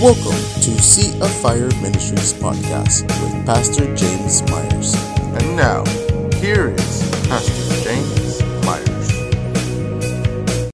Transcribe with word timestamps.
Welcome 0.00 0.32
to 0.62 0.82
Sea 0.82 1.20
of 1.20 1.30
Fire 1.42 1.68
Ministries 1.82 2.32
podcast 2.32 3.02
with 3.02 3.44
Pastor 3.44 3.84
James 3.94 4.40
Meyers. 4.50 4.94
And 5.18 5.54
now, 5.54 5.84
here 6.36 6.70
is 6.70 7.26
Pastor 7.28 7.84
James 7.84 8.42
Meyers. 8.64 9.10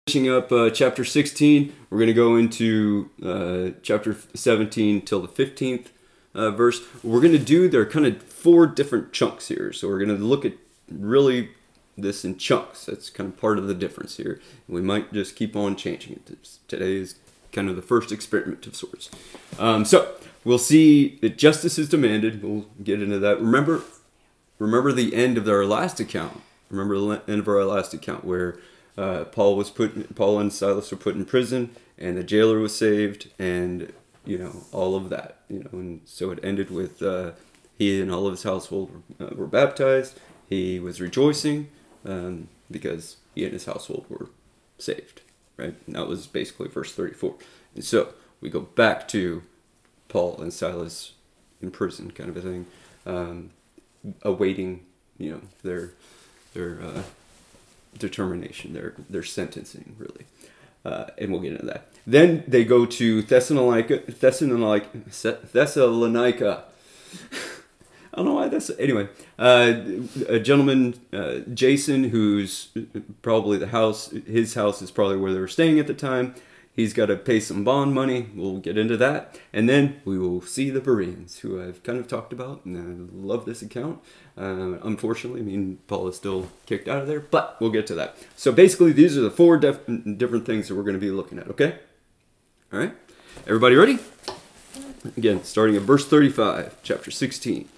Finishing 0.06 0.30
up 0.30 0.52
uh, 0.52 0.70
chapter 0.70 1.04
16, 1.04 1.74
we're 1.90 1.98
going 1.98 2.06
to 2.06 2.14
go 2.14 2.36
into 2.36 3.10
uh, 3.20 3.76
chapter 3.82 4.16
17 4.34 5.00
till 5.00 5.20
the 5.20 5.27
15th 5.27 5.86
uh, 6.32 6.52
verse. 6.52 6.82
We're 7.02 7.20
going 7.20 7.32
to 7.32 7.38
do, 7.40 7.68
there 7.68 7.80
are 7.80 7.86
kind 7.86 8.06
of 8.06 8.22
four 8.22 8.64
different 8.68 9.12
chunks 9.12 9.48
here. 9.48 9.72
So 9.72 9.88
we're 9.88 10.04
going 10.04 10.16
to 10.16 10.24
look 10.24 10.45
at 10.45 10.52
really 10.88 11.50
this 11.98 12.24
in 12.24 12.38
chunks. 12.38 12.86
That's 12.86 13.11
kind 13.11 13.32
of 13.32 13.40
part 13.40 13.58
of 13.58 13.66
the 13.66 13.74
difference 13.74 14.18
here. 14.18 14.40
We 14.68 14.82
might 14.82 15.12
just 15.12 15.34
keep 15.34 15.56
on 15.56 15.74
changing 15.74 16.12
it. 16.12 16.48
Today 16.68 16.98
is 16.98 17.16
kind 17.52 17.68
of 17.68 17.76
the 17.76 17.82
first 17.82 18.12
experiment 18.12 18.66
of 18.66 18.76
sorts. 18.76 19.10
Um, 19.58 19.84
so 19.84 20.14
we'll 20.45 20.58
see 20.58 21.18
that 21.23 21.37
justice 21.37 21.78
is 21.78 21.88
demanded. 21.88 22.42
We'll 22.42 22.66
get 22.82 23.02
into 23.02 23.18
that. 23.18 23.41
Remember, 23.41 23.82
remember 24.59 24.92
the 24.92 25.14
end 25.14 25.38
of 25.38 25.48
our 25.48 25.64
last 25.64 26.01
account. 26.01 26.40
Remember 26.70 26.98
the 26.98 27.23
end 27.30 27.40
of 27.40 27.48
our 27.48 27.64
last 27.64 27.95
account 27.95 28.24
where 28.24 28.59
uh, 28.98 29.24
Paul 29.24 29.56
was 29.56 29.70
put, 29.70 30.14
Paul 30.14 30.38
and 30.38 30.52
Silas 30.52 30.90
were 30.90 30.96
put 30.96 31.16
in 31.16 31.24
prison, 31.24 31.70
and 31.98 32.16
the 32.16 32.24
jailer 32.24 32.59
was 32.59 32.74
saved, 32.74 33.30
and 33.38 33.92
you 34.24 34.38
know 34.38 34.65
all 34.73 34.96
of 34.96 35.10
that. 35.10 35.38
You 35.48 35.60
know, 35.60 35.70
and 35.73 36.01
so 36.04 36.30
it 36.30 36.40
ended 36.42 36.70
with 36.70 37.02
uh, 37.02 37.32
he 37.78 38.01
and 38.01 38.10
all 38.10 38.26
of 38.26 38.32
his 38.32 38.42
household 38.42 38.90
were, 39.18 39.26
uh, 39.26 39.34
were 39.34 39.46
baptized. 39.46 40.18
He 40.48 40.80
was 40.80 41.01
rejoicing 41.01 41.68
um, 42.04 42.48
because 42.70 43.16
he 43.34 43.45
and 43.45 43.52
his 43.52 43.66
household 43.66 44.06
were 44.09 44.30
saved 44.78 45.20
right? 45.56 45.74
And 45.87 45.96
that 45.96 46.06
was 46.06 46.27
basically 46.27 46.69
verse 46.69 46.92
34. 46.92 47.34
And 47.74 47.84
so 47.84 48.15
we 48.41 48.51
go 48.51 48.60
back 48.60 49.09
to 49.09 49.42
Paul 50.09 50.41
and 50.41 50.52
Silas 50.52 51.12
in 51.60 51.70
prison, 51.70 52.10
kind 52.10 52.30
of 52.30 52.37
a 52.37 52.41
thing, 52.41 52.66
um, 53.07 53.51
awaiting, 54.23 54.84
you 55.18 55.32
know, 55.32 55.40
their 55.62 55.93
their 56.54 56.80
uh, 56.82 57.02
determination, 57.99 58.73
their 58.73 58.95
their 59.09 59.23
sentencing, 59.23 59.96
really. 59.99 60.27
Uh, 60.84 61.07
and 61.18 61.32
we'll 61.32 61.40
get 61.40 61.52
into 61.52 61.66
that. 61.66 61.88
Then 62.07 62.45
they 62.46 62.65
go 62.65 62.87
to 62.87 63.23
Thessalonica, 63.23 64.03
Thessalonica, 64.06 64.88
Thessalonica. 65.53 66.65
I 68.16 68.20
don't 68.20 68.28
know 68.28 68.34
why 68.34 68.48
that's 68.48 68.70
anyway. 68.78 69.09
Uh, 69.38 69.75
a 70.26 70.41
gentleman, 70.41 70.94
uh, 71.12 71.41
Jason, 71.53 72.04
who's 72.04 72.69
probably 73.20 73.59
the 73.59 73.66
house. 73.66 74.09
His 74.09 74.54
house 74.54 74.81
is 74.81 74.91
probably 74.91 75.19
where 75.19 75.34
they 75.34 75.38
were 75.38 75.47
staying 75.47 75.78
at 75.78 75.86
the 75.86 75.92
time. 75.92 76.34
He's 76.72 76.94
got 76.94 77.06
to 77.06 77.16
pay 77.16 77.41
some 77.41 77.62
bond 77.62 77.92
money. 77.92 78.28
We'll 78.34 78.59
get 78.59 78.78
into 78.78 78.97
that, 78.97 79.38
and 79.53 79.69
then 79.69 80.00
we 80.06 80.19
will 80.19 80.41
see 80.41 80.70
the 80.70 80.81
Bereans, 80.81 81.41
who 81.41 81.62
I've 81.62 81.82
kind 81.82 81.98
of 81.98 82.09
talked 82.09 82.32
about, 82.32 82.64
and 82.64 82.76
I 82.78 83.14
love 83.14 83.44
this 83.44 83.60
account. 83.60 84.00
Uh, 84.37 84.78
unfortunately, 84.82 85.42
I 85.42 85.44
mean 85.44 85.78
Paul 85.87 86.09
is 86.09 86.16
still 86.16 86.48
kicked 86.64 86.88
out 86.88 87.03
of 87.03 87.09
there, 87.09 87.20
but 87.20 87.59
we'll 87.60 87.70
get 87.70 87.87
to 87.88 87.94
that. 87.97 88.16
So 88.34 88.50
basically, 88.50 88.92
these 88.92 89.16
are 89.19 89.22
the 89.22 89.31
four 89.31 89.59
def- 89.59 89.87
different 89.87 90.47
things 90.47 90.69
that 90.69 90.75
we're 90.75 90.82
going 90.82 90.94
to 90.94 91.00
be 91.00 91.10
looking 91.10 91.38
at. 91.38 91.48
Okay, 91.48 91.78
all 92.72 92.78
right, 92.78 92.94
everybody 93.47 93.75
ready? 93.75 93.98
Again, 95.16 95.44
starting 95.44 95.76
at 95.76 95.82
verse 95.82 96.06
thirty-five, 96.06 96.76
chapter 96.82 97.10
sixteen. 97.10 97.69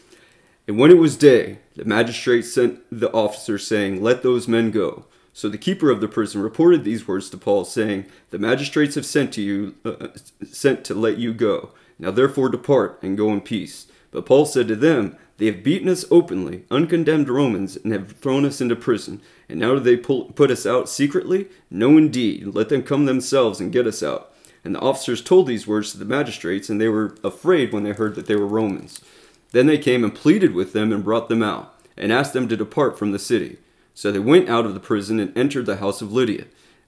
And 0.68 0.78
when 0.78 0.90
it 0.90 0.98
was 0.98 1.16
day, 1.16 1.60
the 1.76 1.86
magistrate 1.86 2.42
sent 2.42 2.82
the 2.92 3.10
officers, 3.12 3.66
saying, 3.66 4.02
Let 4.02 4.22
those 4.22 4.46
men 4.46 4.70
go. 4.70 5.06
So 5.32 5.48
the 5.48 5.56
keeper 5.56 5.90
of 5.90 6.02
the 6.02 6.08
prison 6.08 6.42
reported 6.42 6.84
these 6.84 7.08
words 7.08 7.30
to 7.30 7.38
Paul, 7.38 7.64
saying, 7.64 8.04
The 8.28 8.38
magistrates 8.38 8.94
have 8.94 9.06
sent 9.06 9.32
to 9.32 9.42
you, 9.42 9.76
uh, 9.82 10.08
sent 10.46 10.84
to 10.84 10.94
let 10.94 11.16
you 11.16 11.32
go. 11.32 11.70
Now 11.98 12.10
therefore 12.10 12.50
depart 12.50 12.98
and 13.02 13.16
go 13.16 13.32
in 13.32 13.40
peace. 13.40 13.86
But 14.10 14.26
Paul 14.26 14.44
said 14.44 14.68
to 14.68 14.76
them, 14.76 15.16
They 15.38 15.46
have 15.46 15.64
beaten 15.64 15.88
us 15.88 16.04
openly, 16.10 16.64
uncondemned 16.70 17.30
Romans, 17.30 17.76
and 17.76 17.90
have 17.94 18.12
thrown 18.12 18.44
us 18.44 18.60
into 18.60 18.76
prison. 18.76 19.22
And 19.48 19.58
now 19.58 19.72
do 19.72 19.80
they 19.80 19.96
pull, 19.96 20.26
put 20.26 20.50
us 20.50 20.66
out 20.66 20.90
secretly? 20.90 21.48
No, 21.70 21.96
indeed. 21.96 22.48
Let 22.48 22.68
them 22.68 22.82
come 22.82 23.06
themselves 23.06 23.58
and 23.58 23.72
get 23.72 23.86
us 23.86 24.02
out. 24.02 24.34
And 24.64 24.74
the 24.74 24.80
officers 24.80 25.22
told 25.22 25.46
these 25.46 25.66
words 25.66 25.92
to 25.92 25.98
the 25.98 26.04
magistrates, 26.04 26.68
and 26.68 26.78
they 26.78 26.88
were 26.88 27.16
afraid 27.24 27.72
when 27.72 27.84
they 27.84 27.92
heard 27.92 28.16
that 28.16 28.26
they 28.26 28.36
were 28.36 28.46
Romans. 28.46 29.00
Then 29.52 29.66
they 29.66 29.78
came 29.78 30.04
and 30.04 30.14
pleaded 30.14 30.54
with 30.54 30.72
them 30.72 30.92
and 30.92 31.04
brought 31.04 31.28
them 31.28 31.42
out, 31.42 31.74
and 31.96 32.12
asked 32.12 32.32
them 32.32 32.48
to 32.48 32.56
depart 32.56 32.98
from 32.98 33.12
the 33.12 33.18
city. 33.18 33.58
So 33.94 34.12
they 34.12 34.18
went 34.18 34.48
out 34.48 34.66
of 34.66 34.74
the 34.74 34.80
prison 34.80 35.18
and 35.18 35.36
entered 35.36 35.66
the 35.66 35.76
house 35.76 36.00
of 36.00 36.12
Lydia. 36.12 36.44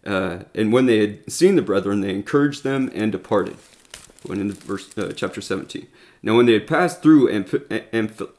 Uh, 0.07 0.41
and 0.55 0.73
when 0.73 0.87
they 0.87 0.99
had 0.99 1.31
seen 1.31 1.57
the 1.57 1.63
brethren, 1.63 2.01
they 2.01 2.11
encouraged 2.11 2.63
them 2.63 2.91
and 2.95 3.11
departed. 3.11 3.57
Went 4.27 4.41
into 4.41 4.55
verse 4.55 4.97
uh, 4.97 5.13
chapter 5.17 5.41
17. 5.41 5.87
Now 6.23 6.37
when 6.37 6.47
they 6.47 6.53
had 6.53 6.67
passed 6.67 7.03
through 7.03 7.29
Amph- 7.29 7.67
Amph- 7.93 8.31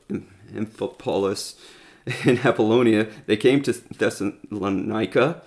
Amphipolis 0.54 1.56
and 2.26 2.46
Apollonia, 2.46 3.08
they 3.26 3.38
came 3.38 3.62
to 3.64 3.74
Thessalonica 3.74 5.42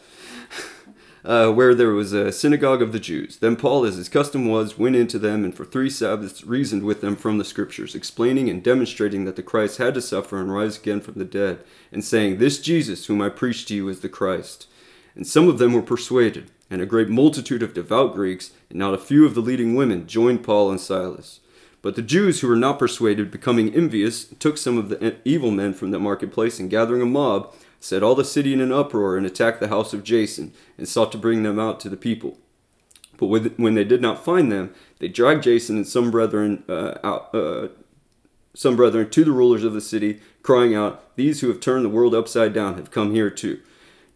uh, 1.25 1.51
where 1.51 1.75
there 1.75 1.93
was 1.93 2.13
a 2.13 2.31
synagogue 2.31 2.83
of 2.83 2.93
the 2.93 3.01
Jews. 3.01 3.39
Then 3.39 3.57
Paul, 3.57 3.85
as 3.85 3.97
his 3.97 4.09
custom 4.11 4.47
was, 4.47 4.79
went 4.79 4.97
into 4.97 5.19
them 5.19 5.45
and 5.45 5.55
for 5.55 5.65
three 5.65 5.89
Sabbaths 5.89 6.45
reasoned 6.45 6.83
with 6.83 7.01
them 7.01 7.17
from 7.17 7.39
the 7.39 7.45
Scriptures, 7.45 7.95
explaining 7.95 8.51
and 8.51 8.63
demonstrating 8.63 9.25
that 9.25 9.37
the 9.37 9.43
Christ 9.43 9.79
had 9.79 9.95
to 9.95 10.03
suffer 10.03 10.39
and 10.39 10.53
rise 10.53 10.79
again 10.79 11.01
from 11.01 11.15
the 11.15 11.25
dead, 11.25 11.61
and 11.91 12.05
saying, 12.05 12.39
This 12.39 12.61
Jesus, 12.61 13.07
whom 13.07 13.23
I 13.23 13.31
preach 13.31 13.65
to 13.67 13.75
you, 13.75 13.89
is 13.89 14.01
the 14.01 14.09
Christ. 14.09 14.67
And 15.15 15.27
some 15.27 15.49
of 15.49 15.59
them 15.59 15.73
were 15.73 15.83
persuaded, 15.83 16.51
and 16.69 16.83
a 16.83 16.87
great 16.87 17.09
multitude 17.09 17.63
of 17.63 17.73
devout 17.73 18.15
Greeks, 18.15 18.51
and 18.69 18.79
not 18.79 18.95
a 18.95 18.99
few 18.99 19.25
of 19.25 19.35
the 19.35 19.41
leading 19.41 19.75
women, 19.75 20.07
joined 20.07 20.43
Paul 20.43 20.71
and 20.71 20.81
Silas. 20.81 21.41
But 21.81 21.97
the 21.97 22.03
Jews 22.03 22.41
who 22.41 22.49
were 22.49 22.57
not 22.57 22.79
persuaded, 22.79 23.31
becoming 23.31 23.75
envious, 23.75 24.25
took 24.25 24.59
some 24.59 24.79
of 24.79 24.89
the 24.89 25.17
evil 25.25 25.51
men 25.51 25.73
from 25.75 25.91
the 25.91 25.99
marketplace, 25.99 26.59
and 26.59 26.71
gathering 26.71 27.03
a 27.03 27.07
mob, 27.07 27.55
set 27.85 28.03
all 28.03 28.15
the 28.15 28.25
city 28.25 28.53
in 28.53 28.61
an 28.61 28.73
uproar 28.73 29.17
and 29.17 29.27
attacked 29.27 29.61
the 29.61 29.69
house 29.69 29.93
of 29.93 30.03
Jason, 30.03 30.53
and 30.79 30.89
sought 30.89 31.13
to 31.13 31.19
bring 31.19 31.43
them 31.43 31.59
out 31.59 31.79
to 31.81 31.89
the 31.89 31.97
people. 31.97 32.39
But 33.17 33.27
when 33.27 33.75
they 33.75 33.85
did 33.85 34.01
not 34.01 34.25
find 34.25 34.51
them, 34.51 34.75
they 34.99 35.09
dragged 35.09 35.45
Jason 35.45 35.77
and 35.77 35.87
some 35.87 36.11
brethren 36.11 36.65
uh, 36.69 36.95
out, 37.05 37.35
uh, 37.35 37.69
some 38.55 38.75
brethren 38.75 39.11
to 39.11 39.25
the 39.25 39.33
rulers 39.33 39.65
of 39.65 39.75
the 39.75 39.81
city, 39.81 40.21
crying 40.43 40.75
out, 40.75 41.15
"These 41.17 41.41
who 41.41 41.49
have 41.49 41.61
turned 41.61 41.85
the 41.85 41.91
world 41.91 42.15
upside 42.15 42.53
down 42.53 42.75
have 42.75 42.91
come 42.91 43.13
here 43.13 43.31
too." 43.31 43.61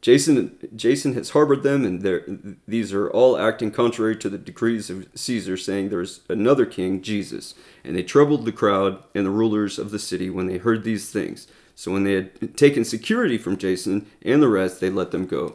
Jason, 0.01 0.57
Jason 0.77 1.15
has 1.15 1.31
harbored 1.31 1.65
them, 1.65 1.85
and 1.85 2.57
these 2.69 2.93
are 2.93 3.11
all 3.11 3.37
acting 3.37 3.73
contrary 3.73 4.15
to 4.17 4.29
the 4.29 4.39
decrees 4.39 4.91
of 4.91 5.09
Caesar, 5.15 5.57
saying 5.57 5.89
there 5.89 6.01
is 6.01 6.21
another 6.29 6.67
king, 6.67 7.03
Jesus. 7.03 7.55
And 7.83 7.97
they 7.97 8.05
troubled 8.05 8.45
the 8.45 8.53
crowd 8.53 9.03
and 9.15 9.27
the 9.27 9.31
rulers 9.31 9.77
of 9.77 9.91
the 9.91 9.99
city 9.99 10.31
when 10.31 10.47
they 10.47 10.59
heard 10.59 10.85
these 10.85 11.11
things. 11.11 11.49
So 11.79 11.93
when 11.93 12.03
they 12.03 12.15
had 12.15 12.57
taken 12.57 12.85
security 12.85 13.39
from 13.39 13.57
Jason 13.57 14.07
and 14.23 14.43
the 14.43 14.49
rest, 14.49 14.81
they 14.81 14.91
let 14.91 15.13
them 15.13 15.27
go. 15.27 15.55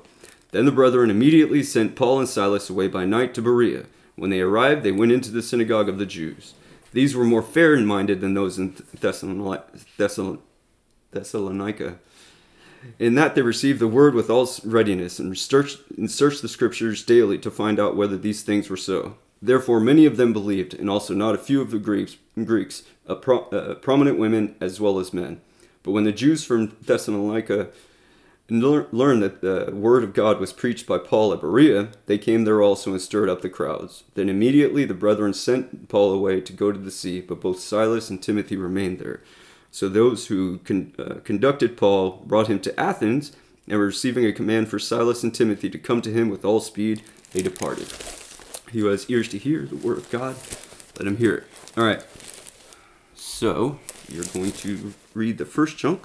Then 0.51 0.63
the 0.63 0.72
brethren 0.72 1.09
immediately 1.09 1.63
sent 1.63 1.97
Paul 1.97 2.19
and 2.19 2.29
Silas 2.29 2.69
away 2.69 2.88
by 2.88 3.03
night 3.03 3.34
to 3.34 3.41
Berea. 3.41 3.88
When 4.16 4.29
they 4.29 4.39
arrived, 4.39 4.83
they 4.83 4.94
went 4.94 5.12
into 5.12 5.31
the 5.31 5.41
synagogue 5.41 5.89
of 5.89 5.97
the 5.97 6.06
Jews. 6.06 6.53
These 6.94 7.13
were 7.13 7.25
more 7.25 7.41
fair 7.41 7.78
minded 7.81 8.22
than 8.22 8.35
those 8.35 8.57
in 8.57 8.73
Thessalonica. 9.01 9.59
In 13.00 13.16
that 13.16 13.35
they 13.35 13.41
received 13.41 13.79
the 13.79 13.88
word 13.89 14.16
with 14.16 14.29
all 14.29 14.50
readiness 14.63 15.19
and 15.19 15.38
searched, 15.38 15.79
and 15.97 16.09
searched 16.09 16.41
the 16.41 16.47
scriptures 16.47 17.03
daily 17.03 17.38
to 17.39 17.51
find 17.51 17.81
out 17.81 17.97
whether 17.97 18.17
these 18.17 18.44
things 18.44 18.69
were 18.69 18.78
so. 18.78 19.17
Therefore, 19.41 19.81
many 19.81 20.06
of 20.06 20.16
them 20.16 20.31
believed, 20.31 20.73
and 20.73 20.89
also 20.89 21.13
not 21.13 21.35
a 21.35 21.38
few 21.38 21.59
of 21.59 21.72
the 21.72 21.79
Greeks, 21.79 22.16
Greeks 22.45 22.83
pro, 23.22 23.39
uh, 23.50 23.75
prominent 23.75 24.17
women 24.17 24.56
as 24.62 24.79
well 24.79 25.00
as 25.00 25.12
men. 25.13 25.41
But 25.83 25.91
when 25.91 26.05
the 26.05 26.11
Jews 26.11 26.44
from 26.44 26.75
Thessalonica 26.81 27.69
learned 28.49 29.23
that 29.23 29.41
the 29.41 29.71
word 29.73 30.03
of 30.03 30.13
God 30.13 30.39
was 30.39 30.53
preached 30.53 30.85
by 30.85 30.97
Paul 30.97 31.33
at 31.33 31.41
Berea, 31.41 31.89
they 32.05 32.17
came 32.17 32.44
there 32.44 32.61
also 32.61 32.91
and 32.91 33.01
stirred 33.01 33.29
up 33.29 33.41
the 33.41 33.49
crowds. 33.49 34.03
Then 34.16 34.29
immediately 34.29 34.85
the 34.85 34.94
brethren 34.94 35.33
sent 35.33 35.89
Paul 35.89 36.11
away 36.11 36.41
to 36.41 36.53
go 36.53 36.71
to 36.71 36.79
the 36.79 36.91
sea, 36.91 37.21
but 37.21 37.41
both 37.41 37.59
Silas 37.59 38.09
and 38.09 38.21
Timothy 38.21 38.56
remained 38.56 39.00
there. 39.00 39.21
So 39.71 39.89
those 39.89 40.27
who 40.27 40.59
con- 40.59 40.94
uh, 41.00 41.15
conducted 41.24 41.77
Paul 41.77 42.24
brought 42.25 42.47
him 42.47 42.59
to 42.62 42.80
Athens, 42.80 43.31
and 43.68 43.80
receiving 43.80 44.25
a 44.25 44.33
command 44.33 44.68
for 44.68 44.77
Silas 44.77 45.24
and 45.24 45.33
Timothy 45.33 45.69
to 45.69 45.80
come 45.80 46.01
to 46.01 46.12
him 46.12 46.30
with 46.30 46.44
all 46.44 46.59
speed, 46.59 47.01
they 47.31 47.41
departed. 47.41 47.88
He 48.71 48.80
who 48.80 48.88
has 48.88 49.09
ears 49.09 49.30
to 49.30 49.38
hear 49.38 49.65
the 49.65 49.77
word 49.77 49.97
of 49.97 50.09
God, 50.09 50.35
let 51.00 51.07
him 51.07 51.18
hear 51.18 51.35
it. 51.35 51.44
All 51.77 51.85
right. 51.85 52.03
So, 53.15 53.80
you're 54.09 54.25
going 54.25 54.51
to 54.51 54.94
read 55.13 55.38
the 55.38 55.45
first 55.45 55.77
chunk, 55.77 56.01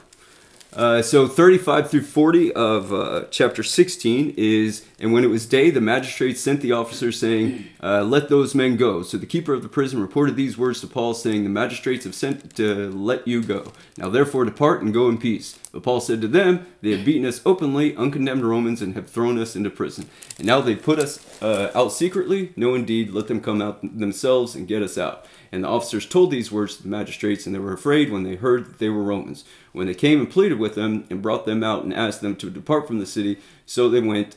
Uh, 0.76 1.00
so 1.00 1.26
35 1.26 1.88
through 1.90 2.02
40 2.02 2.52
of 2.52 2.92
uh, 2.92 3.24
chapter 3.30 3.62
16 3.62 4.34
is, 4.36 4.84
and 5.00 5.14
when 5.14 5.24
it 5.24 5.28
was 5.28 5.46
day, 5.46 5.70
the 5.70 5.80
magistrates 5.80 6.42
sent 6.42 6.60
the 6.60 6.72
officers 6.72 7.18
saying, 7.18 7.64
uh, 7.82 8.04
"Let 8.04 8.28
those 8.28 8.54
men 8.54 8.76
go." 8.76 9.02
So 9.02 9.16
the 9.16 9.24
keeper 9.24 9.54
of 9.54 9.62
the 9.62 9.68
prison 9.70 9.98
reported 9.98 10.36
these 10.36 10.58
words 10.58 10.82
to 10.82 10.86
Paul, 10.86 11.14
saying, 11.14 11.44
"The 11.44 11.48
magistrates 11.48 12.04
have 12.04 12.14
sent 12.14 12.54
to 12.56 12.90
let 12.90 13.26
you 13.26 13.42
go. 13.42 13.72
Now 13.96 14.10
therefore 14.10 14.44
depart 14.44 14.82
and 14.82 14.92
go 14.92 15.08
in 15.08 15.16
peace." 15.16 15.58
But 15.72 15.82
Paul 15.82 16.00
said 16.02 16.20
to 16.20 16.28
them, 16.28 16.66
"They 16.82 16.90
have 16.94 17.04
beaten 17.04 17.24
us 17.24 17.40
openly, 17.46 17.94
uncondemned 17.96 18.44
Romans, 18.44 18.82
and 18.82 18.94
have 18.94 19.08
thrown 19.08 19.38
us 19.38 19.56
into 19.56 19.70
prison. 19.70 20.04
And 20.36 20.46
now 20.46 20.60
they 20.60 20.76
put 20.76 20.98
us 20.98 21.18
uh, 21.40 21.70
out 21.74 21.92
secretly. 21.94 22.52
No, 22.56 22.74
indeed, 22.74 23.14
let 23.14 23.26
them 23.28 23.40
come 23.40 23.62
out 23.62 23.80
themselves 23.98 24.54
and 24.54 24.68
get 24.68 24.82
us 24.82 24.98
out." 24.98 25.24
And 25.50 25.64
the 25.64 25.68
officers 25.68 26.06
told 26.06 26.30
these 26.30 26.52
words 26.52 26.76
to 26.76 26.82
the 26.82 26.88
magistrates, 26.88 27.46
and 27.46 27.54
they 27.54 27.58
were 27.58 27.72
afraid 27.72 28.10
when 28.10 28.22
they 28.22 28.36
heard 28.36 28.66
that 28.66 28.78
they 28.78 28.88
were 28.88 29.02
Romans. 29.02 29.44
When 29.72 29.86
they 29.86 29.94
came 29.94 30.20
and 30.20 30.30
pleaded 30.30 30.58
with 30.58 30.74
them 30.74 31.06
and 31.10 31.22
brought 31.22 31.46
them 31.46 31.64
out 31.64 31.84
and 31.84 31.94
asked 31.94 32.20
them 32.20 32.36
to 32.36 32.50
depart 32.50 32.86
from 32.86 32.98
the 32.98 33.06
city, 33.06 33.38
so 33.66 33.88
they 33.88 34.00
went. 34.00 34.36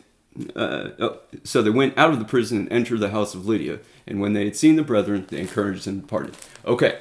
Uh, 0.56 0.92
oh, 1.00 1.20
so 1.44 1.62
they 1.62 1.70
went 1.70 1.98
out 1.98 2.14
of 2.14 2.20
the 2.20 2.26
prison 2.26 2.60
and 2.60 2.72
entered 2.72 3.02
the 3.02 3.10
house 3.10 3.36
of 3.36 3.46
Lydia. 3.46 3.80
And 4.08 4.22
when 4.22 4.32
they 4.32 4.46
had 4.46 4.56
seen 4.56 4.78
the 4.78 4.84
brethren, 4.84 5.26
they 5.28 5.42
encouraged 5.42 5.88
and 5.88 6.02
departed. 6.02 6.38
Okay, 6.66 7.00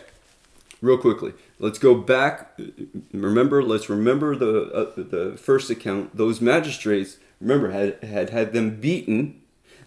real 0.82 0.98
quickly, 0.98 1.34
let's 1.60 1.78
go 1.78 1.94
back. 1.94 2.58
Remember, 3.12 3.62
let's 3.62 3.88
remember 3.88 4.34
the 4.34 4.72
uh, 4.72 4.92
the 4.96 5.36
first 5.36 5.70
account. 5.70 6.16
Those 6.16 6.40
magistrates, 6.40 7.18
remember, 7.40 7.70
had 7.70 8.02
had 8.02 8.30
had 8.30 8.52
them 8.52 8.80
beaten. 8.80 9.39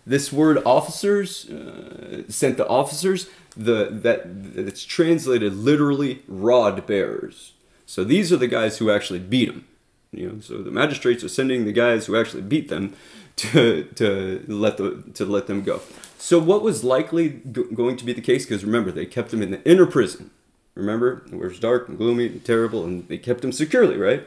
This 0.05 0.33
word 0.33 0.61
"officers" 0.65 1.49
uh, 1.49 2.23
sent 2.29 2.57
the 2.57 2.67
officers 2.67 3.29
the 3.55 3.89
that 3.91 4.25
it's 4.55 4.83
translated 4.83 5.53
literally 5.55 6.21
rod 6.27 6.85
bearers. 6.85 7.53
So 7.85 8.03
these 8.03 8.33
are 8.33 8.37
the 8.37 8.47
guys 8.47 8.77
who 8.77 8.89
actually 8.89 9.19
beat 9.19 9.45
them. 9.45 9.65
You 10.11 10.29
know, 10.29 10.39
so 10.41 10.57
the 10.59 10.71
magistrates 10.71 11.23
are 11.23 11.29
sending 11.29 11.65
the 11.65 11.71
guys 11.71 12.05
who 12.05 12.15
actually 12.15 12.43
beat 12.43 12.69
them 12.69 12.93
to 13.37 13.83
to 13.95 14.43
let 14.47 14.77
the 14.77 15.03
to 15.13 15.25
let 15.25 15.47
them 15.47 15.63
go. 15.63 15.81
So 16.17 16.39
what 16.39 16.61
was 16.61 16.83
likely 16.83 17.29
go- 17.29 17.65
going 17.65 17.97
to 17.97 18.05
be 18.05 18.13
the 18.13 18.21
case? 18.21 18.45
Because 18.45 18.63
remember, 18.63 18.91
they 18.91 19.05
kept 19.05 19.31
them 19.31 19.41
in 19.41 19.51
the 19.51 19.63
inner 19.63 19.85
prison. 19.85 20.31
Remember, 20.75 21.23
it 21.31 21.37
was 21.37 21.59
dark 21.59 21.87
and 21.87 21.97
gloomy 21.97 22.27
and 22.27 22.45
terrible, 22.45 22.83
and 22.83 23.07
they 23.07 23.17
kept 23.17 23.41
them 23.41 23.51
securely, 23.51 23.97
right? 23.97 24.23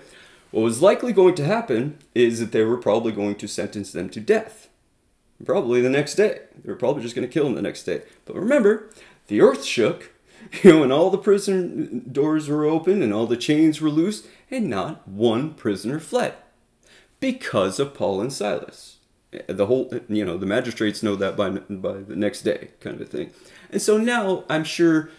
What 0.50 0.62
was 0.62 0.80
likely 0.80 1.12
going 1.12 1.34
to 1.36 1.44
happen 1.44 1.98
is 2.14 2.38
that 2.38 2.52
they 2.52 2.62
were 2.62 2.76
probably 2.76 3.12
going 3.12 3.34
to 3.36 3.48
sentence 3.48 3.92
them 3.92 4.08
to 4.10 4.20
death. 4.20 4.68
Probably 5.44 5.80
the 5.80 5.90
next 5.90 6.14
day. 6.14 6.40
They 6.62 6.70
were 6.70 6.78
probably 6.78 7.02
just 7.02 7.14
going 7.14 7.26
to 7.26 7.32
kill 7.32 7.44
them 7.44 7.54
the 7.54 7.62
next 7.62 7.84
day. 7.84 8.02
But 8.24 8.36
remember, 8.36 8.90
the 9.26 9.40
earth 9.40 9.64
shook, 9.64 10.12
you 10.62 10.72
know, 10.72 10.82
and 10.82 10.92
all 10.92 11.10
the 11.10 11.18
prison 11.18 12.06
doors 12.10 12.48
were 12.48 12.64
open 12.64 13.02
and 13.02 13.12
all 13.12 13.26
the 13.26 13.36
chains 13.36 13.80
were 13.80 13.90
loose, 13.90 14.26
and 14.50 14.68
not 14.68 15.06
one 15.06 15.54
prisoner 15.54 16.00
fled 16.00 16.34
because 17.20 17.78
of 17.78 17.94
Paul 17.94 18.20
and 18.20 18.32
Silas. 18.32 18.98
Eh, 19.32 19.42
the 19.48 19.66
whole, 19.66 19.90
you 20.08 20.24
know, 20.24 20.36
the 20.38 20.46
magistrates 20.46 21.02
know 21.02 21.16
that 21.16 21.36
by 21.36 21.50
by 21.50 21.98
the 21.98 22.16
next 22.16 22.42
day, 22.42 22.70
kind 22.80 23.00
of 23.00 23.08
thing. 23.08 23.30
And 23.70 23.82
so 23.82 23.98
now 23.98 24.44
I'm 24.48 24.64
sure 24.64 25.10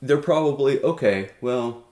they're 0.00 0.18
probably 0.18 0.82
okay. 0.82 1.30
Well, 1.40 1.84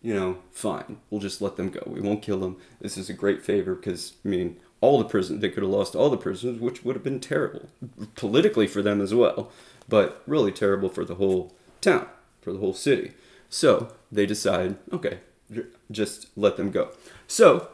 you 0.00 0.14
know, 0.14 0.38
fine. 0.50 0.98
We'll 1.10 1.20
just 1.20 1.42
let 1.42 1.56
them 1.56 1.70
go. 1.70 1.82
We 1.86 2.00
won't 2.00 2.22
kill 2.22 2.38
them. 2.38 2.56
This 2.80 2.96
is 2.96 3.10
a 3.10 3.14
great 3.14 3.42
favor 3.44 3.74
because 3.74 4.14
I 4.24 4.28
mean, 4.28 4.56
all 4.80 4.98
the 4.98 5.04
prisoners 5.04 5.40
they 5.40 5.48
could 5.48 5.62
have 5.62 5.72
lost 5.72 5.94
all 5.94 6.10
the 6.10 6.16
prisoners, 6.16 6.60
which 6.60 6.84
would 6.84 6.96
have 6.96 7.04
been 7.04 7.20
terrible 7.20 7.68
politically 8.14 8.66
for 8.66 8.82
them 8.82 9.00
as 9.00 9.14
well 9.14 9.50
but 9.88 10.22
really 10.26 10.52
terrible 10.52 10.88
for 10.88 11.04
the 11.04 11.16
whole 11.16 11.54
town, 11.80 12.06
for 12.40 12.52
the 12.52 12.58
whole 12.58 12.74
city. 12.74 13.12
So 13.48 13.92
they 14.12 14.26
decide, 14.26 14.76
okay, 14.92 15.20
just 15.90 16.26
let 16.36 16.56
them 16.56 16.70
go. 16.70 16.90
So 17.26 17.68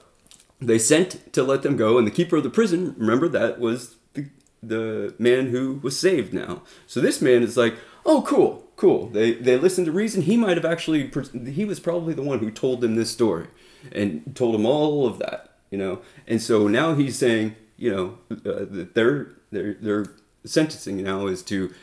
they 0.60 0.78
sent 0.78 1.32
to 1.32 1.42
let 1.42 1.62
them 1.62 1.76
go, 1.76 1.98
and 1.98 2.06
the 2.06 2.12
keeper 2.12 2.36
of 2.36 2.44
the 2.44 2.50
prison, 2.50 2.94
remember 2.96 3.28
that 3.28 3.58
was 3.58 3.96
the, 4.14 4.28
the 4.62 5.14
man 5.18 5.48
who 5.48 5.80
was 5.82 5.98
saved 5.98 6.32
now. 6.32 6.62
So 6.86 7.00
this 7.00 7.20
man 7.20 7.42
is 7.42 7.56
like, 7.56 7.74
oh, 8.06 8.22
cool, 8.22 8.64
cool. 8.76 9.08
They 9.08 9.32
they 9.32 9.56
listened 9.56 9.86
to 9.86 9.92
reason. 9.92 10.22
He 10.22 10.36
might 10.36 10.56
have 10.56 10.64
actually, 10.64 11.10
he 11.50 11.64
was 11.64 11.80
probably 11.80 12.14
the 12.14 12.22
one 12.22 12.38
who 12.38 12.50
told 12.50 12.80
them 12.80 12.94
this 12.94 13.10
story 13.10 13.48
and 13.90 14.34
told 14.36 14.54
them 14.54 14.64
all 14.64 15.06
of 15.06 15.18
that, 15.18 15.53
you 15.74 15.78
know. 15.78 15.98
And 16.28 16.40
so 16.40 16.68
now 16.68 16.94
he's 16.94 17.18
saying, 17.18 17.56
you 17.76 17.90
know, 17.90 18.18
uh, 18.48 18.64
their 18.94 19.32
their 19.50 19.74
their 19.74 20.06
sentencing 20.44 21.02
now 21.02 21.26
is 21.26 21.42
to 21.42 21.74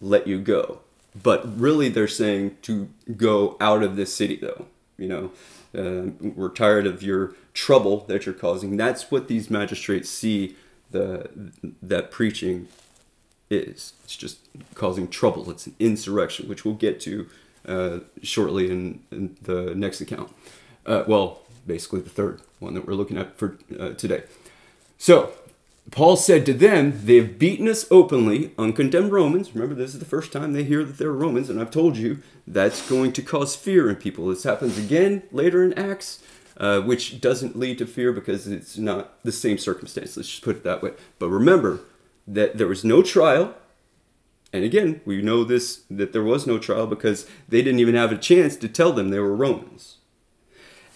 let 0.00 0.26
you 0.26 0.40
go. 0.40 0.80
But 1.22 1.40
really, 1.56 1.88
they're 1.88 2.08
saying 2.08 2.56
to 2.62 2.88
go 3.16 3.56
out 3.60 3.84
of 3.84 3.94
this 3.94 4.12
city, 4.12 4.34
though. 4.34 4.66
You 4.96 5.08
know, 5.08 5.24
uh, 5.72 6.10
we're 6.20 6.48
tired 6.48 6.84
of 6.84 7.00
your 7.00 7.34
trouble 7.54 7.98
that 8.08 8.26
you're 8.26 8.34
causing. 8.34 8.76
That's 8.76 9.08
what 9.12 9.28
these 9.28 9.48
magistrates 9.48 10.10
see 10.10 10.56
the 10.90 11.30
that 11.80 12.10
preaching 12.10 12.66
is. 13.50 13.92
It's 14.02 14.16
just 14.16 14.40
causing 14.74 15.06
trouble. 15.06 15.48
It's 15.48 15.68
an 15.68 15.76
insurrection, 15.78 16.48
which 16.48 16.64
we'll 16.64 16.74
get 16.74 17.00
to 17.02 17.28
uh, 17.68 17.98
shortly 18.20 18.68
in, 18.68 19.00
in, 19.12 19.36
the 19.42 19.76
next 19.76 20.00
account. 20.00 20.32
Uh, 20.84 21.04
well, 21.06 21.42
basically 21.68 22.00
the 22.00 22.10
third 22.10 22.40
one 22.58 22.74
that 22.74 22.86
we're 22.86 22.94
looking 22.94 23.16
at 23.18 23.38
for 23.38 23.58
uh, 23.78 23.90
today. 23.90 24.24
So 24.98 25.32
Paul 25.90 26.16
said 26.16 26.44
to 26.46 26.52
them, 26.52 27.00
They 27.04 27.16
have 27.16 27.38
beaten 27.38 27.68
us 27.68 27.86
openly, 27.90 28.52
uncondemned 28.58 29.12
Romans. 29.12 29.54
Remember, 29.54 29.74
this 29.74 29.94
is 29.94 30.00
the 30.00 30.04
first 30.04 30.32
time 30.32 30.52
they 30.52 30.64
hear 30.64 30.84
that 30.84 30.98
they're 30.98 31.12
Romans, 31.12 31.48
and 31.48 31.60
I've 31.60 31.70
told 31.70 31.96
you 31.96 32.18
that's 32.46 32.88
going 32.88 33.12
to 33.12 33.22
cause 33.22 33.56
fear 33.56 33.88
in 33.88 33.96
people. 33.96 34.26
This 34.26 34.42
happens 34.42 34.76
again 34.76 35.22
later 35.32 35.64
in 35.64 35.72
Acts, 35.74 36.22
uh, 36.58 36.80
which 36.80 37.20
doesn't 37.20 37.58
lead 37.58 37.78
to 37.78 37.86
fear 37.86 38.12
because 38.12 38.46
it's 38.46 38.76
not 38.76 39.22
the 39.22 39.32
same 39.32 39.56
circumstance. 39.56 40.16
Let's 40.16 40.28
just 40.28 40.42
put 40.42 40.56
it 40.56 40.64
that 40.64 40.82
way. 40.82 40.92
But 41.18 41.30
remember 41.30 41.80
that 42.26 42.58
there 42.58 42.66
was 42.66 42.84
no 42.84 43.02
trial. 43.02 43.54
And 44.52 44.64
again, 44.64 45.00
we 45.04 45.22
know 45.22 45.44
this 45.44 45.82
that 45.90 46.12
there 46.12 46.24
was 46.24 46.46
no 46.46 46.58
trial 46.58 46.86
because 46.86 47.26
they 47.48 47.62
didn't 47.62 47.80
even 47.80 47.94
have 47.94 48.12
a 48.12 48.18
chance 48.18 48.56
to 48.56 48.68
tell 48.68 48.92
them 48.92 49.10
they 49.10 49.18
were 49.18 49.36
Romans. 49.36 49.97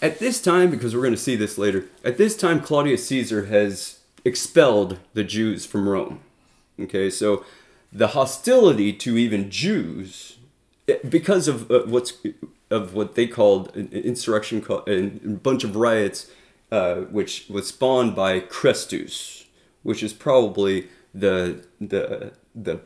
At 0.03 0.19
this 0.19 0.43
time, 0.43 0.69
because 0.69 0.97
we're 0.97 1.03
going 1.03 1.15
to 1.15 1.21
see 1.21 1.37
this 1.37 1.57
later, 1.57 1.87
at 2.05 2.19
this 2.19 2.37
time, 2.37 2.61
Claudius 2.61 3.07
Caesar 3.07 3.47
has 3.47 4.01
expelled 4.25 4.99
the 5.15 5.23
Jews 5.23 5.65
from 5.65 5.89
Rome. 5.89 6.19
Okay, 6.79 7.09
so 7.09 7.45
the 7.93 8.09
hostility 8.09 8.93
to 8.95 9.17
even 9.17 9.49
Jews, 9.49 10.39
eh, 10.89 10.97
because 11.09 11.47
of 11.47 11.71
uh, 11.71 11.85
what's 11.87 12.15
of 12.69 12.95
what 12.95 13.15
they 13.15 13.29
called 13.29 13.77
an 13.77 13.89
insurrection, 13.93 14.65
a 14.69 15.29
bunch 15.29 15.63
of 15.63 15.77
riots, 15.77 16.33
uh, 16.73 17.03
which 17.03 17.47
was 17.49 17.69
spawned 17.69 18.17
by 18.17 18.41
Chrestus, 18.41 19.45
which 19.85 20.03
is 20.03 20.13
probably 20.13 20.89
the 21.15 21.65
the 21.81 22.33
the 22.57 22.81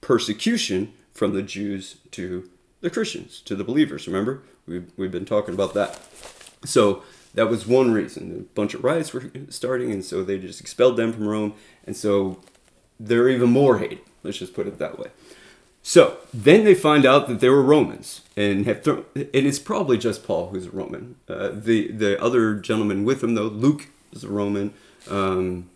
persecution 0.00 0.94
from 1.12 1.34
the 1.34 1.42
Jews 1.42 1.96
to 2.12 2.48
the 2.80 2.88
Christians, 2.88 3.40
to 3.42 3.54
the 3.54 3.64
believers. 3.64 4.06
Remember, 4.06 4.42
we've, 4.66 4.90
we've 4.96 5.12
been 5.12 5.24
talking 5.24 5.54
about 5.54 5.74
that. 5.74 6.00
So 6.64 7.02
that 7.34 7.48
was 7.48 7.66
one 7.66 7.92
reason. 7.92 8.30
A 8.32 8.54
bunch 8.54 8.74
of 8.74 8.84
riots 8.84 9.12
were 9.12 9.30
starting, 9.48 9.90
and 9.90 10.04
so 10.04 10.22
they 10.22 10.38
just 10.38 10.60
expelled 10.60 10.96
them 10.96 11.12
from 11.12 11.28
Rome, 11.28 11.54
and 11.86 11.96
so 11.96 12.40
they're 12.98 13.28
even 13.28 13.50
more 13.50 13.78
hated. 13.78 14.00
Let's 14.22 14.38
just 14.38 14.54
put 14.54 14.66
it 14.66 14.78
that 14.78 14.98
way. 14.98 15.08
So 15.82 16.16
then 16.32 16.64
they 16.64 16.74
find 16.74 17.04
out 17.04 17.28
that 17.28 17.40
they 17.40 17.50
were 17.50 17.62
Romans, 17.62 18.22
and 18.36 18.64
have 18.66 18.82
thrown. 18.82 19.04
And 19.14 19.28
it's 19.32 19.58
probably 19.58 19.98
just 19.98 20.24
Paul 20.24 20.48
who's 20.48 20.66
a 20.66 20.70
Roman. 20.70 21.16
Uh, 21.28 21.50
the 21.52 21.92
the 21.92 22.20
other 22.22 22.54
gentleman 22.54 23.04
with 23.04 23.22
him, 23.22 23.34
though, 23.34 23.42
Luke 23.42 23.88
is 24.12 24.24
a 24.24 24.28
Roman. 24.28 24.72
Um, 25.10 25.68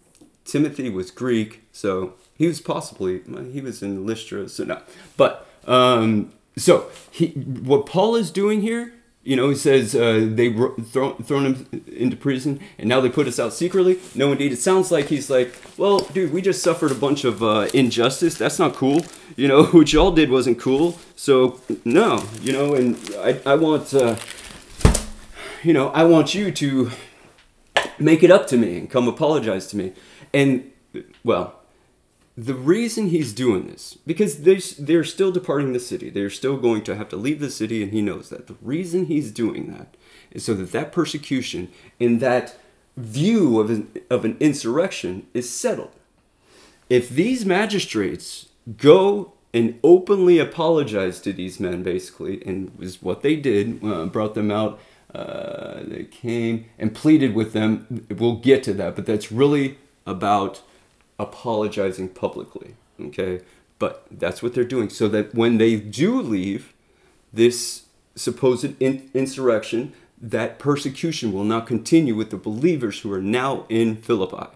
Timothy 0.44 0.88
was 0.88 1.10
Greek, 1.10 1.62
so 1.72 2.14
he 2.34 2.46
was 2.46 2.60
possibly 2.60 3.20
he 3.52 3.60
was 3.60 3.82
in 3.82 4.06
Lystra. 4.06 4.48
So 4.48 4.64
no, 4.64 4.80
but 5.18 5.46
um, 5.66 6.32
so 6.56 6.90
he 7.10 7.28
what 7.28 7.84
Paul 7.84 8.16
is 8.16 8.30
doing 8.30 8.62
here 8.62 8.94
you 9.28 9.36
know, 9.36 9.50
he 9.50 9.54
says 9.54 9.94
uh, 9.94 10.26
they 10.26 10.50
throw, 10.50 11.12
thrown 11.16 11.44
him 11.44 11.84
into 11.86 12.16
prison 12.16 12.60
and 12.78 12.88
now 12.88 12.98
they 12.98 13.10
put 13.10 13.26
us 13.26 13.38
out 13.38 13.52
secretly. 13.52 14.00
No, 14.14 14.32
indeed. 14.32 14.52
It 14.52 14.56
sounds 14.56 14.90
like 14.90 15.08
he's 15.08 15.28
like, 15.28 15.54
well, 15.76 15.98
dude, 15.98 16.32
we 16.32 16.40
just 16.40 16.62
suffered 16.62 16.90
a 16.90 16.94
bunch 16.94 17.24
of 17.24 17.42
uh, 17.42 17.68
injustice. 17.74 18.38
That's 18.38 18.58
not 18.58 18.72
cool. 18.72 19.04
You 19.36 19.46
know, 19.46 19.64
what 19.76 19.92
y'all 19.92 20.12
did 20.12 20.30
wasn't 20.30 20.58
cool. 20.58 20.98
So, 21.14 21.60
no, 21.84 22.24
you 22.40 22.52
know, 22.54 22.72
and 22.72 22.96
I, 23.18 23.38
I 23.44 23.54
want, 23.56 23.92
uh, 23.92 24.16
you 25.62 25.74
know, 25.74 25.90
I 25.90 26.04
want 26.04 26.34
you 26.34 26.50
to 26.50 26.90
make 27.98 28.22
it 28.22 28.30
up 28.30 28.46
to 28.46 28.56
me 28.56 28.78
and 28.78 28.88
come 28.88 29.08
apologize 29.08 29.66
to 29.66 29.76
me. 29.76 29.92
And, 30.32 30.72
well, 31.22 31.57
the 32.46 32.54
reason 32.54 33.08
he's 33.08 33.32
doing 33.44 33.62
this 33.66 33.84
because 34.10 34.32
they 34.46 34.58
they're 34.88 35.04
still 35.14 35.32
departing 35.32 35.72
the 35.72 35.80
city 35.90 36.08
they're 36.10 36.38
still 36.40 36.56
going 36.66 36.82
to 36.84 36.94
have 37.00 37.08
to 37.08 37.16
leave 37.26 37.40
the 37.40 37.50
city 37.60 37.78
and 37.82 37.92
he 37.92 38.02
knows 38.08 38.26
that 38.28 38.46
the 38.46 38.56
reason 38.74 39.06
he's 39.06 39.30
doing 39.44 39.64
that 39.72 39.88
is 40.30 40.44
so 40.44 40.54
that 40.54 40.72
that 40.72 40.92
persecution 40.92 41.62
and 41.98 42.20
that 42.20 42.46
view 42.96 43.58
of 43.62 43.70
an, 43.70 43.88
of 44.10 44.24
an 44.24 44.36
insurrection 44.40 45.26
is 45.34 45.48
settled 45.50 45.94
if 46.88 47.04
these 47.08 47.44
magistrates 47.44 48.48
go 48.76 49.32
and 49.52 49.78
openly 49.82 50.38
apologize 50.38 51.20
to 51.20 51.32
these 51.32 51.58
men 51.58 51.82
basically 51.82 52.34
and 52.46 52.70
was 52.78 53.02
what 53.02 53.22
they 53.22 53.36
did 53.36 53.82
uh, 53.84 54.06
brought 54.06 54.34
them 54.34 54.50
out 54.50 54.78
Uh, 55.14 55.80
they 55.92 56.04
came 56.04 56.54
and 56.78 56.88
pleaded 57.02 57.32
with 57.34 57.50
them. 57.52 57.68
We'll 58.20 58.40
get 58.50 58.62
to 58.64 58.74
that, 58.80 58.92
but 58.96 59.06
that's 59.06 59.32
really 59.32 59.66
about 60.04 60.60
apologizing 61.18 62.08
publicly. 62.08 62.74
Okay, 63.00 63.40
but 63.78 64.06
that's 64.10 64.42
what 64.42 64.54
they're 64.54 64.64
doing, 64.64 64.90
so 64.90 65.08
that 65.08 65.34
when 65.34 65.58
they 65.58 65.76
do 65.76 66.20
leave 66.20 66.72
this 67.32 67.84
supposed 68.16 68.80
in- 68.80 69.10
insurrection, 69.14 69.92
that 70.20 70.58
persecution 70.58 71.32
will 71.32 71.44
not 71.44 71.66
continue 71.66 72.14
with 72.14 72.30
the 72.30 72.36
believers 72.36 73.00
who 73.00 73.12
are 73.12 73.22
now 73.22 73.66
in 73.68 73.96
Philippi. 73.96 74.48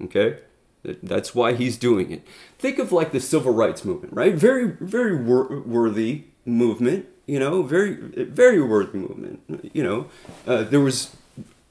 Okay? 0.00 0.38
That's 0.82 1.34
why 1.34 1.54
he's 1.54 1.76
doing 1.76 2.10
it. 2.10 2.26
Think 2.58 2.78
of 2.78 2.92
like 2.92 3.12
the 3.12 3.20
civil 3.20 3.52
rights 3.52 3.84
movement, 3.84 4.14
right? 4.14 4.34
Very, 4.34 4.76
very 4.80 5.14
wor- 5.14 5.60
worthy 5.60 6.24
movement, 6.46 7.06
you 7.26 7.38
know, 7.38 7.62
very, 7.62 7.94
very 8.24 8.62
worthy 8.62 8.98
movement. 8.98 9.40
You 9.74 9.82
know, 9.82 10.06
uh, 10.46 10.62
there 10.62 10.80
was 10.80 11.14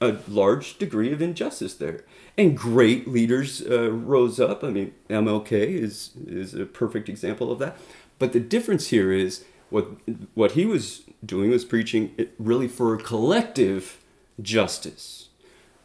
a 0.00 0.16
large 0.28 0.78
degree 0.78 1.12
of 1.12 1.20
injustice 1.20 1.74
there. 1.74 2.04
And 2.38 2.56
great 2.56 3.06
leaders 3.06 3.62
uh, 3.62 3.90
rose 3.90 4.40
up. 4.40 4.64
I 4.64 4.70
mean, 4.70 4.94
MLK 5.08 5.52
is, 5.52 6.10
is 6.26 6.54
a 6.54 6.64
perfect 6.64 7.08
example 7.08 7.52
of 7.52 7.58
that. 7.58 7.76
But 8.18 8.32
the 8.32 8.40
difference 8.40 8.88
here 8.88 9.12
is 9.12 9.44
what, 9.68 9.88
what 10.34 10.52
he 10.52 10.64
was 10.64 11.02
doing 11.24 11.50
was 11.50 11.64
preaching 11.64 12.14
really 12.38 12.68
for 12.68 12.94
a 12.94 12.98
collective 12.98 14.02
justice. 14.40 15.28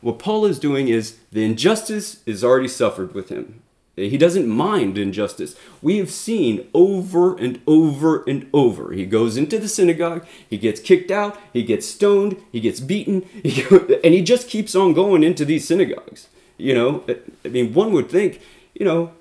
What 0.01 0.19
Paul 0.19 0.45
is 0.45 0.59
doing 0.59 0.87
is 0.87 1.17
the 1.31 1.43
injustice 1.43 2.21
is 2.25 2.43
already 2.43 2.67
suffered 2.67 3.13
with 3.13 3.29
him. 3.29 3.61
He 3.95 4.17
doesn't 4.17 4.47
mind 4.47 4.97
injustice. 4.97 5.55
We 5.81 5.97
have 5.97 6.11
seen 6.11 6.67
over 6.73 7.37
and 7.37 7.61
over 7.65 8.23
and 8.23 8.49
over. 8.53 8.91
He 8.91 9.05
goes 9.05 9.37
into 9.37 9.57
the 9.57 9.69
synagogue, 9.69 10.25
he 10.49 10.57
gets 10.57 10.81
kicked 10.81 11.11
out, 11.11 11.39
he 11.53 11.63
gets 11.63 11.87
stoned, 11.87 12.37
he 12.51 12.59
gets 12.59 12.81
beaten, 12.81 13.23
and 13.43 14.13
he 14.13 14.21
just 14.21 14.49
keeps 14.49 14.75
on 14.75 14.93
going 14.93 15.23
into 15.23 15.45
these 15.45 15.65
synagogues. 15.65 16.27
You 16.57 16.73
know, 16.73 17.03
I 17.43 17.47
mean, 17.47 17.73
one 17.73 17.91
would 17.93 18.09
think, 18.09 18.41
you 18.73 18.85
know, 18.85 19.11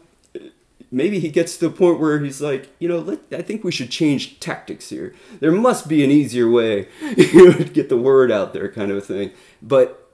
maybe 0.91 1.19
he 1.19 1.29
gets 1.29 1.57
to 1.59 1.69
the 1.69 1.75
point 1.75 2.01
where 2.01 2.19
he's 2.21 2.41
like, 2.41 2.69
you 2.79 2.89
know, 2.89 2.99
let, 2.99 3.21
I 3.33 3.43
think 3.43 3.65
we 3.65 3.73
should 3.73 3.91
change 3.91 4.39
tactics 4.41 4.89
here. 4.91 5.15
There 5.41 5.53
must 5.53 5.89
be 5.89 6.05
an 6.05 6.11
easier 6.11 6.49
way, 6.49 6.89
you 7.17 7.51
know, 7.51 7.59
to 7.59 7.65
get 7.65 7.89
the 7.89 7.97
word 7.97 8.31
out 8.31 8.53
there, 8.53 8.71
kind 8.71 8.91
of 8.91 8.97
a 8.97 9.01
thing. 9.01 9.31
But 9.61 10.09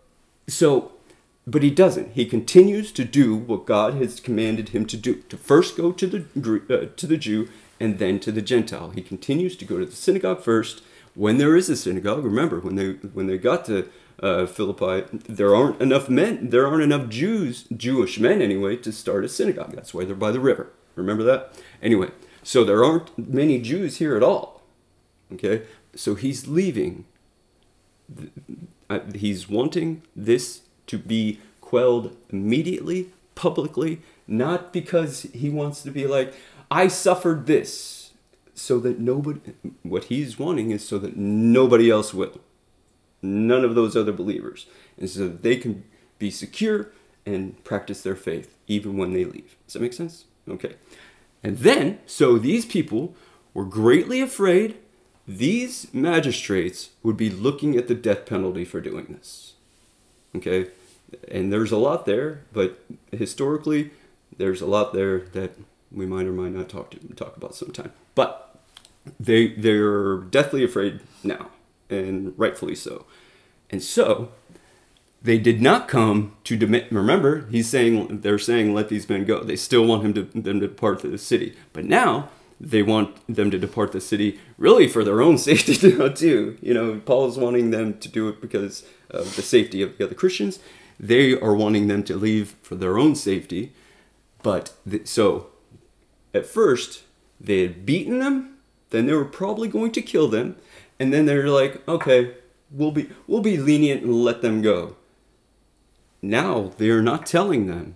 so, 0.49 0.93
but 1.51 1.63
he 1.65 1.71
doesn't. 1.71 2.13
He 2.13 2.27
continues 2.27 2.93
to 2.93 3.05
do 3.05 3.35
what 3.35 3.67
God 3.67 3.95
has 3.95 4.21
commanded 4.21 4.69
him 4.69 4.87
to 4.87 4.97
do. 4.97 5.17
To 5.29 5.37
first 5.37 5.77
go 5.77 5.91
to 5.91 6.07
the 6.07 6.63
uh, 6.71 6.95
to 6.97 7.07
the 7.07 7.17
Jew 7.17 7.49
and 7.81 7.99
then 7.99 8.21
to 8.21 8.31
the 8.31 8.43
Gentile. 8.43 8.91
He 8.91 9.03
continues 9.03 9.57
to 9.57 9.65
go 9.65 9.79
to 9.79 9.87
the 9.87 9.97
synagogue 9.97 10.43
first. 10.43 10.83
When 11.15 11.39
there 11.39 11.57
is 11.57 11.69
a 11.69 11.77
synagogue, 11.77 12.25
remember 12.25 12.61
when 12.61 12.77
they 12.77 12.93
when 13.13 13.27
they 13.27 13.37
got 13.37 13.65
to 13.65 13.89
uh, 14.23 14.47
Philippi, 14.47 15.07
there 15.29 15.57
aren't 15.57 15.81
enough 15.81 16.09
men, 16.09 16.51
there 16.51 16.67
aren't 16.67 16.85
enough 16.85 17.09
Jews, 17.09 17.65
Jewish 17.77 18.21
men 18.21 18.41
anyway, 18.41 18.77
to 18.77 18.93
start 18.93 19.25
a 19.25 19.29
synagogue. 19.29 19.75
That's 19.75 19.93
why 19.93 20.05
they're 20.05 20.15
by 20.15 20.31
the 20.31 20.41
river. 20.41 20.71
Remember 20.95 21.25
that? 21.25 21.59
Anyway, 21.83 22.11
so 22.43 22.63
there 22.63 22.85
aren't 22.85 23.17
many 23.19 23.61
Jews 23.61 23.97
here 23.97 24.17
at 24.17 24.23
all. 24.23 24.63
Okay, 25.33 25.63
so 25.97 26.15
he's 26.15 26.47
leaving. 26.47 27.07
He's 29.15 29.49
wanting 29.49 30.03
this 30.15 30.63
to 30.91 30.99
be 30.99 31.41
quelled 31.61 32.17
immediately, 32.31 33.11
publicly, 33.35 34.01
not 34.27 34.73
because 34.73 35.23
he 35.23 35.49
wants 35.51 35.83
to 35.83 35.91
be 35.91 36.07
like, 36.07 36.35
I 36.71 36.89
suffered 36.89 37.47
this, 37.47 38.13
so 38.55 38.79
that 38.81 38.99
nobody, 38.99 39.41
what 39.83 40.05
he's 40.05 40.39
wanting 40.39 40.71
is 40.71 40.87
so 40.87 40.99
that 40.99 41.17
nobody 41.17 41.91
else 41.91 42.13
will 42.13 42.41
none 43.23 43.65
of 43.65 43.75
those 43.75 43.97
other 43.97 44.13
believers, 44.13 44.67
and 44.99 45.09
so 45.09 45.29
they 45.29 45.57
can 45.57 45.85
be 46.19 46.31
secure 46.31 46.89
and 47.27 47.63
practice 47.65 48.03
their 48.03 48.17
faith 48.17 48.57
even 48.67 48.97
when 48.97 49.13
they 49.13 49.25
leave. 49.25 49.57
Does 49.67 49.75
that 49.75 49.83
make 49.83 49.93
sense? 49.93 50.25
Okay. 50.49 50.75
And 51.43 51.59
then, 51.59 51.99
so 52.07 52.39
these 52.39 52.65
people 52.65 53.15
were 53.55 53.65
greatly 53.65 54.21
afraid 54.21 54.77
these 55.27 55.93
magistrates 55.95 56.91
would 57.03 57.17
be 57.17 57.31
looking 57.31 57.77
at 57.77 57.89
the 57.89 57.95
death 57.95 58.27
penalty 58.27 58.65
for 58.65 58.81
doing 58.81 59.07
this. 59.11 59.55
Okay? 60.35 60.69
And 61.29 61.53
there's 61.53 61.73
a 61.73 61.77
lot 61.77 62.07
there, 62.07 62.43
but 62.53 62.83
historically, 63.13 63.91
there's 64.37 64.61
a 64.61 64.67
lot 64.67 64.93
there 64.93 65.21
that 65.33 65.53
we 65.93 66.07
might 66.07 66.27
or 66.27 66.33
might 66.33 66.53
not 66.53 66.69
talk 66.69 66.91
to 66.91 66.99
talk 67.15 67.37
about 67.37 67.55
sometime. 67.55 67.93
But 68.15 68.59
they 69.19 69.49
they're 69.49 70.19
deathly 70.19 70.65
afraid 70.65 71.01
now 71.25 71.51
and 71.89 72.35
rightfully 72.39 72.75
so. 72.75 73.07
And 73.71 73.83
so 73.83 74.33
they 75.23 75.39
did 75.39 75.61
not 75.61 75.89
come 75.89 76.37
to 76.45 76.57
demand. 76.57 76.87
Remember, 76.91 77.47
he's 77.51 77.69
saying 77.69 78.21
they're 78.21 78.39
saying 78.39 78.75
let 78.75 78.89
these 78.89 79.09
men 79.09 79.25
go. 79.25 79.43
They 79.43 79.57
still 79.57 79.85
want 79.85 80.05
him 80.05 80.15
to 80.15 80.23
them 80.23 80.61
to 80.61 80.69
depart 80.69 81.01
the 81.01 81.19
city, 81.19 81.57
but 81.73 81.85
now 81.85 82.31
they 82.61 82.83
want 82.83 83.17
them 83.27 83.51
to 83.51 83.59
depart 83.59 83.93
the 83.93 84.01
city 84.01 84.39
really 84.59 84.87
for 84.87 85.03
their 85.03 85.23
own 85.23 85.39
safety 85.51 85.75
too. 85.77 86.59
You 86.61 86.75
know, 86.75 87.01
Paul 87.05 87.29
is 87.29 87.37
wanting 87.37 87.71
them 87.71 87.99
to 87.99 88.09
do 88.09 88.29
it 88.29 88.41
because 88.41 88.85
of 89.11 89.37
the 89.37 89.43
safety 89.43 89.83
of 89.83 89.99
the 89.99 90.05
other 90.05 90.15
Christians. 90.15 90.59
They 91.01 91.33
are 91.33 91.55
wanting 91.55 91.89
them 91.89 92.05
to 92.05 92.17
leave 92.17 92.57
for 92.61 92.75
their 92.75 92.99
own 92.99 93.15
safety. 93.15 93.73
But 94.43 94.75
so 95.05 95.47
at 96.35 96.45
first 96.45 97.05
they 97.41 97.63
had 97.63 97.87
beaten 97.87 98.19
them, 98.19 98.59
then 98.91 99.07
they 99.07 99.15
were 99.15 99.25
probably 99.25 99.67
going 99.67 99.93
to 99.93 100.03
kill 100.03 100.29
them, 100.29 100.57
and 100.99 101.13
then 101.13 101.25
they're 101.25 101.49
like, 101.49 101.87
okay, 101.89 102.35
we'll 102.71 102.91
be 102.91 103.09
we'll 103.27 103.41
be 103.41 103.57
lenient 103.57 104.03
and 104.03 104.23
let 104.23 104.43
them 104.43 104.61
go. 104.61 104.97
Now 106.21 106.73
they 106.77 106.91
are 106.91 107.03
not 107.03 107.25
telling 107.25 107.67
them 107.67 107.95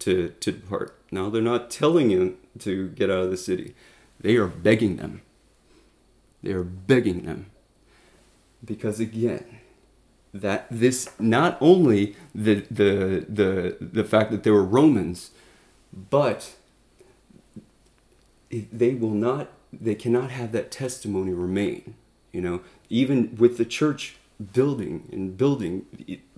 to 0.00 0.34
to 0.40 0.52
depart. 0.52 0.94
Now 1.10 1.30
they're 1.30 1.40
not 1.40 1.70
telling 1.70 2.10
them 2.10 2.36
to 2.58 2.88
get 2.90 3.10
out 3.10 3.24
of 3.24 3.30
the 3.30 3.38
city. 3.38 3.74
They 4.20 4.36
are 4.36 4.46
begging 4.46 4.96
them. 4.96 5.22
They 6.42 6.52
are 6.52 6.64
begging 6.64 7.22
them. 7.24 7.46
Because 8.62 9.00
again, 9.00 9.57
that 10.32 10.66
this 10.70 11.10
not 11.18 11.56
only 11.60 12.16
the 12.34 12.66
the 12.70 13.26
the 13.28 13.76
the 13.80 14.04
fact 14.04 14.30
that 14.30 14.42
they 14.42 14.50
were 14.50 14.64
Romans, 14.64 15.30
but 15.92 16.54
they 18.50 18.94
will 18.94 19.10
not 19.10 19.48
they 19.72 19.94
cannot 19.94 20.30
have 20.30 20.52
that 20.52 20.70
testimony 20.70 21.32
remain. 21.32 21.94
You 22.32 22.40
know, 22.40 22.60
even 22.88 23.36
with 23.36 23.56
the 23.56 23.64
church 23.64 24.16
building 24.52 25.08
and 25.12 25.36
building, 25.36 25.86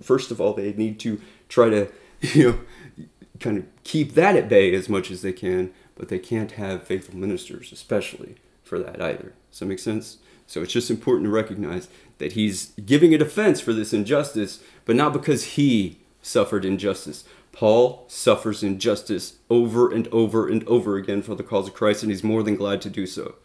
first 0.01 0.31
of 0.31 0.41
all, 0.41 0.53
they 0.53 0.73
need 0.73 0.99
to 1.01 1.21
try 1.49 1.69
to, 1.69 1.89
you 2.21 2.43
know, 2.51 3.07
kind 3.39 3.57
of 3.57 3.65
keep 3.83 4.13
that 4.13 4.35
at 4.35 4.49
bay 4.49 4.73
as 4.73 4.89
much 4.89 5.11
as 5.11 5.21
they 5.21 5.33
can, 5.33 5.73
but 5.95 6.07
they 6.07 6.19
can't 6.19 6.53
have 6.53 6.83
faithful 6.83 7.15
ministers, 7.15 7.71
especially 7.71 8.35
for 8.63 8.79
that 8.79 9.01
either. 9.01 9.33
Does 9.49 9.59
that 9.59 9.65
make 9.65 9.79
sense? 9.79 10.17
So 10.51 10.61
it's 10.61 10.73
just 10.73 10.91
important 10.91 11.27
to 11.27 11.31
recognize 11.31 11.87
that 12.17 12.33
he's 12.33 12.73
giving 12.85 13.13
a 13.13 13.17
defense 13.17 13.61
for 13.61 13.71
this 13.71 13.93
injustice, 13.93 14.59
but 14.83 14.97
not 14.97 15.13
because 15.13 15.55
he 15.55 16.01
suffered 16.21 16.65
injustice, 16.65 17.23
Paul 17.53 18.03
suffers 18.09 18.61
injustice 18.61 19.37
over 19.49 19.89
and 19.89 20.09
over 20.09 20.49
and 20.49 20.67
over 20.67 20.97
again 20.97 21.21
for 21.21 21.35
the 21.35 21.43
cause 21.43 21.69
of 21.69 21.73
Christ, 21.73 22.03
and 22.03 22.11
he's 22.11 22.21
more 22.21 22.43
than 22.43 22.57
glad 22.57 22.81
to 22.81 22.89
do 22.89 23.07
so. 23.07 23.35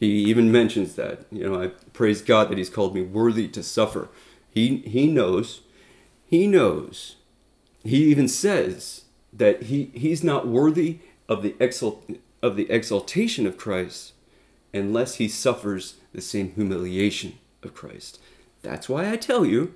He 0.00 0.24
even 0.24 0.50
mentions 0.50 0.94
that. 0.94 1.26
You 1.30 1.50
know, 1.50 1.62
I 1.62 1.66
praise 1.92 2.22
God 2.22 2.48
that 2.48 2.56
he's 2.56 2.70
called 2.70 2.94
me 2.94 3.02
worthy 3.02 3.46
to 3.48 3.62
suffer. 3.62 4.08
He, 4.50 4.78
he 4.78 5.06
knows, 5.06 5.60
he 6.24 6.46
knows, 6.46 7.16
he 7.84 8.04
even 8.04 8.26
says 8.26 9.04
that 9.34 9.64
he, 9.64 9.90
he's 9.92 10.24
not 10.24 10.48
worthy 10.48 11.00
of 11.28 11.42
the, 11.42 11.54
exalt, 11.60 12.10
of 12.42 12.56
the 12.56 12.70
exaltation 12.70 13.46
of 13.46 13.58
Christ 13.58 14.14
unless 14.72 15.16
he 15.16 15.28
suffers 15.28 15.94
the 16.12 16.20
same 16.20 16.52
humiliation 16.52 17.38
of 17.62 17.74
Christ. 17.74 18.20
That's 18.62 18.88
why 18.88 19.10
I 19.10 19.16
tell 19.16 19.44
you, 19.44 19.74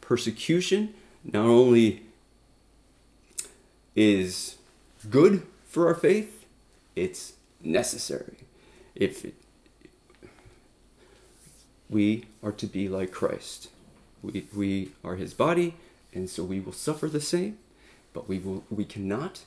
persecution 0.00 0.94
not 1.24 1.44
only 1.44 2.02
is 3.94 4.56
good 5.10 5.42
for 5.66 5.88
our 5.88 5.94
faith, 5.94 6.46
it's 6.96 7.34
necessary. 7.62 8.38
If 8.94 9.24
it, 9.24 9.34
we 11.88 12.24
are 12.42 12.52
to 12.52 12.66
be 12.66 12.88
like 12.88 13.12
Christ, 13.12 13.68
we, 14.22 14.46
we 14.54 14.92
are 15.04 15.16
his 15.16 15.34
body, 15.34 15.76
and 16.12 16.28
so 16.28 16.42
we 16.42 16.60
will 16.60 16.72
suffer 16.72 17.08
the 17.08 17.20
same, 17.20 17.58
but 18.12 18.28
we, 18.28 18.38
will, 18.38 18.64
we 18.70 18.84
cannot 18.84 19.42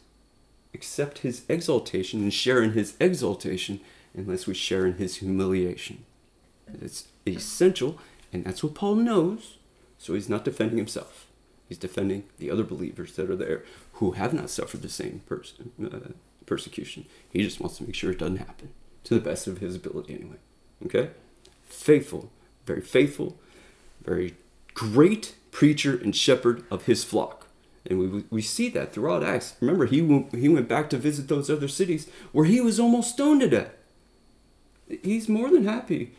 accept 0.74 1.20
his 1.20 1.44
exaltation 1.50 2.22
and 2.22 2.34
share 2.34 2.62
in 2.62 2.72
his 2.72 2.96
exaltation 3.00 3.82
unless 4.16 4.48
we 4.48 4.54
share 4.54 4.86
in 4.86 4.96
his 4.96 5.18
humiliation. 5.18 6.06
It's 6.82 7.08
essential, 7.28 7.98
and 8.32 8.44
that's 8.44 8.64
what 8.64 8.76
Paul 8.76 8.96
knows, 8.96 9.58
so 9.98 10.14
he's 10.14 10.30
not 10.30 10.46
defending 10.46 10.78
himself. 10.78 11.28
He's 11.68 11.78
defending 11.78 12.24
the 12.38 12.52
other 12.52 12.64
believers 12.64 13.16
that 13.16 13.30
are 13.30 13.36
there 13.36 13.64
who 13.94 14.12
have 14.12 14.34
not 14.34 14.50
suffered 14.50 14.82
the 14.82 14.90
same 14.90 15.22
pers- 15.28 15.54
uh, 15.84 16.12
persecution. 16.46 17.06
He 17.32 17.44
just 17.44 17.60
wants 17.60 17.78
to 17.78 17.84
make 17.84 17.96
sure 17.96 18.12
it 18.12 18.20
doesn't 18.20 18.38
happen 18.38 18.70
to 19.06 19.14
the 19.14 19.22
best 19.22 19.48
of 19.48 19.60
his 19.60 19.76
ability, 19.76 20.14
anyway. 20.16 20.38
Okay? 20.86 21.12
Faithful, 21.64 22.30
very 22.66 22.82
faithful. 22.82 23.38
very 24.04 24.36
great 24.74 25.36
preacher 25.52 26.00
and 26.02 26.16
shepherd 26.16 26.64
of 26.72 26.86
his 26.86 27.04
flock. 27.04 27.48
And 27.86 28.00
we, 28.00 28.24
we 28.30 28.42
see 28.42 28.70
that 28.70 28.94
throughout 28.94 29.24
Acts. 29.24 29.56
Remember, 29.60 29.86
he 29.86 29.98
he 30.32 30.50
went 30.50 30.68
back 30.68 30.90
to 30.92 30.98
visit 30.98 31.28
those 31.28 31.50
other 31.50 31.68
cities 31.68 32.08
where 32.32 32.46
he 32.46 32.62
was 32.62 32.80
almost 32.80 33.14
stoned 33.14 33.42
to 33.42 33.50
death. 33.50 33.72
He's 35.04 35.30
more 35.30 35.50
than 35.50 35.66
happy 35.66 36.12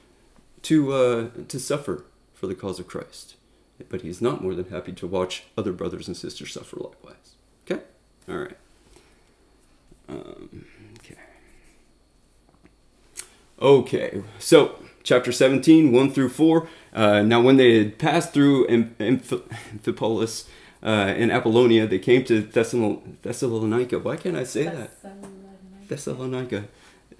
to, 0.62 0.92
uh, 0.92 1.28
to 1.48 1.58
suffer 1.60 2.04
for 2.34 2.46
the 2.46 2.54
cause 2.54 2.78
of 2.78 2.86
Christ. 2.86 3.34
But 3.88 4.02
he's 4.02 4.22
not 4.22 4.42
more 4.42 4.54
than 4.54 4.68
happy 4.68 4.92
to 4.92 5.06
watch 5.06 5.44
other 5.56 5.72
brothers 5.72 6.06
and 6.06 6.16
sisters 6.16 6.52
suffer 6.52 6.76
likewise. 6.76 7.34
Okay? 7.66 7.82
All 8.28 8.36
right. 8.36 8.56
Um, 10.08 10.66
okay. 10.98 11.16
Okay, 13.60 14.22
so 14.38 14.76
chapter 15.02 15.32
17, 15.32 15.92
1 15.92 16.10
through 16.12 16.28
4. 16.28 16.68
Uh, 16.92 17.22
now, 17.22 17.40
when 17.40 17.56
they 17.56 17.78
had 17.78 17.98
passed 17.98 18.32
through 18.32 18.66
Amphipolis 18.68 20.48
uh, 20.82 21.14
in 21.16 21.30
Apollonia, 21.30 21.86
they 21.86 21.98
came 21.98 22.24
to 22.24 22.42
Thessalon- 22.42 23.16
Thessalonica. 23.22 23.98
Why 23.98 24.16
can't 24.16 24.36
I 24.36 24.44
say 24.44 24.64
that? 24.64 24.90
Thessalonica. 25.88 26.64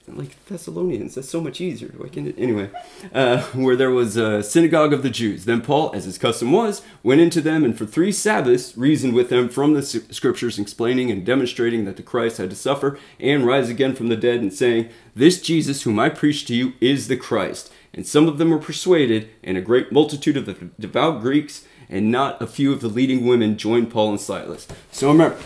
Like 0.09 0.44
Thessalonians. 0.47 1.14
That's 1.14 1.28
so 1.28 1.40
much 1.40 1.61
easier. 1.61 1.92
Why 1.97 2.09
can't 2.09 2.26
it? 2.26 2.35
Anyway, 2.37 2.71
uh, 3.14 3.42
where 3.52 3.76
there 3.76 3.90
was 3.90 4.16
a 4.16 4.42
synagogue 4.42 4.92
of 4.92 5.02
the 5.02 5.11
Jews. 5.11 5.44
Then 5.44 5.61
Paul, 5.61 5.92
as 5.94 6.04
his 6.04 6.18
custom 6.18 6.50
was, 6.50 6.82
went 7.02 7.21
into 7.21 7.40
them 7.40 7.64
and 7.64 7.78
for 7.78 7.87
three 7.87 8.11
Sabbaths 8.11 8.76
reasoned 8.76 9.14
with 9.14 9.30
them 9.30 9.49
from 9.49 9.75
the 9.75 9.82
scriptures, 9.82 10.59
explaining 10.59 11.11
and 11.11 11.25
demonstrating 11.25 11.85
that 11.85 11.97
the 11.97 12.02
Christ 12.02 12.38
had 12.38 12.50
to 12.50 12.56
suffer 12.56 12.99
and 13.21 13.47
rise 13.47 13.68
again 13.68 13.94
from 13.94 14.09
the 14.09 14.16
dead, 14.16 14.40
and 14.40 14.52
saying, 14.52 14.88
This 15.14 15.40
Jesus 15.40 15.82
whom 15.82 15.99
I 15.99 16.09
preach 16.09 16.47
to 16.47 16.54
you 16.54 16.73
is 16.80 17.09
the 17.09 17.16
Christ. 17.16 17.73
And 17.94 18.06
some 18.06 18.26
of 18.26 18.38
them 18.38 18.50
were 18.50 18.59
persuaded, 18.59 19.30
and 19.44 19.56
a 19.56 19.62
great 19.62 19.92
multitude 19.92 20.37
of 20.37 20.47
the 20.47 20.54
devout 20.80 21.21
Greeks 21.21 21.64
and 21.92 22.11
not 22.11 22.40
a 22.40 22.47
few 22.47 22.73
of 22.73 22.80
the 22.80 22.88
leading 22.88 23.26
women 23.26 23.59
joined 23.59 23.90
Paul 23.90 24.11
and 24.11 24.21
Silas. 24.21 24.66
So 24.90 25.09
remember, 25.09 25.38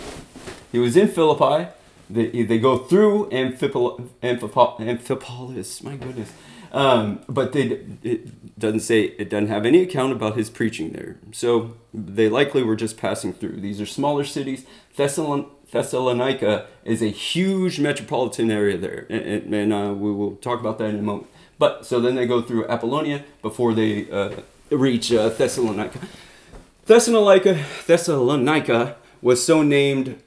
he 0.71 0.79
was 0.79 0.97
in 0.97 1.09
Philippi. 1.09 1.71
They, 2.09 2.43
they 2.45 2.59
go 2.59 2.79
through 2.79 3.31
Amphipol- 3.31 4.09
Amphipol- 4.23 4.79
Amphipolis. 4.79 5.83
My 5.83 5.97
goodness. 5.97 6.33
Um, 6.73 7.21
but 7.29 7.53
they, 7.53 7.81
it 8.03 8.59
doesn't 8.59 8.81
say, 8.81 9.15
it 9.19 9.31
doesn't 9.31 9.49
have 9.49 9.65
any 9.65 9.83
account 9.83 10.13
about 10.13 10.37
his 10.37 10.51
preaching 10.51 10.91
there. 10.91 11.17
So 11.33 11.75
they 11.95 12.29
likely 12.29 12.63
were 12.63 12.77
just 12.77 12.97
passing 12.97 13.33
through. 13.33 13.61
These 13.61 13.81
are 13.81 13.87
smaller 13.87 14.25
cities. 14.25 14.67
Thessalon- 14.97 15.49
Thessalonica 15.71 16.67
is 16.85 17.03
a 17.03 17.09
huge 17.09 17.81
metropolitan 17.81 18.51
area 18.51 18.77
there. 18.77 19.07
And, 19.11 19.55
and 19.55 19.73
uh, 19.73 19.95
we 19.95 20.13
will 20.13 20.37
talk 20.37 20.61
about 20.61 20.79
that 20.79 20.91
in 20.91 20.99
a 20.99 21.03
moment. 21.03 21.29
But 21.59 21.87
so 21.87 21.99
then 22.01 22.15
they 22.15 22.27
go 22.27 22.43
through 22.43 22.69
Apollonia 22.69 23.25
before 23.43 23.73
they 23.75 24.11
uh, 24.11 24.31
reach 24.71 25.13
uh, 25.13 25.31
Thessalonica. 25.31 25.99
Thessalonica, 26.85 27.65
Thessalonica 27.87 28.97
was 29.23 29.45
so 29.45 29.63
named 29.63 30.21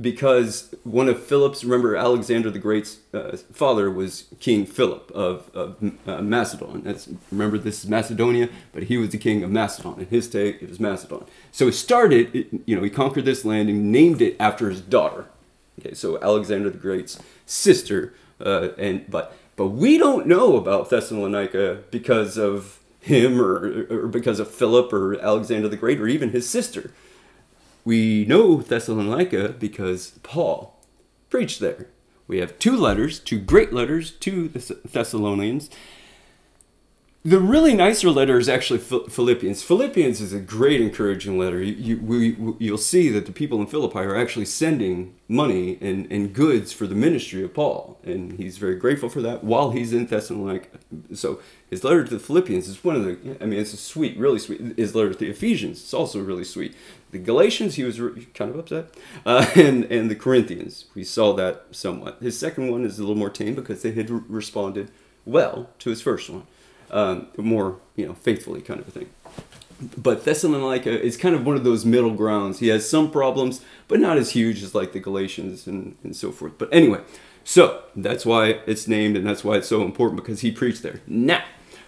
because 0.00 0.74
one 0.84 1.08
of 1.08 1.22
Philip's, 1.22 1.64
remember 1.64 1.96
Alexander 1.96 2.50
the 2.50 2.58
Great's 2.58 2.98
uh, 3.14 3.36
father 3.52 3.90
was 3.90 4.26
King 4.38 4.66
Philip 4.66 5.10
of, 5.12 5.50
of 5.54 5.76
uh, 6.06 6.20
Macedon. 6.20 6.82
That's, 6.82 7.08
remember, 7.32 7.56
this 7.56 7.82
is 7.82 7.88
Macedonia, 7.88 8.50
but 8.72 8.84
he 8.84 8.98
was 8.98 9.10
the 9.10 9.18
king 9.18 9.42
of 9.42 9.50
Macedon. 9.50 9.98
In 9.98 10.06
his 10.06 10.28
day, 10.28 10.50
it 10.50 10.68
was 10.68 10.80
Macedon. 10.80 11.24
So 11.50 11.66
he 11.66 11.72
started, 11.72 12.60
you 12.66 12.76
know, 12.76 12.82
he 12.82 12.90
conquered 12.90 13.24
this 13.24 13.44
land 13.44 13.70
and 13.70 13.90
named 13.90 14.20
it 14.20 14.36
after 14.38 14.68
his 14.68 14.82
daughter. 14.82 15.26
Okay, 15.78 15.94
so 15.94 16.20
Alexander 16.20 16.68
the 16.68 16.78
Great's 16.78 17.18
sister, 17.46 18.12
uh, 18.44 18.68
and 18.76 19.10
but 19.10 19.34
but 19.56 19.68
we 19.68 19.96
don't 19.96 20.26
know 20.26 20.56
about 20.56 20.90
Thessalonica 20.90 21.84
because 21.90 22.36
of 22.36 22.80
him 23.00 23.40
or, 23.40 23.86
or 23.88 24.08
because 24.08 24.40
of 24.40 24.50
Philip 24.50 24.92
or 24.92 25.18
Alexander 25.20 25.68
the 25.68 25.76
Great 25.76 25.98
or 25.98 26.06
even 26.06 26.30
his 26.30 26.48
sister. 26.48 26.92
We 27.84 28.24
know 28.26 28.60
Thessalonica 28.60 29.54
because 29.58 30.18
Paul 30.22 30.78
preached 31.30 31.60
there. 31.60 31.88
We 32.26 32.38
have 32.38 32.58
two 32.58 32.76
letters, 32.76 33.18
two 33.18 33.40
great 33.40 33.72
letters 33.72 34.10
to 34.12 34.48
the 34.48 34.78
Thessalonians. 34.84 35.70
The 37.22 37.38
really 37.38 37.74
nicer 37.74 38.08
letter 38.08 38.38
is 38.38 38.48
actually 38.48 38.78
Philippians. 38.78 39.62
Philippians 39.62 40.22
is 40.22 40.32
a 40.32 40.40
great 40.40 40.80
encouraging 40.80 41.38
letter. 41.38 41.62
You, 41.62 41.74
you, 41.74 41.96
we, 41.98 42.54
you'll 42.58 42.78
see 42.78 43.10
that 43.10 43.26
the 43.26 43.32
people 43.32 43.60
in 43.60 43.66
Philippi 43.66 43.98
are 43.98 44.16
actually 44.16 44.46
sending 44.46 45.14
money 45.28 45.76
and, 45.82 46.10
and 46.10 46.32
goods 46.32 46.72
for 46.72 46.86
the 46.86 46.94
ministry 46.94 47.44
of 47.44 47.52
Paul, 47.52 47.98
and 48.02 48.38
he's 48.38 48.56
very 48.56 48.76
grateful 48.76 49.10
for 49.10 49.20
that 49.20 49.44
while 49.44 49.72
he's 49.72 49.92
in 49.92 50.06
Thessalonica. 50.06 50.78
So 51.12 51.40
his 51.68 51.84
letter 51.84 52.04
to 52.04 52.10
the 52.10 52.18
Philippians 52.18 52.68
is 52.68 52.82
one 52.82 52.96
of 52.96 53.04
the, 53.04 53.36
I 53.38 53.44
mean, 53.44 53.60
it's 53.60 53.74
a 53.74 53.76
sweet, 53.76 54.16
really 54.16 54.38
sweet. 54.38 54.78
His 54.78 54.94
letter 54.94 55.12
to 55.12 55.18
the 55.18 55.28
Ephesians 55.28 55.84
is 55.84 55.92
also 55.92 56.22
really 56.22 56.44
sweet. 56.44 56.74
The 57.10 57.18
Galatians, 57.18 57.74
he 57.74 57.84
was 57.84 57.98
kind 58.32 58.50
of 58.50 58.58
upset, 58.58 58.94
uh, 59.26 59.46
and 59.54 59.84
and 59.84 60.10
the 60.10 60.16
Corinthians, 60.16 60.86
we 60.94 61.04
saw 61.04 61.34
that 61.34 61.66
somewhat. 61.70 62.16
His 62.22 62.38
second 62.38 62.70
one 62.70 62.86
is 62.86 62.98
a 62.98 63.02
little 63.02 63.14
more 63.14 63.28
tame 63.28 63.54
because 63.54 63.82
they 63.82 63.92
had 63.92 64.08
responded 64.08 64.90
well 65.26 65.68
to 65.80 65.90
his 65.90 66.00
first 66.00 66.30
one 66.30 66.46
um, 66.90 67.28
more 67.36 67.78
you 67.96 68.06
know 68.06 68.14
faithfully 68.14 68.60
kind 68.60 68.80
of 68.80 68.88
a 68.88 68.90
thing. 68.90 69.10
But 69.96 70.24
Thessalonica 70.24 70.90
is 71.02 71.16
kind 71.16 71.34
of 71.34 71.46
one 71.46 71.56
of 71.56 71.64
those 71.64 71.86
middle 71.86 72.12
grounds. 72.12 72.58
He 72.58 72.68
has 72.68 72.88
some 72.88 73.10
problems, 73.10 73.62
but 73.88 73.98
not 73.98 74.18
as 74.18 74.32
huge 74.32 74.62
as 74.62 74.74
like 74.74 74.92
the 74.92 75.00
Galatians 75.00 75.66
and, 75.66 75.96
and 76.04 76.14
so 76.14 76.32
forth. 76.32 76.52
But 76.58 76.68
anyway, 76.70 77.00
so 77.44 77.82
that's 77.96 78.26
why 78.26 78.60
it's 78.66 78.86
named 78.86 79.16
and 79.16 79.26
that's 79.26 79.42
why 79.42 79.56
it's 79.56 79.68
so 79.68 79.82
important 79.82 80.20
because 80.22 80.40
he 80.40 80.52
preached 80.52 80.82
there. 80.82 81.00
Now, 81.06 81.42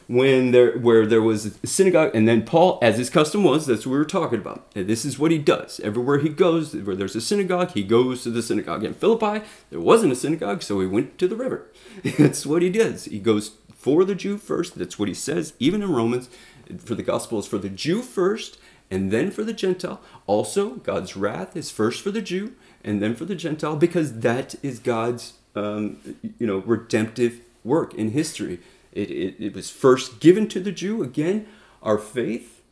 when 0.09 0.51
there 0.51 0.79
where 0.79 1.07
there 1.07 1.23
was 1.23 1.47
a 1.63 1.67
synagogue 1.67 2.11
and 2.15 2.27
then 2.27 2.43
Paul, 2.43 2.79
as 2.83 2.99
his 2.99 3.11
custom 3.11 3.45
was, 3.45 3.67
that's 3.67 3.87
what 3.87 3.93
we 3.93 3.99
were 3.99 4.05
talking 4.05 4.39
about. 4.39 4.67
And 4.75 4.87
this 4.87 5.05
is 5.05 5.19
what 5.19 5.31
he 5.31 5.39
does. 5.39 5.81
Everywhere 5.81 6.19
he 6.19 6.29
goes, 6.29 6.75
where 6.75 6.97
there's 6.97 7.17
a 7.17 7.21
synagogue, 7.21 7.73
he 7.73 7.83
goes 7.83 8.23
to 8.25 8.31
the 8.31 8.43
synagogue. 8.43 8.85
In 8.85 8.95
Philippi, 8.95 9.45
there 9.71 9.81
wasn't 9.81 10.13
a 10.13 10.17
synagogue, 10.17 10.63
so 10.63 10.81
he 10.81 10.87
went 10.87 11.19
to 11.19 11.29
the 11.29 11.37
river. 11.37 11.69
that's 12.19 12.45
what 12.45 12.63
he 12.63 12.71
does. 12.71 13.05
He 13.07 13.21
goes 13.21 13.53
for 13.83 14.05
the 14.05 14.15
Jew 14.15 14.39
first. 14.39 14.79
That's 14.79 14.99
what 14.99 15.09
he 15.09 15.15
says, 15.15 15.55
even 15.59 15.83
in 15.83 15.93
Romans. 15.93 16.31
For 16.79 16.95
the 16.95 17.03
gospel 17.03 17.41
is 17.41 17.49
for 17.49 17.59
the 17.59 17.69
Jew 17.69 18.01
first, 18.01 18.59
and 18.91 19.11
then 19.11 19.33
for 19.33 19.43
the 19.43 19.53
Gentile. 19.53 20.01
Also, 20.27 20.77
God's 20.77 21.17
wrath 21.17 21.57
is 21.57 21.73
first 21.73 22.01
for 22.01 22.13
the 22.13 22.23
Jew, 22.23 22.55
and 22.85 23.03
then 23.03 23.17
for 23.17 23.25
the 23.25 23.35
Gentile, 23.35 23.75
because 23.75 24.21
that 24.21 24.55
is 24.63 24.79
God's, 24.79 25.35
um, 25.57 25.97
you 26.39 26.47
know, 26.47 26.59
redemptive 26.59 27.41
work 27.65 27.93
in 27.95 28.13
history. 28.13 28.61
It, 28.93 29.11
it, 29.11 29.35
it 29.39 29.55
was 29.55 29.69
first 29.69 30.21
given 30.21 30.47
to 30.49 30.61
the 30.61 30.73
Jew. 30.73 31.03
Again, 31.03 31.49
our 31.83 31.99
faith 31.99 32.63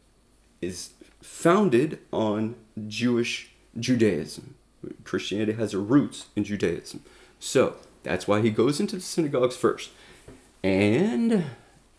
is 0.60 0.90
founded 1.20 1.98
on 2.12 2.54
Jewish 2.86 3.50
Judaism. 3.78 4.54
Christianity 5.02 5.54
has 5.54 5.74
its 5.74 5.82
roots 5.82 6.26
in 6.36 6.44
Judaism. 6.44 7.02
So 7.40 7.76
that's 8.04 8.28
why 8.28 8.40
he 8.42 8.50
goes 8.50 8.78
into 8.78 8.96
the 8.96 9.02
synagogues 9.02 9.56
first 9.56 9.90
and 10.62 11.44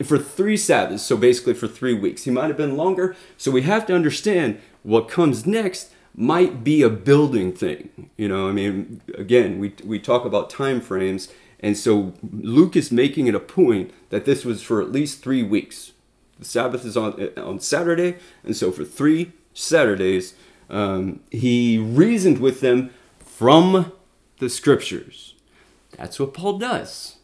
for 0.03 0.17
three 0.17 0.57
Sabbaths, 0.57 1.03
so 1.03 1.17
basically 1.17 1.53
for 1.53 1.67
three 1.67 1.93
weeks. 1.93 2.23
He 2.23 2.31
might 2.31 2.47
have 2.47 2.57
been 2.57 2.77
longer, 2.77 3.15
so 3.37 3.51
we 3.51 3.61
have 3.63 3.85
to 3.87 3.95
understand 3.95 4.59
what 4.83 5.07
comes 5.07 5.45
next 5.45 5.91
might 6.15 6.63
be 6.63 6.81
a 6.81 6.89
building 6.89 7.53
thing. 7.53 8.09
You 8.17 8.27
know, 8.27 8.49
I 8.49 8.51
mean, 8.51 9.01
again, 9.15 9.59
we, 9.59 9.73
we 9.83 9.99
talk 9.99 10.25
about 10.25 10.49
time 10.49 10.81
frames, 10.81 11.29
and 11.59 11.77
so 11.77 12.13
Luke 12.31 12.75
is 12.75 12.91
making 12.91 13.27
it 13.27 13.35
a 13.35 13.39
point 13.39 13.91
that 14.09 14.25
this 14.25 14.43
was 14.43 14.61
for 14.61 14.81
at 14.81 14.91
least 14.91 15.23
three 15.23 15.43
weeks. 15.43 15.91
The 16.39 16.45
Sabbath 16.45 16.85
is 16.85 16.97
on 16.97 17.29
on 17.37 17.59
Saturday, 17.59 18.17
and 18.43 18.55
so 18.55 18.71
for 18.71 18.83
three 18.83 19.31
Saturdays, 19.53 20.33
um, 20.69 21.19
he 21.29 21.77
reasoned 21.77 22.39
with 22.39 22.61
them 22.61 22.89
from 23.19 23.91
the 24.39 24.49
scriptures. 24.49 25.35
That's 25.91 26.19
what 26.19 26.33
Paul 26.33 26.57
does. 26.57 27.17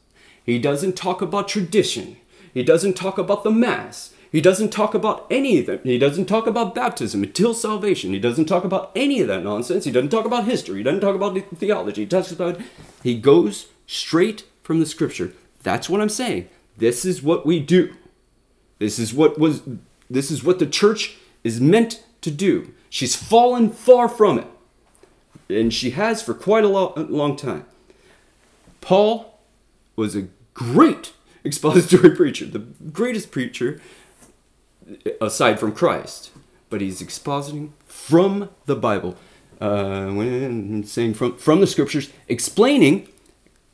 He 0.47 0.57
doesn't 0.57 0.95
talk 0.95 1.21
about 1.21 1.49
tradition. 1.49 2.17
He 2.53 2.63
doesn't 2.63 2.95
talk 2.95 3.19
about 3.19 3.43
the 3.43 3.51
Mass. 3.51 4.13
He 4.31 4.41
doesn't 4.41 4.69
talk 4.69 4.93
about 4.93 5.27
any 5.29 5.60
of 5.60 5.65
them. 5.67 5.81
He 5.83 5.97
doesn't 5.97 6.25
talk 6.25 6.47
about 6.47 6.73
baptism 6.73 7.21
until 7.21 7.53
salvation. 7.53 8.13
He 8.13 8.19
doesn't 8.19 8.45
talk 8.45 8.63
about 8.63 8.91
any 8.95 9.21
of 9.21 9.27
that 9.27 9.43
nonsense. 9.43 9.83
He 9.86 9.91
doesn't 9.91 10.10
talk 10.10 10.25
about 10.25 10.45
history. 10.45 10.77
He 10.77 10.83
doesn't 10.83 11.01
talk 11.01 11.15
about 11.15 11.38
theology. 11.57 12.01
He 12.01 12.07
talks 12.07 12.31
about. 12.31 12.60
He 13.03 13.19
goes 13.19 13.67
straight 13.86 14.45
from 14.63 14.79
the 14.79 14.86
Scripture. 14.86 15.33
That's 15.63 15.89
what 15.89 16.01
I'm 16.01 16.10
saying. 16.10 16.49
This 16.77 17.05
is 17.05 17.21
what 17.21 17.45
we 17.45 17.60
do. 17.60 17.95
This 18.79 18.99
is 18.99 19.13
what 19.13 19.38
was. 19.38 19.62
This 20.10 20.31
is 20.31 20.43
what 20.43 20.60
the 20.60 20.65
church 20.65 21.17
is 21.43 21.60
meant 21.60 22.03
to 22.21 22.31
do. 22.31 22.73
She's 22.89 23.17
fallen 23.17 23.69
far 23.69 24.07
from 24.07 24.39
it, 24.39 24.47
and 25.49 25.73
she 25.73 25.91
has 25.91 26.21
for 26.21 26.33
quite 26.33 26.63
a 26.63 26.69
long, 26.69 26.93
long 27.10 27.36
time. 27.36 27.65
Paul 28.79 29.38
was 29.97 30.15
a 30.15 30.27
great 30.58 31.13
expository 31.46 32.15
preacher, 32.15 32.46
the 32.46 32.60
greatest 32.60 33.32
preacher 33.32 33.82
aside 35.22 35.60
from 35.60 35.72
Christ. 35.72 36.32
But 36.70 36.82
he's 36.82 37.02
expositing 37.02 37.72
from 37.86 38.50
the 38.65 38.76
Bible, 38.76 39.15
uh, 39.62 40.08
when 40.08 40.84
saying 40.84 41.13
from 41.13 41.38
from 41.38 41.62
the 41.62 41.67
scriptures, 41.67 42.12
explaining, 42.28 43.08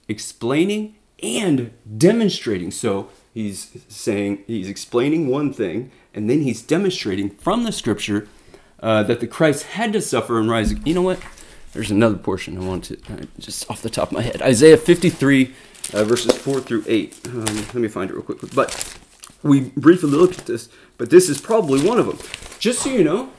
explaining 0.08 0.96
and 1.22 1.72
demonstrating. 1.98 2.70
So 2.70 3.10
He's 3.34 3.76
saying, 3.88 4.44
he's 4.46 4.70
explaining 4.70 5.28
one 5.28 5.52
thing, 5.54 5.92
and 6.14 6.30
then 6.30 6.42
he's 6.42 6.62
demonstrating 6.62 7.32
from 7.32 7.64
the 7.64 7.72
scripture 7.72 8.28
uh, 8.80 9.02
that 9.04 9.22
the 9.22 9.28
Christ 9.28 9.64
had 9.64 9.92
to 9.94 10.02
suffer 10.02 10.40
and 10.40 10.50
rise. 10.50 10.72
You 10.86 10.94
know 10.94 11.02
what? 11.02 11.20
There's 11.74 11.90
another 11.90 12.18
portion 12.18 12.60
I 12.60 12.62
want 12.62 12.84
to, 12.86 12.98
uh, 13.12 13.26
just 13.40 13.70
off 13.72 13.82
the 13.82 13.90
top 13.90 14.10
of 14.10 14.14
my 14.14 14.22
head. 14.22 14.44
Isaiah 14.44 14.78
53, 14.78 15.52
uh, 15.94 16.04
verses 16.04 16.36
4 16.38 16.62
through 16.62 16.84
8. 16.88 17.20
Um, 17.26 17.46
let 17.46 17.76
me 17.76 17.88
find 17.88 18.10
it 18.10 18.14
real 18.14 18.24
quick. 18.24 18.40
But 18.54 18.98
we 19.42 19.72
briefly 19.76 20.10
looked 20.10 20.40
at 20.40 20.46
this, 20.46 20.70
but 20.98 21.10
this 21.10 21.30
is 21.30 21.42
probably 21.42 21.86
one 21.86 22.00
of 22.00 22.06
them. 22.06 22.18
Just 22.60 22.82
so 22.82 22.90
you 22.90 23.04
know, 23.04 23.32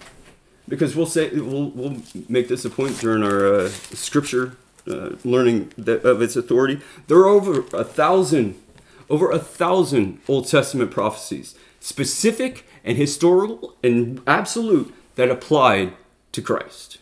because 0.68 0.94
we'll 0.94 1.06
say 1.06 1.30
we'll, 1.30 1.70
we'll 1.70 1.96
make 2.28 2.48
this 2.48 2.64
a 2.64 2.70
point 2.70 2.98
during 3.00 3.22
our 3.22 3.46
uh, 3.46 3.68
scripture 3.68 4.56
uh, 4.88 5.10
learning 5.24 5.72
that, 5.78 6.04
of 6.04 6.20
its 6.22 6.36
authority. 6.36 6.80
There 7.06 7.18
are 7.18 7.28
over 7.28 7.64
a 7.72 7.84
thousand, 7.84 8.60
over 9.08 9.30
a 9.30 9.38
thousand 9.38 10.20
Old 10.28 10.48
Testament 10.48 10.90
prophecies, 10.90 11.54
specific 11.80 12.66
and 12.84 12.98
historical 12.98 13.74
and 13.82 14.20
absolute, 14.26 14.94
that 15.16 15.30
applied 15.30 15.94
to 16.32 16.42
Christ, 16.42 16.98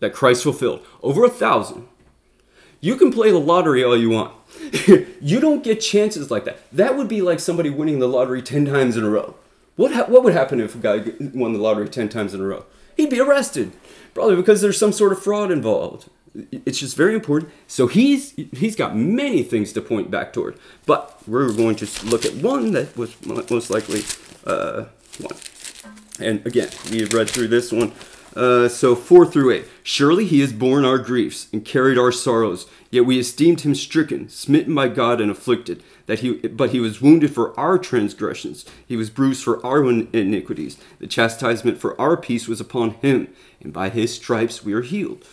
that 0.00 0.12
Christ 0.12 0.42
fulfilled. 0.42 0.84
Over 1.02 1.24
a 1.24 1.30
thousand. 1.30 1.88
You 2.80 2.96
can 2.96 3.10
play 3.10 3.30
the 3.30 3.40
lottery 3.40 3.82
all 3.82 3.96
you 3.96 4.10
want. 4.10 4.34
you 5.20 5.40
don't 5.40 5.64
get 5.64 5.80
chances 5.80 6.30
like 6.30 6.44
that. 6.44 6.58
That 6.72 6.96
would 6.96 7.08
be 7.08 7.22
like 7.22 7.40
somebody 7.40 7.70
winning 7.70 7.98
the 7.98 8.08
lottery 8.08 8.42
10 8.42 8.66
times 8.66 8.96
in 8.96 9.04
a 9.04 9.10
row. 9.10 9.34
What, 9.76 9.92
ha- 9.92 10.06
what 10.06 10.22
would 10.22 10.32
happen 10.32 10.60
if 10.60 10.74
a 10.74 10.78
guy 10.78 11.12
won 11.34 11.52
the 11.52 11.58
lottery 11.58 11.88
10 11.88 12.08
times 12.08 12.34
in 12.34 12.40
a 12.40 12.44
row? 12.44 12.64
He'd 12.96 13.10
be 13.10 13.20
arrested. 13.20 13.72
Probably 14.14 14.36
because 14.36 14.60
there's 14.60 14.78
some 14.78 14.92
sort 14.92 15.12
of 15.12 15.22
fraud 15.22 15.50
involved. 15.50 16.08
It's 16.50 16.78
just 16.78 16.96
very 16.96 17.14
important. 17.14 17.52
So 17.68 17.86
he's 17.86 18.32
he's 18.32 18.74
got 18.74 18.96
many 18.96 19.42
things 19.44 19.72
to 19.72 19.80
point 19.80 20.10
back 20.10 20.32
toward. 20.32 20.58
But 20.84 21.20
we're 21.28 21.52
going 21.52 21.76
to 21.76 22.06
look 22.06 22.24
at 22.24 22.34
one 22.34 22.72
that 22.72 22.96
was 22.96 23.14
most 23.26 23.70
likely 23.70 24.02
uh, 24.44 24.86
one. 25.20 25.36
And 26.20 26.44
again, 26.46 26.70
we 26.90 27.00
have 27.00 27.12
read 27.12 27.28
through 27.28 27.48
this 27.48 27.70
one. 27.72 27.92
Uh, 28.34 28.68
so 28.68 28.96
4 28.96 29.26
through 29.26 29.52
8. 29.52 29.64
Surely 29.82 30.24
he 30.24 30.40
has 30.40 30.52
borne 30.52 30.84
our 30.84 30.98
griefs 30.98 31.46
and 31.52 31.64
carried 31.64 31.96
our 31.96 32.10
sorrows, 32.10 32.66
yet 32.90 33.04
we 33.04 33.18
esteemed 33.18 33.60
him 33.60 33.74
stricken, 33.74 34.28
smitten 34.28 34.74
by 34.74 34.88
God, 34.88 35.20
and 35.20 35.30
afflicted. 35.30 35.82
That 36.06 36.18
he, 36.18 36.32
but 36.48 36.70
he 36.70 36.80
was 36.80 37.00
wounded 37.00 37.32
for 37.32 37.58
our 37.58 37.78
transgressions, 37.78 38.64
he 38.86 38.96
was 38.96 39.08
bruised 39.08 39.44
for 39.44 39.64
our 39.64 39.84
iniquities. 39.84 40.78
The 40.98 41.06
chastisement 41.06 41.78
for 41.78 41.98
our 42.00 42.16
peace 42.16 42.48
was 42.48 42.60
upon 42.60 42.90
him, 42.94 43.28
and 43.60 43.72
by 43.72 43.88
his 43.88 44.14
stripes 44.14 44.64
we 44.64 44.72
are 44.72 44.82
healed. 44.82 45.24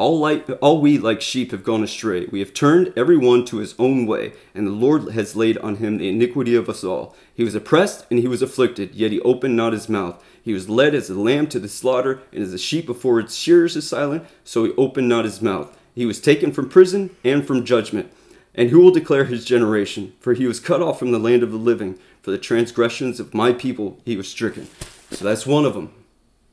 All, 0.00 0.18
like, 0.18 0.48
all 0.62 0.80
we 0.80 0.96
like 0.96 1.20
sheep 1.20 1.50
have 1.50 1.62
gone 1.62 1.82
astray. 1.82 2.24
We 2.24 2.38
have 2.40 2.54
turned 2.54 2.90
every 2.96 3.18
one 3.18 3.44
to 3.44 3.58
his 3.58 3.74
own 3.78 4.06
way, 4.06 4.32
and 4.54 4.66
the 4.66 4.70
Lord 4.70 5.12
has 5.12 5.36
laid 5.36 5.58
on 5.58 5.76
him 5.76 5.98
the 5.98 6.08
iniquity 6.08 6.54
of 6.54 6.70
us 6.70 6.82
all. 6.82 7.14
He 7.34 7.44
was 7.44 7.54
oppressed 7.54 8.06
and 8.08 8.18
he 8.18 8.26
was 8.26 8.40
afflicted, 8.40 8.94
yet 8.94 9.12
he 9.12 9.20
opened 9.20 9.56
not 9.56 9.74
his 9.74 9.90
mouth. 9.90 10.24
He 10.42 10.54
was 10.54 10.70
led 10.70 10.94
as 10.94 11.10
a 11.10 11.14
lamb 11.20 11.48
to 11.48 11.58
the 11.58 11.68
slaughter, 11.68 12.22
and 12.32 12.42
as 12.42 12.54
a 12.54 12.58
sheep 12.58 12.86
before 12.86 13.20
its 13.20 13.34
shearers 13.34 13.76
is 13.76 13.86
silent, 13.86 14.24
so 14.42 14.64
he 14.64 14.72
opened 14.78 15.10
not 15.10 15.26
his 15.26 15.42
mouth. 15.42 15.76
He 15.94 16.06
was 16.06 16.18
taken 16.18 16.50
from 16.50 16.70
prison 16.70 17.14
and 17.22 17.46
from 17.46 17.66
judgment. 17.66 18.10
And 18.54 18.70
who 18.70 18.80
will 18.80 18.92
declare 18.92 19.26
his 19.26 19.44
generation? 19.44 20.14
For 20.18 20.32
he 20.32 20.46
was 20.46 20.60
cut 20.60 20.80
off 20.80 20.98
from 20.98 21.12
the 21.12 21.18
land 21.18 21.42
of 21.42 21.52
the 21.52 21.58
living. 21.58 21.98
For 22.22 22.30
the 22.30 22.38
transgressions 22.38 23.20
of 23.20 23.34
my 23.34 23.52
people 23.52 24.00
he 24.06 24.16
was 24.16 24.30
stricken. 24.30 24.66
So 25.10 25.26
that's 25.26 25.46
one 25.46 25.66
of 25.66 25.74
them. 25.74 25.92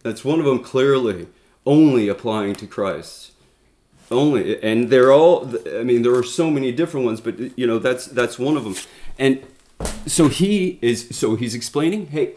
That's 0.03 0.25
one 0.25 0.39
of 0.39 0.45
them 0.45 0.59
clearly 0.59 1.27
only 1.65 2.09
applying 2.09 2.55
to 2.55 2.67
Christ. 2.67 3.31
Only, 4.09 4.61
and 4.63 4.89
they're 4.89 5.11
all. 5.11 5.53
I 5.77 5.83
mean, 5.83 6.01
there 6.01 6.15
are 6.15 6.23
so 6.23 6.49
many 6.49 6.71
different 6.71 7.05
ones, 7.05 7.19
but 7.19 7.57
you 7.57 7.67
know 7.67 7.77
that's 7.77 8.05
that's 8.05 8.39
one 8.39 8.55
of 8.55 8.63
them. 8.63 8.75
And 9.19 9.45
so 10.05 10.29
he 10.29 10.79
is. 10.81 11.09
So 11.11 11.35
he's 11.35 11.53
explaining, 11.53 12.07
hey, 12.07 12.35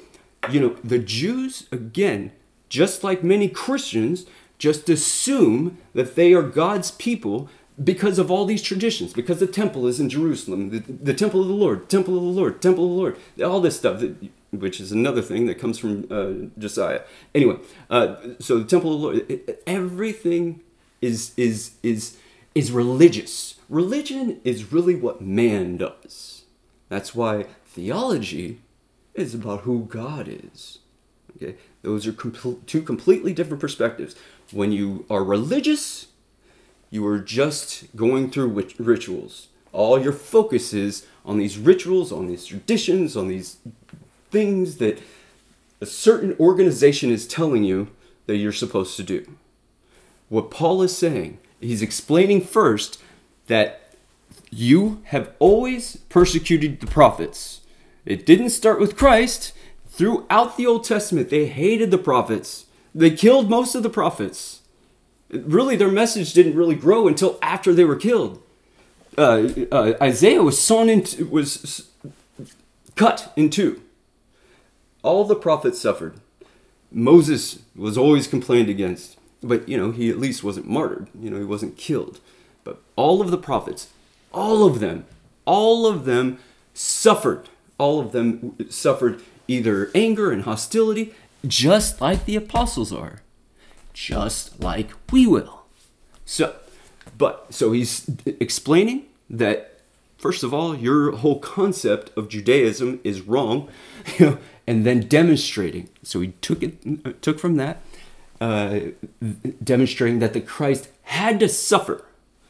you 0.51 0.61
know, 0.61 0.77
the 0.83 0.99
Jews, 0.99 1.67
again, 1.71 2.33
just 2.69 3.05
like 3.05 3.23
many 3.23 3.49
Christians, 3.49 4.27
just 4.59 4.89
assume 4.89 5.79
that 5.95 6.17
they 6.17 6.33
are 6.33 6.43
God's 6.43 6.91
people 6.91 7.49
because 7.83 8.19
of 8.19 8.31
all 8.31 8.45
these 8.45 8.63
traditions, 8.63 9.13
because 9.13 9.41
the 9.41 9.47
temple 9.47 9.87
is 9.87 10.01
in 10.01 10.09
Jerusalem, 10.09 10.71
the, 10.71 10.81
the 10.81 11.15
temple 11.15 11.41
of 11.41 11.49
the 11.49 11.55
Lord, 11.55 11.89
temple 11.89 12.17
of 12.17 12.23
the 12.23 12.29
Lord, 12.29 12.61
temple 12.61 12.85
of 12.85 12.91
the 12.91 12.97
Lord, 12.97 13.17
all 13.43 13.61
this 13.61 13.79
stuff, 13.79 14.01
that, 14.01 14.17
which 14.51 14.81
is 14.81 14.93
another 14.93 15.23
thing 15.23 15.47
that 15.47 15.59
comes 15.59 15.79
from 15.79 16.07
uh, 16.11 16.51
Josiah. 16.59 17.03
Anyway, 17.35 17.57
uh, 17.89 18.17
so 18.39 18.59
the 18.59 18.67
temple 18.67 18.95
of 18.95 19.01
the 19.01 19.07
Lord, 19.07 19.57
everything 19.67 20.61
is 21.01 21.33
is 21.37 21.73
is 21.83 22.17
is 22.55 22.73
religious. 22.73 23.57
Religion 23.69 24.41
is 24.45 24.73
really 24.73 24.95
what 24.95 25.21
man 25.21 25.77
does. 25.77 26.45
That's 26.89 27.15
why 27.15 27.47
theology 27.65 28.61
is 29.15 29.35
about 29.35 29.61
who 29.61 29.85
God 29.85 30.29
is. 30.29 30.79
Okay, 31.37 31.57
those 31.83 32.07
are 32.07 32.13
com- 32.13 32.63
two 32.67 32.83
completely 32.83 33.33
different 33.33 33.61
perspectives. 33.61 34.17
When 34.53 34.73
you 34.73 35.07
are 35.09 35.23
religious, 35.23 36.09
you 36.91 37.07
are 37.07 37.21
just 37.21 37.95
going 37.95 38.31
through 38.31 38.67
rituals. 38.79 39.49
All 39.73 40.01
your 40.01 40.13
focus 40.13 40.73
is 40.73 41.07
on 41.25 41.39
these 41.39 41.57
rituals, 41.57 42.11
on 42.11 42.27
these 42.27 42.47
traditions, 42.47 43.17
on 43.17 43.29
these 43.29 43.59
things 44.31 44.79
that 44.79 45.01
a 45.81 45.87
certain 45.87 46.37
organization 46.41 47.11
is 47.11 47.27
telling 47.27 47.63
you 47.63 47.89
that 48.27 48.37
you're 48.37 48.53
supposed 48.53 48.97
to 48.97 49.03
do. 49.05 49.27
What 50.31 50.51
Paul 50.51 50.83
is 50.83 50.97
saying, 50.97 51.39
he's 51.61 51.83
explaining 51.83 52.41
first 52.41 52.99
that 53.49 53.93
you 54.51 55.03
have 55.05 55.35
always 55.39 55.99
persecuted 56.09 56.81
the 56.81 56.87
prophets 56.87 57.61
it 58.05 58.27
didn't 58.27 58.51
start 58.51 58.81
with 58.81 58.97
Christ. 58.97 59.53
Throughout 59.89 60.57
the 60.57 60.67
Old 60.67 60.85
Testament, 60.85 61.31
they 61.31 61.47
hated 61.47 61.91
the 61.91 61.99
prophets. 61.99 62.67
They 62.95 63.11
killed 63.11 63.51
most 63.51 63.75
of 63.75 63.83
the 63.83 63.91
prophets. 63.91 64.63
Really, 65.31 65.77
their 65.77 65.91
message 65.91 66.33
didn't 66.33 66.57
really 66.57 66.75
grow 66.75 67.07
until 67.07 67.39
after 67.43 67.73
they 67.73 67.85
were 67.85 67.97
killed. 67.97 68.43
Uh, 69.19 69.49
uh, 69.71 69.93
Isaiah 70.01 70.43
was 70.43 70.61
sawn 70.61 70.89
into, 70.89 71.27
was 71.27 71.89
cut 72.97 73.33
in 73.37 73.51
two. 73.51 73.81
All 75.03 75.25
the 75.25 75.37
prophets 75.37 75.81
suffered. 75.81 76.15
Moses 76.91 77.61
was 77.77 77.97
always 77.97 78.27
complained 78.27 78.69
against, 78.69 79.19
but 79.43 79.69
you 79.69 79.77
know 79.77 79.91
he 79.91 80.11
at 80.11 80.19
least 80.19 80.45
wasn't 80.45 80.69
martyred. 80.69 81.09
You 81.19 81.31
know 81.31 81.39
he 81.39 81.45
wasn't 81.45 81.77
killed. 81.77 82.21
But 82.65 82.81
all 82.97 83.21
of 83.21 83.31
the 83.31 83.39
prophets, 83.39 83.89
all 84.33 84.67
of 84.67 84.81
them, 84.81 85.07
all 85.47 85.87
of 85.87 86.05
them 86.05 86.39
suffered 86.75 87.49
all 87.81 87.99
of 87.99 88.13
them 88.13 88.55
suffered 88.69 89.23
either 89.49 89.91
anger 89.95 90.31
and 90.31 90.43
hostility, 90.43 91.15
just 91.47 92.01
like 92.01 92.27
the 92.27 92.37
apostles 92.37 92.93
are, 92.93 93.23
just 93.95 94.61
like 94.61 94.91
we 95.11 95.27
will. 95.27 95.65
So, 96.27 96.55
but 97.17 97.53
so 97.53 97.73
he's 97.73 98.09
explaining 98.27 99.07
that 99.31 99.81
first 100.19 100.43
of 100.43 100.53
all, 100.53 100.77
your 100.77 101.13
whole 101.17 101.39
concept 101.39 102.17
of 102.19 102.29
Judaism 102.29 103.01
is 103.03 103.23
wrong, 103.23 103.69
you 104.19 104.27
know, 104.27 104.39
and 104.67 104.85
then 104.85 105.09
demonstrating. 105.09 105.89
So 106.03 106.21
he 106.21 106.29
took 106.43 106.63
it 106.63 107.23
took 107.23 107.39
from 107.39 107.57
that, 107.57 107.81
uh, 108.41 108.81
demonstrating 109.63 110.19
that 110.21 110.33
the 110.33 110.41
Christ 110.41 110.89
had 111.03 111.41
to 111.41 111.49
suffer. 111.49 112.05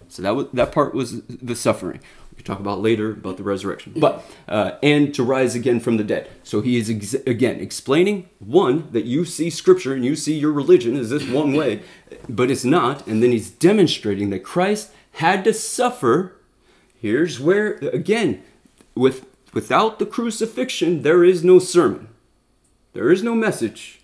So 0.09 0.23
that 0.23 0.35
was 0.35 0.47
that 0.53 0.73
part 0.73 0.95
was 0.95 1.23
the 1.23 1.55
suffering 1.55 2.01
we 2.41 2.43
can 2.43 2.55
talk 2.55 2.61
about 2.61 2.81
later 2.81 3.11
about 3.13 3.37
the 3.37 3.43
resurrection. 3.43 3.95
But 3.97 4.25
uh, 4.49 4.73
and 4.83 5.15
to 5.15 5.23
rise 5.23 5.55
again 5.55 5.79
from 5.81 5.99
the 5.99 6.05
dead. 6.05 6.29
So 6.43 6.63
he 6.63 6.77
is 6.77 6.89
ex- 6.89 7.15
again 7.27 7.61
explaining 7.61 8.29
one 8.39 8.91
that 8.93 9.05
you 9.05 9.25
see 9.25 9.51
scripture 9.51 9.95
and 9.95 10.05
you 10.05 10.17
see 10.17 10.39
your 10.39 10.53
religion 10.53 10.97
is 10.97 11.11
this 11.11 11.29
one 11.29 11.53
way, 11.55 11.83
but 12.29 12.51
it's 12.51 12.65
not. 12.65 13.07
And 13.07 13.23
then 13.23 13.31
he's 13.31 13.51
demonstrating 13.51 14.31
that 14.31 14.41
Christ 14.41 14.91
had 15.13 15.45
to 15.45 15.53
suffer. 15.53 16.37
Here's 16.99 17.39
where 17.39 17.75
again, 17.93 18.43
with 18.95 19.27
without 19.53 19.99
the 19.99 20.07
crucifixion, 20.07 21.03
there 21.03 21.25
is 21.25 21.45
no 21.45 21.59
sermon, 21.59 22.09
there 22.95 23.11
is 23.11 23.23
no 23.23 23.35
message. 23.35 24.00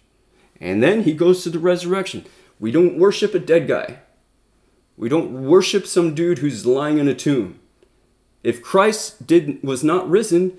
And 0.61 0.83
then 0.83 1.03
he 1.03 1.13
goes 1.13 1.43
to 1.43 1.51
the 1.51 1.59
resurrection. 1.59 2.25
We 2.59 2.71
don't 2.71 2.99
worship 2.99 3.35
a 3.35 3.39
dead 3.39 3.69
guy. 3.69 3.99
We 4.97 5.09
don't 5.09 5.47
worship 5.47 5.87
some 5.87 6.15
dude 6.15 6.39
who's 6.39 6.65
lying 6.65 6.99
in 6.99 7.09
a 7.09 7.15
tomb. 7.15 7.61
If 8.43 8.63
Christ 8.63 9.27
did 9.27 9.63
was 9.63 9.85
not 9.85 10.09
risen, 10.09 10.59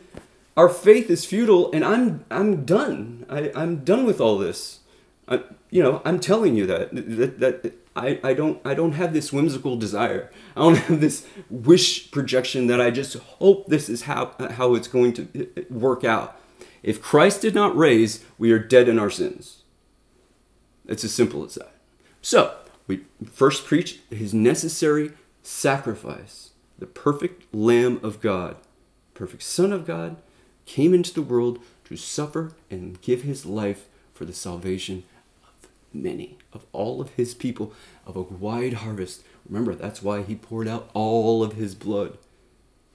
our 0.55 0.69
faith 0.69 1.09
is 1.09 1.25
futile, 1.25 1.71
and 1.71 1.83
I'm 1.83 2.25
I'm 2.29 2.65
done. 2.65 3.25
I, 3.29 3.51
I'm 3.55 3.83
done 3.83 4.05
with 4.05 4.19
all 4.19 4.37
this. 4.37 4.81
I, 5.27 5.41
you 5.69 5.83
know, 5.83 6.01
I'm 6.05 6.19
telling 6.19 6.55
you 6.55 6.65
that, 6.67 6.89
that 6.93 7.39
that 7.39 7.73
I, 7.95 8.19
I 8.23 8.33
don't 8.33 8.59
I 8.65 8.73
don't 8.73 8.93
have 8.93 9.13
this 9.13 9.33
whimsical 9.33 9.75
desire. 9.77 10.31
I 10.55 10.61
don't 10.61 10.77
have 10.77 11.01
this 11.01 11.25
wish 11.49 12.11
projection 12.11 12.67
that 12.67 12.79
I 12.79 12.91
just 12.91 13.15
hope 13.15 13.67
this 13.67 13.89
is 13.89 14.03
how 14.03 14.33
how 14.51 14.75
it's 14.75 14.87
going 14.87 15.13
to 15.13 15.65
work 15.69 16.03
out. 16.03 16.39
If 16.83 17.01
Christ 17.01 17.41
did 17.41 17.55
not 17.55 17.75
raise, 17.75 18.23
we 18.37 18.51
are 18.51 18.59
dead 18.59 18.87
in 18.87 18.99
our 18.99 19.09
sins. 19.09 19.63
It's 20.87 21.03
as 21.03 21.13
simple 21.13 21.43
as 21.43 21.55
that. 21.55 21.73
So, 22.21 22.55
we 22.87 23.01
first 23.31 23.65
preach 23.65 23.99
his 24.09 24.33
necessary 24.33 25.11
sacrifice 25.43 26.51
the 26.79 26.85
perfect 26.85 27.53
Lamb 27.53 27.99
of 28.03 28.21
God, 28.21 28.57
perfect 29.13 29.43
Son 29.43 29.73
of 29.73 29.85
God, 29.85 30.17
came 30.65 30.93
into 30.93 31.13
the 31.13 31.21
world 31.21 31.59
to 31.85 31.97
suffer 31.97 32.51
and 32.69 33.01
give 33.01 33.23
his 33.23 33.45
life 33.45 33.87
for 34.13 34.25
the 34.25 34.33
salvation 34.33 35.03
of 35.43 35.69
many, 35.93 36.37
of 36.53 36.65
all 36.73 37.01
of 37.01 37.09
his 37.11 37.33
people, 37.33 37.73
of 38.05 38.15
a 38.15 38.21
wide 38.21 38.73
harvest. 38.73 39.23
Remember, 39.47 39.73
that's 39.73 40.03
why 40.03 40.21
he 40.21 40.35
poured 40.35 40.67
out 40.67 40.89
all 40.93 41.43
of 41.43 41.53
his 41.53 41.73
blood 41.73 42.17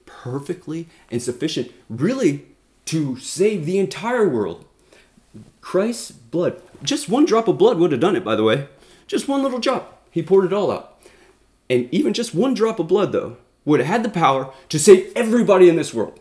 perfectly 0.05 0.87
and 1.09 1.21
sufficient, 1.21 1.71
really, 1.89 2.45
to 2.85 3.17
save 3.17 3.65
the 3.65 3.79
entire 3.79 4.27
world. 4.27 4.65
Christ's 5.61 6.11
blood, 6.11 6.61
just 6.83 7.09
one 7.09 7.25
drop 7.25 7.47
of 7.47 7.57
blood 7.57 7.77
would 7.77 7.91
have 7.91 8.01
done 8.01 8.15
it, 8.15 8.23
by 8.23 8.35
the 8.35 8.43
way. 8.43 8.67
Just 9.07 9.27
one 9.27 9.43
little 9.43 9.59
drop. 9.59 10.07
He 10.11 10.21
poured 10.21 10.45
it 10.45 10.53
all 10.53 10.71
out. 10.71 11.01
And 11.69 11.89
even 11.91 12.13
just 12.13 12.35
one 12.35 12.53
drop 12.53 12.79
of 12.79 12.87
blood, 12.87 13.11
though, 13.11 13.37
would 13.65 13.79
have 13.79 13.87
had 13.87 14.03
the 14.03 14.09
power 14.09 14.53
to 14.69 14.79
save 14.79 15.11
everybody 15.15 15.69
in 15.69 15.75
this 15.75 15.93
world. 15.93 16.19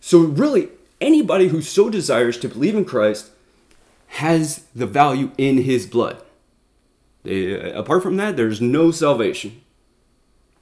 So, 0.00 0.20
really, 0.20 0.68
anybody 1.00 1.48
who 1.48 1.60
so 1.60 1.90
desires 1.90 2.38
to 2.38 2.48
believe 2.48 2.74
in 2.74 2.84
Christ 2.84 3.30
has 4.08 4.64
the 4.74 4.86
value 4.86 5.30
in 5.36 5.58
his 5.58 5.86
blood. 5.86 6.22
They, 7.22 7.54
uh, 7.54 7.78
apart 7.78 8.02
from 8.02 8.16
that, 8.16 8.36
there's 8.36 8.60
no 8.60 8.90
salvation. 8.90 9.60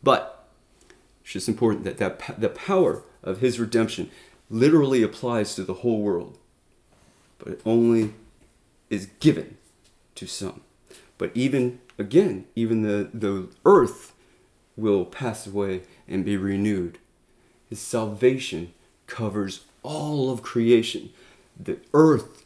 But 0.03 0.49
it's 1.23 1.33
just 1.33 1.49
important 1.49 1.85
that, 1.85 1.99
that 1.99 2.41
the 2.41 2.49
power 2.49 3.03
of 3.23 3.41
his 3.41 3.61
redemption 3.61 4.11
literally 4.51 5.03
applies 5.03 5.55
to 5.55 5.63
the 5.63 5.75
whole 5.75 6.01
world, 6.01 6.39
but 7.39 7.49
it 7.49 7.61
only 7.65 8.15
is 8.91 9.07
given 9.21 9.57
to 10.15 10.27
some. 10.27 10.63
But 11.17 11.31
even, 11.35 11.81
again, 11.99 12.47
even 12.55 12.83
the, 12.83 13.11
the 13.13 13.49
earth 13.65 14.13
will 14.77 15.05
pass 15.05 15.47
away 15.47 15.83
and 16.07 16.25
be 16.25 16.37
renewed. 16.37 16.99
His 17.69 17.81
salvation 17.81 18.73
covers 19.07 19.65
all 19.83 20.31
of 20.31 20.43
creation. 20.43 21.11
The 21.59 21.79
earth 21.93 22.45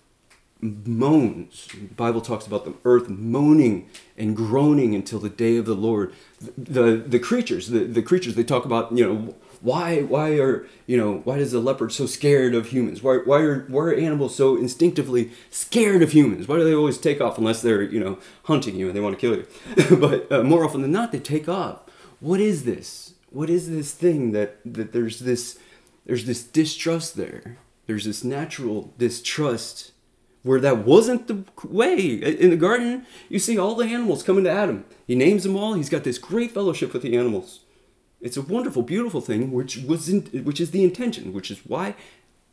moans. 0.63 1.69
The 1.73 1.95
Bible 1.95 2.21
talks 2.21 2.47
about 2.47 2.65
the 2.65 2.75
earth 2.85 3.09
moaning 3.09 3.91
and 4.17 4.37
groaning 4.37 4.95
until 4.95 5.19
the 5.19 5.29
day 5.29 5.57
of 5.57 5.67
the 5.67 5.75
Lord. 5.75 6.15
The, 6.41 6.53
the, 6.57 6.97
the 6.97 7.19
creatures, 7.19 7.69
the, 7.69 7.81
the 7.81 8.03
creatures, 8.03 8.37
they 8.37 8.45
talk 8.45 8.65
about, 8.65 8.97
you 8.97 9.05
know, 9.05 9.35
why 9.63 10.03
why 10.03 10.39
are 10.39 10.67
you 10.87 10.97
know 10.97 11.21
why 11.25 11.39
is 11.39 11.53
the 11.53 11.61
leopard 11.61 11.93
so 11.93 12.07
scared 12.07 12.55
of 12.55 12.69
humans? 12.69 13.03
Why 13.03 13.19
why 13.19 13.41
are 13.41 13.61
why 13.69 13.83
are 13.85 13.95
animals 13.95 14.35
so 14.35 14.57
instinctively 14.57 15.31
scared 15.51 16.03
of 16.03 16.13
humans? 16.13 16.49
Why 16.49 16.57
do 16.57 16.65
they 16.65 16.75
always 16.75 16.99
take 16.99 17.21
off 17.21 17.39
unless 17.39 17.63
they're 17.63 17.83
you 17.83 18.01
know 18.01 18.19
hunting 18.45 18.75
you 18.75 18.89
and 18.89 18.97
they 18.97 19.01
want 19.01 19.19
to 19.19 19.21
kill 19.21 19.37
you? 19.37 19.47
But 19.99 20.31
uh, 20.33 20.43
more 20.43 20.65
often 20.65 20.83
than 20.83 20.93
not 20.93 21.13
they 21.13 21.21
take 21.21 21.49
off. 21.49 21.83
What 22.19 22.41
is 22.41 22.65
this? 22.65 23.15
What 23.31 23.49
is 23.49 23.71
this 23.71 23.93
thing 23.93 24.33
that 24.33 24.59
that 24.65 24.93
there's 24.93 25.21
this 25.21 25.59
there's 26.05 26.27
this 26.27 26.43
distrust 26.43 27.17
there? 27.17 27.59
There's 27.87 28.05
this 28.05 28.25
natural 28.25 28.93
distrust 28.99 29.93
where 30.43 30.61
that 30.61 30.79
wasn't 30.79 31.29
the 31.29 31.45
way. 31.65 32.15
In 32.15 32.51
the 32.51 32.57
garden 32.57 33.07
you 33.29 33.39
see 33.39 33.57
all 33.57 33.77
the 33.77 33.87
animals 33.87 34.25
coming 34.25 34.43
to 34.45 34.51
adam. 34.51 34.85
He 35.07 35.15
names 35.15 35.45
them 35.45 35.57
all. 35.57 35.75
He's 35.75 35.91
got 35.91 36.03
this 36.03 36.19
great 36.19 36.51
fellowship 36.51 36.93
with 36.93 37.03
the 37.03 37.17
animals 37.17 37.61
it's 38.23 38.37
a 38.37 38.43
wonderful, 38.43 38.83
beautiful 38.83 39.21
thing, 39.21 39.51
which 39.51 39.79
was 39.79 40.09
in, 40.09 40.23
which 40.45 40.61
is 40.61 40.71
the 40.71 40.85
intention, 40.85 41.33
which 41.33 41.51
is 41.51 41.59
why 41.67 41.95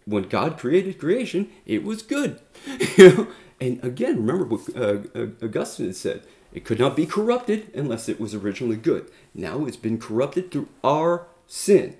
when 0.06 0.24
God 0.24 0.58
created 0.58 0.98
creation, 0.98 1.50
it 1.66 1.84
was 1.84 2.02
good. 2.02 2.42
you 2.98 3.10
know? 3.10 3.28
And 3.62 3.84
again, 3.84 4.26
remember 4.26 4.46
what 4.46 4.76
uh, 4.76 5.00
uh, 5.14 5.28
Augustine 5.44 5.94
said: 5.94 6.24
it 6.52 6.66
could 6.66 6.80
not 6.80 6.96
be 6.96 7.06
corrupted 7.06 7.72
unless 7.76 8.10
it 8.10 8.20
was 8.20 8.34
originally 8.34 8.78
good. 8.78 9.12
Now 9.34 9.66
it's 9.66 9.78
been 9.78 10.00
corrupted 10.00 10.52
through 10.52 10.70
our 10.84 11.28
sin, 11.46 11.96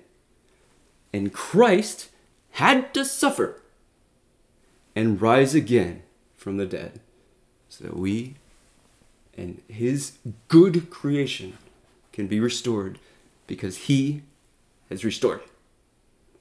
and 1.12 1.32
Christ 1.32 2.08
had 2.52 2.92
to 2.94 3.04
suffer 3.04 3.62
and 4.96 5.22
rise 5.22 5.54
again 5.54 6.02
from 6.36 6.56
the 6.56 6.66
dead, 6.66 7.00
so 7.68 7.84
that 7.84 7.96
we 7.96 8.34
and 9.36 9.62
His 9.68 10.18
good 10.48 10.90
creation 10.90 11.56
can 12.12 12.26
be 12.26 12.40
restored 12.40 12.98
because 13.50 13.76
he 13.76 14.22
has 14.88 15.04
restored 15.04 15.40
it. 15.40 15.50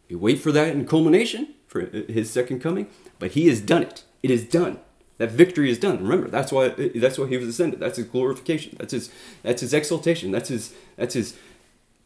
We 0.10 0.16
wait 0.16 0.40
for 0.40 0.54
that 0.54 0.70
in 0.70 0.88
culmination 0.88 1.56
for 1.68 1.82
his 1.82 2.32
second 2.32 2.62
coming, 2.62 2.88
but 3.20 3.32
he 3.32 3.50
has 3.50 3.60
done 3.60 3.84
it. 3.84 4.04
It 4.24 4.32
is 4.32 4.46
done. 4.46 4.80
That 5.18 5.32
victory 5.32 5.70
is 5.70 5.78
done. 5.78 6.02
Remember, 6.02 6.30
that's 6.30 6.52
why 6.52 6.70
that's 6.70 7.20
why 7.20 7.28
he 7.28 7.36
was 7.38 7.48
ascended. 7.48 7.82
That's 7.82 7.98
his 7.98 8.08
glorification. 8.08 8.78
That's 8.80 8.94
his 8.94 9.12
that's 9.44 9.62
his 9.62 9.74
exaltation. 9.74 10.32
That's 10.32 10.48
his 10.48 10.74
that's 10.96 11.14
his 11.14 11.38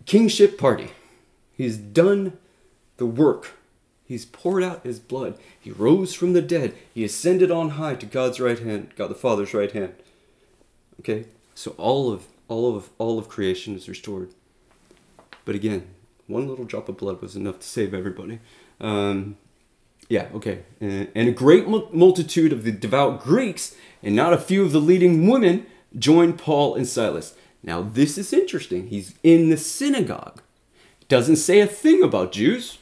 kingship 0.07 0.57
party. 0.57 0.89
He's 1.55 1.77
done 1.77 2.37
the 2.97 3.05
work. 3.05 3.51
He's 4.05 4.25
poured 4.25 4.63
out 4.63 4.83
his 4.83 4.99
blood. 4.99 5.37
He 5.59 5.71
rose 5.71 6.13
from 6.13 6.33
the 6.33 6.41
dead. 6.41 6.75
He 6.93 7.03
ascended 7.03 7.51
on 7.51 7.71
high 7.71 7.95
to 7.95 8.05
God's 8.05 8.39
right 8.39 8.59
hand, 8.59 8.93
God 8.95 9.09
the 9.09 9.15
Father's 9.15 9.53
right 9.53 9.71
hand. 9.71 9.93
Okay? 10.99 11.25
So 11.55 11.71
all 11.77 12.11
of 12.11 12.27
all 12.47 12.75
of 12.75 12.89
all 12.97 13.19
of 13.19 13.29
creation 13.29 13.75
is 13.75 13.87
restored. 13.87 14.29
But 15.45 15.55
again, 15.55 15.87
one 16.27 16.47
little 16.47 16.65
drop 16.65 16.89
of 16.89 16.97
blood 16.97 17.21
was 17.21 17.35
enough 17.35 17.59
to 17.59 17.67
save 17.67 17.93
everybody. 17.93 18.39
Um, 18.79 19.37
yeah, 20.09 20.27
okay. 20.33 20.63
And, 20.79 21.09
and 21.15 21.29
a 21.29 21.31
great 21.31 21.67
multitude 21.67 22.53
of 22.53 22.63
the 22.63 22.71
devout 22.71 23.21
Greeks 23.21 23.75
and 24.01 24.15
not 24.15 24.33
a 24.33 24.37
few 24.37 24.63
of 24.63 24.71
the 24.71 24.81
leading 24.81 25.27
women 25.27 25.65
joined 25.97 26.37
Paul 26.37 26.75
and 26.75 26.87
Silas. 26.87 27.35
Now, 27.61 27.81
this 27.81 28.17
is 28.17 28.33
interesting. 28.33 28.87
He's 28.87 29.15
in 29.23 29.49
the 29.49 29.57
synagogue. 29.57 30.41
Doesn't 31.07 31.37
say 31.37 31.59
a 31.59 31.67
thing 31.67 32.03
about 32.03 32.31
Jews. 32.31 32.77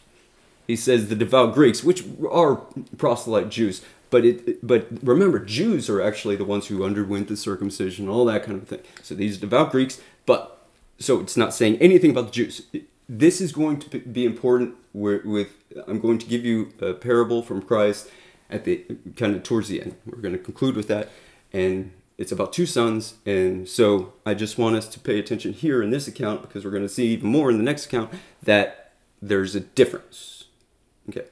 He 0.68 0.76
says 0.76 1.10
the 1.10 1.16
devout 1.16 1.54
Greeks, 1.54 1.84
which 1.84 2.04
are 2.30 2.56
proselyte 2.98 3.50
Jews. 3.50 3.84
But 4.10 4.26
it, 4.26 4.66
but 4.66 4.88
remember, 5.02 5.40
Jews 5.40 5.90
are 5.90 6.02
actually 6.02 6.36
the 6.36 6.46
ones 6.46 6.68
who 6.68 6.84
underwent 6.84 7.28
the 7.28 7.38
circumcision, 7.38 8.10
all 8.10 8.26
that 8.26 8.44
kind 8.44 8.62
of 8.62 8.68
thing. 8.68 8.82
So 9.02 9.16
these 9.16 9.38
devout 9.38 9.72
Greeks, 9.72 10.02
but 10.26 10.61
so 11.02 11.20
it's 11.20 11.36
not 11.36 11.54
saying 11.54 11.78
anything 11.78 12.12
about 12.12 12.28
the 12.28 12.32
Jews. 12.32 12.62
This 13.10 13.42
is 13.42 13.52
going 13.52 13.80
to 13.80 14.00
be 14.00 14.26
important 14.26 14.76
with, 14.94 15.50
I'm 15.88 16.00
going 16.00 16.20
to 16.20 16.26
give 16.26 16.46
you 16.46 16.72
a 16.80 16.94
parable 16.94 17.42
from 17.42 17.62
Christ 17.62 18.10
at 18.50 18.64
the 18.66 18.86
kind 19.16 19.36
of 19.36 19.44
towards 19.44 19.68
the 19.68 19.82
end. 19.82 19.96
We're 20.06 20.22
going 20.22 20.34
to 20.34 20.40
conclude 20.40 20.76
with 20.76 20.88
that. 20.88 21.10
And 21.52 21.92
it's 22.18 22.32
about 22.32 22.54
two 22.54 22.66
sons. 22.66 23.16
And 23.26 23.68
so 23.68 24.14
I 24.26 24.34
just 24.34 24.58
want 24.58 24.76
us 24.76 24.88
to 24.90 25.00
pay 25.00 25.20
attention 25.20 25.54
here 25.54 25.82
in 25.82 25.90
this 25.90 26.08
account 26.08 26.42
because 26.42 26.64
we're 26.64 26.72
going 26.72 26.84
to 26.84 26.90
see 26.90 27.08
even 27.08 27.30
more 27.30 27.50
in 27.50 27.58
the 27.58 27.64
next 27.64 27.88
account 27.88 28.14
that 28.44 28.94
there's 29.22 29.56
a 29.56 29.60
difference. 29.60 30.46
Okay. 31.10 31.26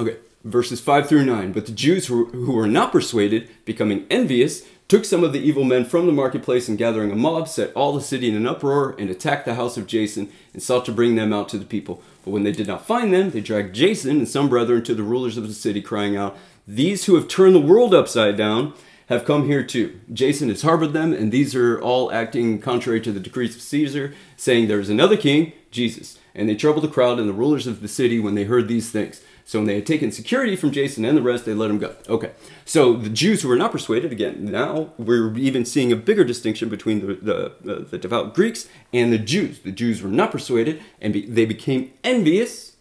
Okay, 0.00 0.16
verses 0.44 0.80
5 0.80 1.08
through 1.08 1.24
9. 1.24 1.52
But 1.52 1.66
the 1.66 1.72
Jews 1.72 2.06
who, 2.06 2.26
who 2.26 2.52
were 2.52 2.68
not 2.68 2.92
persuaded, 2.92 3.48
becoming 3.64 4.06
envious, 4.08 4.64
took 4.88 5.04
some 5.04 5.22
of 5.22 5.34
the 5.34 5.40
evil 5.40 5.64
men 5.64 5.84
from 5.84 6.06
the 6.06 6.12
marketplace 6.12 6.66
and 6.66 6.78
gathering 6.78 7.10
a 7.10 7.14
mob, 7.14 7.46
set 7.46 7.72
all 7.74 7.92
the 7.92 8.00
city 8.00 8.28
in 8.28 8.34
an 8.34 8.46
uproar 8.46 8.96
and 8.98 9.10
attacked 9.10 9.44
the 9.44 9.54
house 9.54 9.76
of 9.76 9.86
Jason 9.86 10.30
and 10.54 10.62
sought 10.62 10.86
to 10.86 10.92
bring 10.92 11.14
them 11.14 11.30
out 11.30 11.50
to 11.50 11.58
the 11.58 11.66
people. 11.66 12.02
But 12.24 12.30
when 12.30 12.42
they 12.42 12.52
did 12.52 12.66
not 12.66 12.86
find 12.86 13.12
them, 13.12 13.30
they 13.30 13.42
dragged 13.42 13.74
Jason 13.74 14.16
and 14.16 14.28
some 14.28 14.48
brethren 14.48 14.82
to 14.84 14.94
the 14.94 15.02
rulers 15.02 15.36
of 15.36 15.46
the 15.46 15.54
city, 15.54 15.82
crying 15.82 16.16
out, 16.16 16.38
These 16.66 17.04
who 17.04 17.16
have 17.16 17.28
turned 17.28 17.54
the 17.54 17.60
world 17.60 17.94
upside 17.94 18.38
down 18.38 18.72
have 19.08 19.26
come 19.26 19.46
here 19.46 19.62
too. 19.62 20.00
Jason 20.12 20.48
has 20.48 20.62
harbored 20.62 20.94
them, 20.94 21.12
and 21.12 21.30
these 21.30 21.54
are 21.54 21.80
all 21.80 22.10
acting 22.10 22.58
contrary 22.58 23.00
to 23.02 23.12
the 23.12 23.20
decrees 23.20 23.56
of 23.56 23.62
Caesar, 23.62 24.14
saying 24.36 24.68
there 24.68 24.80
is 24.80 24.90
another 24.90 25.16
king, 25.16 25.52
Jesus. 25.70 26.18
And 26.34 26.48
they 26.48 26.54
troubled 26.54 26.84
the 26.84 26.88
crowd 26.88 27.18
and 27.18 27.28
the 27.28 27.34
rulers 27.34 27.66
of 27.66 27.82
the 27.82 27.88
city 27.88 28.18
when 28.18 28.34
they 28.34 28.44
heard 28.44 28.68
these 28.68 28.90
things. 28.90 29.22
So 29.48 29.60
when 29.60 29.66
they 29.66 29.76
had 29.76 29.86
taken 29.86 30.12
security 30.12 30.56
from 30.56 30.72
Jason 30.72 31.06
and 31.06 31.16
the 31.16 31.22
rest, 31.22 31.46
they 31.46 31.54
let 31.54 31.70
him 31.70 31.78
go. 31.78 31.96
Okay. 32.06 32.32
So 32.66 32.92
the 32.92 33.08
Jews 33.08 33.40
who 33.40 33.48
were 33.48 33.56
not 33.56 33.72
persuaded, 33.72 34.12
again, 34.12 34.44
now 34.44 34.92
we're 34.98 35.34
even 35.38 35.64
seeing 35.64 35.90
a 35.90 35.96
bigger 35.96 36.22
distinction 36.22 36.68
between 36.68 37.00
the, 37.00 37.14
the, 37.14 37.52
the, 37.62 37.74
the 37.76 37.96
devout 37.96 38.34
Greeks 38.34 38.68
and 38.92 39.10
the 39.10 39.16
Jews. 39.16 39.60
The 39.60 39.72
Jews 39.72 40.02
were 40.02 40.10
not 40.10 40.32
persuaded 40.32 40.82
and 41.00 41.14
be, 41.14 41.24
they 41.24 41.46
became 41.46 41.94
envious. 42.04 42.76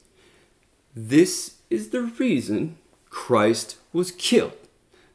This 0.94 1.56
is 1.70 1.92
the 1.92 2.02
reason 2.02 2.78
Christ 3.10 3.78
was 3.94 4.12
killed. 4.12 4.58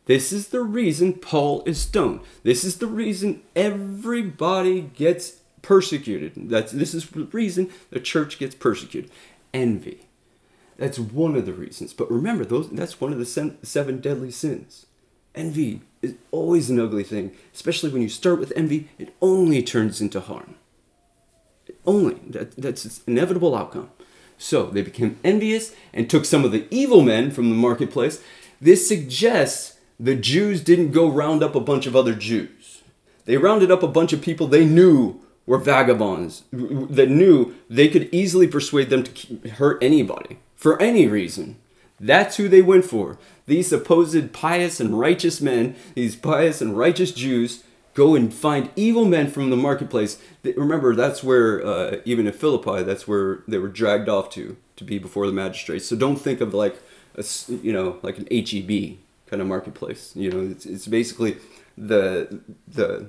This 0.07 0.33
is 0.33 0.49
the 0.49 0.63
reason 0.63 1.13
Paul 1.13 1.65
is 1.67 1.83
stoned. 1.83 2.21
This 2.45 2.65
is 2.65 2.79
the 2.79 2.87
reason 2.87 3.43
everybody 3.55 4.81
gets 4.81 5.41
persecuted. 5.61 6.49
That's 6.49 6.73
this 6.73 6.95
is 6.95 7.11
the 7.11 7.25
reason 7.25 7.69
the 7.91 8.01
church 8.01 8.39
gets 8.39 8.55
persecuted. 8.55 9.11
Envy. 9.53 10.02
That's 10.83 10.99
one 10.99 11.37
of 11.37 11.47
the 11.47 11.53
reasons. 11.53 11.93
But 11.93 12.11
remember, 12.11 12.45
those 12.45 12.69
that's 12.69 13.01
one 13.01 13.13
of 13.13 13.21
the 13.21 13.55
seven 13.63 14.01
deadly 14.01 14.33
sins. 14.33 14.87
Envy 15.33 15.83
is 16.03 16.17
always 16.33 16.71
an 16.71 16.81
ugly 16.81 17.05
thing, 17.05 17.31
especially 17.55 17.91
when 17.91 18.03
you 18.03 18.09
start 18.09 18.41
with 18.41 18.53
envy, 18.57 18.89
it 18.99 19.15
only 19.23 19.63
turns 19.63 20.01
into 20.01 20.19
harm. 20.19 20.57
It 21.69 21.79
only. 21.87 22.17
That, 22.27 22.57
that's 22.57 22.85
its 22.85 23.01
inevitable 23.07 23.55
outcome. 23.55 23.91
So 24.39 24.67
they 24.67 24.83
became 24.83 25.21
envious 25.23 25.73
and 25.93 26.11
took 26.11 26.25
some 26.25 26.45
of 26.45 26.51
the 26.51 26.67
evil 26.69 27.03
men 27.03 27.31
from 27.31 27.49
the 27.49 27.55
marketplace. 27.55 28.21
This 28.61 28.89
suggests 28.89 29.79
the 30.01 30.17
Jews 30.17 30.65
didn't 30.65 30.91
go 30.91 31.09
round 31.09 31.45
up 31.45 31.55
a 31.55 31.61
bunch 31.61 31.87
of 31.87 31.95
other 31.95 32.17
Jews. 32.17 32.83
They 33.25 33.37
rounded 33.37 33.71
up 33.71 33.85
a 33.85 33.89
bunch 33.89 34.13
of 34.13 34.21
people 34.21 34.49
they 34.49 34.65
knew 34.65 35.21
were 35.47 35.59
vagabonds 35.59 36.43
that 36.51 37.09
knew 37.09 37.55
they 37.71 37.87
could 37.87 38.09
easily 38.13 38.49
persuade 38.49 38.91
them 38.91 39.05
to 39.05 39.49
hurt 39.51 39.81
anybody 39.81 40.39
for 40.63 40.81
any 40.81 41.09
reason. 41.09 41.57
That's 41.99 42.37
who 42.37 42.49
they 42.49 42.63
went 42.63 42.85
for. 42.85 43.19
These 43.47 43.67
supposed 43.67 44.33
pious 44.33 44.79
and 44.79 44.97
righteous 44.97 45.41
men, 45.41 45.75
these 45.97 46.15
pious 46.15 46.61
and 46.61 46.79
righteous 46.79 47.11
Jews, 47.11 47.65
go 47.95 48.15
and 48.15 48.33
find 48.33 48.71
evil 48.77 49.05
men 49.05 49.29
from 49.29 49.51
the 49.51 49.57
marketplace. 49.57 50.23
Remember, 50.45 50.95
that's 50.95 51.25
where, 51.25 51.67
uh, 51.67 51.97
even 52.05 52.29
in 52.29 52.33
Philippi, 52.33 52.85
that's 52.85 53.09
where 53.09 53.43
they 53.49 53.59
were 53.59 53.67
dragged 53.67 54.09
off 54.09 54.31
to, 54.31 54.57
to 54.77 54.85
be 54.85 54.99
before 55.01 55.27
the 55.27 55.33
magistrates. 55.33 55.87
So 55.87 55.97
don't 55.97 56.15
think 56.15 56.41
of 56.41 56.55
like, 56.55 56.81
a, 57.17 57.25
you 57.49 57.73
know, 57.73 57.99
like 58.03 58.19
an 58.19 58.29
HEB 58.31 58.99
kind 59.27 59.43
of 59.43 59.49
marketplace. 59.49 60.13
You 60.15 60.31
know, 60.31 60.49
it's, 60.49 60.65
it's 60.65 60.87
basically 60.87 61.39
the, 61.77 62.41
the 62.69 63.09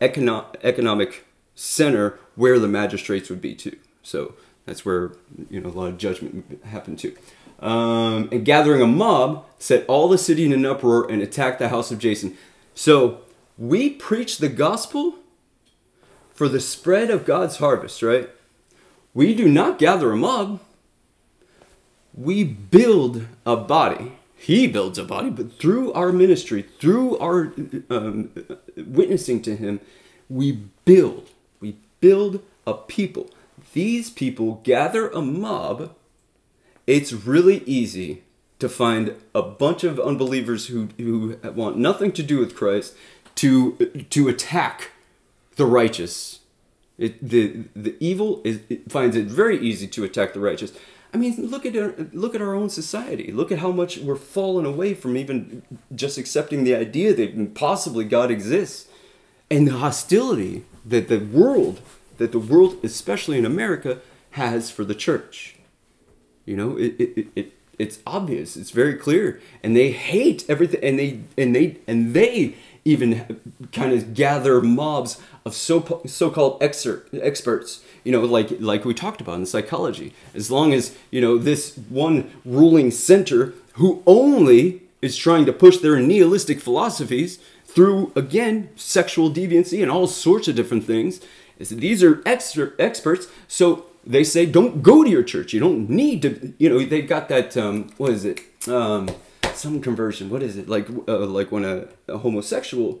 econo- 0.00 0.46
economic 0.62 1.26
center 1.54 2.18
where 2.36 2.58
the 2.58 2.68
magistrates 2.68 3.28
would 3.28 3.42
be 3.42 3.54
too. 3.54 3.76
So 4.02 4.34
that's 4.66 4.84
where, 4.84 5.12
you 5.50 5.60
know, 5.60 5.68
a 5.68 5.70
lot 5.70 5.88
of 5.88 5.98
judgment 5.98 6.60
happened 6.64 6.98
too. 6.98 7.14
Um, 7.60 8.28
and 8.32 8.44
gathering 8.44 8.82
a 8.82 8.86
mob, 8.86 9.46
set 9.58 9.86
all 9.86 10.08
the 10.08 10.18
city 10.18 10.44
in 10.44 10.52
an 10.52 10.66
uproar 10.66 11.10
and 11.10 11.22
attacked 11.22 11.58
the 11.58 11.68
house 11.68 11.90
of 11.90 11.98
Jason. 11.98 12.36
So 12.74 13.20
we 13.56 13.90
preach 13.90 14.38
the 14.38 14.48
gospel 14.48 15.16
for 16.32 16.48
the 16.48 16.60
spread 16.60 17.10
of 17.10 17.24
God's 17.24 17.58
harvest, 17.58 18.02
right? 18.02 18.28
We 19.12 19.34
do 19.34 19.48
not 19.48 19.78
gather 19.78 20.10
a 20.10 20.16
mob. 20.16 20.60
We 22.12 22.42
build 22.44 23.26
a 23.46 23.56
body. 23.56 24.12
He 24.36 24.66
builds 24.66 24.98
a 24.98 25.04
body, 25.04 25.30
but 25.30 25.58
through 25.58 25.92
our 25.92 26.12
ministry, 26.12 26.62
through 26.62 27.16
our 27.18 27.54
um, 27.88 28.30
witnessing 28.76 29.40
to 29.42 29.56
Him, 29.56 29.80
we 30.28 30.52
build. 30.84 31.30
We 31.60 31.76
build 32.00 32.42
a 32.66 32.74
people. 32.74 33.30
These 33.74 34.10
people 34.10 34.60
gather 34.62 35.08
a 35.08 35.20
mob. 35.20 35.94
It's 36.86 37.12
really 37.12 37.58
easy 37.66 38.22
to 38.60 38.68
find 38.68 39.16
a 39.34 39.42
bunch 39.42 39.82
of 39.82 39.98
unbelievers 39.98 40.68
who, 40.68 40.88
who 40.96 41.36
want 41.42 41.76
nothing 41.76 42.12
to 42.12 42.22
do 42.22 42.38
with 42.38 42.54
Christ 42.54 42.94
to 43.34 43.74
to 44.10 44.28
attack 44.28 44.92
the 45.56 45.66
righteous. 45.66 46.40
It, 46.98 47.14
the 47.20 47.64
the 47.74 47.96
evil 47.98 48.40
is 48.44 48.60
it 48.68 48.92
finds 48.92 49.16
it 49.16 49.26
very 49.26 49.58
easy 49.58 49.88
to 49.88 50.04
attack 50.04 50.34
the 50.34 50.40
righteous. 50.40 50.72
I 51.12 51.16
mean, 51.16 51.34
look 51.50 51.66
at 51.66 51.76
our, 51.76 51.94
look 52.12 52.34
at 52.36 52.42
our 52.42 52.54
own 52.54 52.70
society. 52.70 53.32
Look 53.32 53.50
at 53.50 53.58
how 53.58 53.72
much 53.72 53.98
we're 53.98 54.14
fallen 54.16 54.66
away 54.66 54.94
from 54.94 55.16
even 55.16 55.62
just 55.94 56.16
accepting 56.16 56.62
the 56.62 56.76
idea 56.76 57.12
that 57.14 57.54
possibly 57.54 58.04
God 58.04 58.30
exists, 58.30 58.86
and 59.50 59.66
the 59.66 59.78
hostility 59.78 60.64
that 60.86 61.08
the 61.08 61.18
world, 61.18 61.80
that 62.18 62.32
the 62.32 62.38
world, 62.38 62.78
especially 62.82 63.38
in 63.38 63.44
America, 63.44 64.00
has 64.32 64.70
for 64.70 64.84
the 64.84 64.94
church. 64.94 65.56
You 66.44 66.56
know, 66.56 66.76
it, 66.76 66.94
it, 66.98 67.26
it 67.34 67.52
it's 67.78 67.98
obvious. 68.06 68.56
It's 68.56 68.70
very 68.70 68.94
clear, 68.94 69.40
and 69.62 69.76
they 69.76 69.90
hate 69.90 70.44
everything, 70.48 70.82
and 70.82 70.98
they 70.98 71.20
and 71.36 71.54
they 71.54 71.78
and 71.86 72.14
they 72.14 72.54
even 72.84 73.40
kind 73.72 73.92
of 73.92 74.14
gather 74.14 74.60
mobs 74.60 75.20
of 75.44 75.54
so 75.54 76.02
so-called 76.06 76.62
experts 76.62 77.82
you 78.04 78.12
know 78.12 78.20
like 78.20 78.50
like 78.60 78.84
we 78.84 78.94
talked 78.94 79.20
about 79.20 79.38
in 79.38 79.46
psychology 79.46 80.12
as 80.34 80.50
long 80.50 80.72
as 80.72 80.96
you 81.10 81.20
know 81.20 81.38
this 81.38 81.76
one 81.88 82.30
ruling 82.44 82.90
center 82.90 83.54
who 83.74 84.02
only 84.06 84.82
is 85.00 85.16
trying 85.16 85.46
to 85.46 85.52
push 85.52 85.78
their 85.78 85.98
nihilistic 85.98 86.60
philosophies 86.60 87.38
through 87.64 88.12
again 88.14 88.68
sexual 88.76 89.30
deviancy 89.30 89.82
and 89.82 89.90
all 89.90 90.06
sorts 90.06 90.48
of 90.48 90.54
different 90.54 90.84
things 90.84 91.20
these 91.70 92.02
are 92.02 92.22
extra 92.26 92.72
experts 92.78 93.26
so 93.48 93.86
they 94.06 94.24
say 94.24 94.44
don't 94.46 94.82
go 94.82 95.02
to 95.02 95.10
your 95.10 95.22
church 95.22 95.52
you 95.52 95.60
don't 95.60 95.88
need 95.88 96.22
to 96.22 96.54
you 96.58 96.68
know 96.68 96.78
they've 96.84 97.08
got 97.08 97.28
that 97.28 97.56
um, 97.56 97.90
what 97.96 98.10
is 98.10 98.24
it 98.24 98.40
um, 98.68 99.08
some 99.56 99.80
conversion. 99.80 100.30
What 100.30 100.42
is 100.42 100.56
it 100.56 100.68
like? 100.68 100.88
Uh, 101.08 101.18
like 101.26 101.50
when 101.52 101.64
a, 101.64 101.86
a, 102.08 102.18
homosexual 102.18 103.00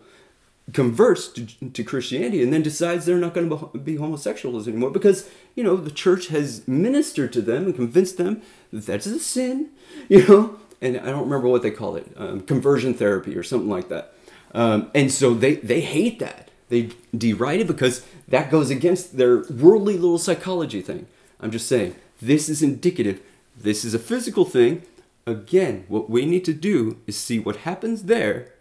converts 0.72 1.28
to, 1.28 1.46
to 1.46 1.84
Christianity 1.84 2.42
and 2.42 2.52
then 2.52 2.62
decides 2.62 3.04
they're 3.04 3.18
not 3.18 3.34
going 3.34 3.50
to 3.50 3.78
be 3.78 3.96
homosexuals 3.96 4.66
anymore 4.66 4.90
because 4.90 5.28
you 5.54 5.62
know 5.62 5.76
the 5.76 5.90
church 5.90 6.28
has 6.28 6.66
ministered 6.66 7.32
to 7.34 7.42
them 7.42 7.66
and 7.66 7.74
convinced 7.74 8.16
them 8.16 8.42
that 8.72 8.86
that's 8.86 9.06
a 9.06 9.18
sin. 9.18 9.70
You 10.08 10.26
know, 10.26 10.58
and 10.82 10.98
I 10.98 11.06
don't 11.06 11.22
remember 11.22 11.46
what 11.46 11.62
they 11.62 11.70
call 11.70 11.94
it, 11.94 12.12
um, 12.16 12.40
conversion 12.40 12.94
therapy 12.94 13.36
or 13.36 13.44
something 13.44 13.70
like 13.70 13.88
that. 13.90 14.12
Um, 14.52 14.90
and 14.92 15.10
so 15.10 15.34
they 15.34 15.54
they 15.56 15.80
hate 15.80 16.18
that. 16.18 16.50
They 16.74 16.90
deride 17.16 17.60
it 17.60 17.66
because 17.66 18.04
that 18.26 18.50
goes 18.50 18.70
against 18.70 19.16
their 19.16 19.44
worldly 19.44 19.94
little 19.94 20.18
psychology 20.18 20.82
thing. 20.82 21.06
I'm 21.40 21.50
just 21.50 21.68
saying 21.68 21.94
this 22.20 22.48
is 22.48 22.62
indicative. 22.62 23.20
This 23.56 23.84
is 23.84 23.94
a 23.94 23.98
physical 23.98 24.44
thing 24.44 24.82
Again, 25.26 25.84
what 25.88 26.10
we 26.10 26.26
need 26.26 26.44
to 26.44 26.52
do 26.52 26.98
is 27.06 27.16
see 27.16 27.38
what 27.38 27.56
happens 27.56 28.04
there 28.04 28.52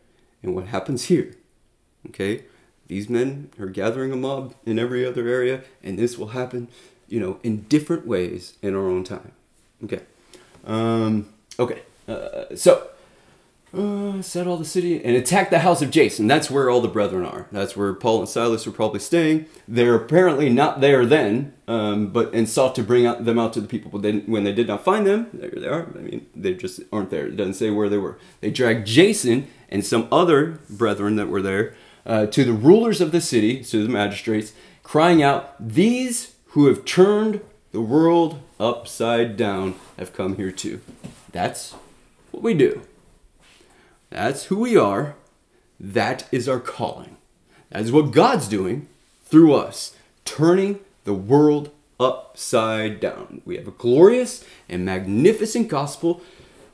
and 0.42 0.56
what 0.56 0.68
happens 0.68 1.06
here. 1.06 1.36
Okay? 2.08 2.46
These 2.88 3.10
men 3.10 3.50
are 3.60 3.68
gathering 3.68 4.12
a 4.14 4.16
mob 4.16 4.56
in 4.66 4.80
every 4.80 5.06
other 5.06 5.28
area, 5.28 5.64
and 5.82 6.00
this 6.00 6.18
will 6.18 6.28
happen, 6.28 6.70
you 7.08 7.20
know, 7.20 7.40
in 7.44 7.64
different 7.64 8.08
ways 8.08 8.58
in 8.62 8.76
our 8.76 8.88
own 8.88 9.04
time. 9.04 9.34
Okay. 9.84 10.02
Um, 10.66 11.34
okay. 11.60 11.82
Uh, 12.08 12.56
so, 12.56 12.90
uh, 13.74 14.22
set 14.22 14.46
all 14.46 14.58
the 14.58 14.66
city 14.66 15.04
and 15.04 15.16
attack 15.16 15.50
the 15.50 15.60
house 15.60 15.82
of 15.82 15.90
Jason. 15.90 16.28
That's 16.28 16.52
where 16.52 16.70
all 16.70 16.82
the 16.82 16.88
brethren 16.88 17.26
are. 17.26 17.48
That's 17.52 17.76
where 17.76 17.94
Paul 17.94 18.20
and 18.20 18.30
Silas 18.30 18.66
were 18.66 18.72
probably 18.72 19.00
staying. 19.00 19.48
They're 19.68 19.96
apparently 19.96 20.50
not 20.50 20.80
there 20.80 21.06
then, 21.06 21.54
um, 21.68 22.08
but 22.08 22.34
and 22.34 22.48
sought 22.48 22.76
to 22.76 22.84
bring 22.84 23.06
out, 23.06 23.26
them 23.26 23.40
out 23.40 23.54
to 23.54 23.62
the 23.62 23.68
people. 23.68 23.90
But 23.90 24.04
then, 24.04 24.22
when 24.28 24.44
they 24.44 24.54
did 24.54 24.68
not 24.68 24.84
find 24.84 25.08
them, 25.08 25.30
there 25.34 25.50
they 25.50 25.68
are. 25.68 25.88
I 25.96 26.02
mean, 26.02 26.28
they 26.36 26.54
just 26.54 26.82
aren't 26.92 27.10
there. 27.10 27.28
It 27.28 27.36
doesn't 27.36 27.56
say 27.56 27.72
where 27.72 27.90
they 27.90 27.98
were. 27.98 28.20
They 28.42 28.52
dragged 28.52 28.86
Jason 28.86 29.48
and 29.70 29.84
some 29.84 30.08
other 30.12 30.60
brethren 30.70 31.16
that 31.16 31.30
were 31.30 31.42
there 31.42 31.74
uh, 32.06 32.28
to 32.28 32.44
the 32.44 32.54
rulers 32.54 33.02
of 33.02 33.12
the 33.12 33.22
city, 33.22 33.64
to 33.64 33.84
the 33.84 33.90
magistrates, 33.90 34.54
crying 34.84 35.24
out, 35.24 35.56
"These 35.60 36.36
who 36.48 36.68
have 36.68 36.86
turned 36.86 37.42
the 37.72 37.82
world 37.82 38.40
upside 38.60 39.36
down 39.36 39.74
have 39.98 40.14
come 40.14 40.36
here 40.36 40.52
too." 40.52 40.82
That's 41.32 41.74
what 42.30 42.44
we 42.44 42.54
do. 42.54 42.84
That's 44.14 44.46
who 44.46 44.58
we 44.60 44.78
are. 44.78 45.16
That 45.80 46.28
is 46.32 46.48
our 46.48 46.60
calling. 46.60 47.18
That 47.72 47.82
is 47.82 47.92
what 47.92 48.12
God's 48.12 48.48
doing 48.48 48.88
through 49.26 49.56
us, 49.56 49.96
turning 50.24 50.82
the 51.04 51.16
world 51.16 51.72
upside 52.00 53.00
down. 53.00 53.42
We 53.44 53.58
have 53.58 53.68
a 53.68 53.72
glorious 53.72 54.46
and 54.70 54.86
magnificent 54.86 55.68
gospel. 55.68 56.22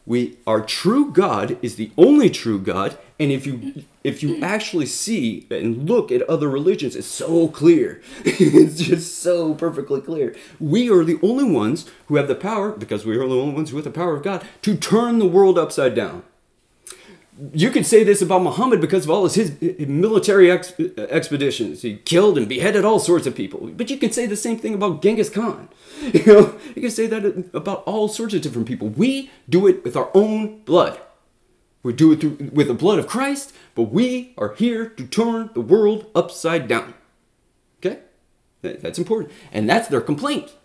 We 0.06 0.38
our 0.46 0.60
true 0.60 1.12
God 1.14 1.58
is 1.62 1.78
the 1.78 1.92
only 1.98 2.30
true 2.30 2.60
God, 2.60 2.98
and 3.18 3.32
if 3.32 3.48
you 3.48 3.86
if 4.04 4.22
you 4.22 4.42
actually 4.42 4.88
see 4.88 5.48
and 5.50 5.88
look 5.88 6.12
at 6.12 6.24
other 6.24 6.50
religions, 6.50 6.94
it's 6.94 7.08
so 7.08 7.48
clear. 7.48 8.02
it's 8.26 8.82
just 8.82 9.22
so 9.22 9.54
perfectly 9.54 10.02
clear. 10.02 10.36
We 10.60 10.92
are 10.92 11.06
the 11.06 11.20
only 11.22 11.46
ones 11.46 11.86
who 12.08 12.18
have 12.18 12.28
the 12.28 12.36
power, 12.36 12.72
because 12.72 13.06
we 13.06 13.16
are 13.16 13.28
the 13.28 13.36
only 13.36 13.54
ones 13.54 13.72
have 13.72 13.84
the 13.86 13.92
power 13.92 14.16
of 14.18 14.24
God, 14.24 14.46
to 14.64 14.76
turn 14.76 15.20
the 15.20 15.28
world 15.28 15.58
upside 15.58 15.96
down 15.96 16.24
you 17.54 17.70
could 17.70 17.86
say 17.86 18.04
this 18.04 18.22
about 18.22 18.42
Muhammad 18.42 18.82
because 18.82 19.06
of 19.06 19.12
all 19.12 19.28
his, 19.28 19.58
his 19.60 19.88
military 19.88 20.52
ex, 20.52 20.74
expeditions. 20.98 21.82
He 21.82 21.98
killed 21.98 22.38
and 22.38 22.50
beheaded 22.50 22.84
all 22.84 23.00
sorts 23.00 23.26
of 23.28 23.36
people. 23.36 23.68
But 23.68 23.90
you 23.90 23.98
can 23.98 24.12
say 24.12 24.26
the 24.26 24.36
same 24.36 24.58
thing 24.58 24.74
about 24.74 25.02
Genghis 25.02 25.30
Khan. 25.30 25.70
You 26.14 26.26
know, 26.26 26.60
you 26.76 26.82
can 26.82 26.92
say 26.92 27.08
that 27.08 27.50
about 27.54 27.84
all 27.84 28.08
sorts 28.08 28.34
of 28.34 28.42
different 28.42 28.70
people. 28.70 28.88
We 28.88 29.30
do 29.50 29.68
it 29.68 29.84
with 29.84 29.98
our 29.98 30.10
own 30.14 30.62
blood. 30.64 30.98
We 31.84 31.92
do 31.92 32.14
it 32.14 32.22
through, 32.22 32.52
with 32.54 32.68
the 32.68 32.74
blood 32.74 33.00
of 33.00 33.08
Christ, 33.08 33.54
but 33.76 33.84
we 33.84 34.34
are 34.38 34.54
here 34.56 34.88
to 34.88 35.06
turn 35.06 35.50
the 35.54 35.62
world 35.62 36.10
upside 36.16 36.70
down. 36.70 36.94
Okay? 37.80 38.00
That's 38.62 38.98
important. 38.98 39.34
And 39.52 39.70
that's 39.70 39.90
their 39.90 40.02
complaint. 40.02 40.56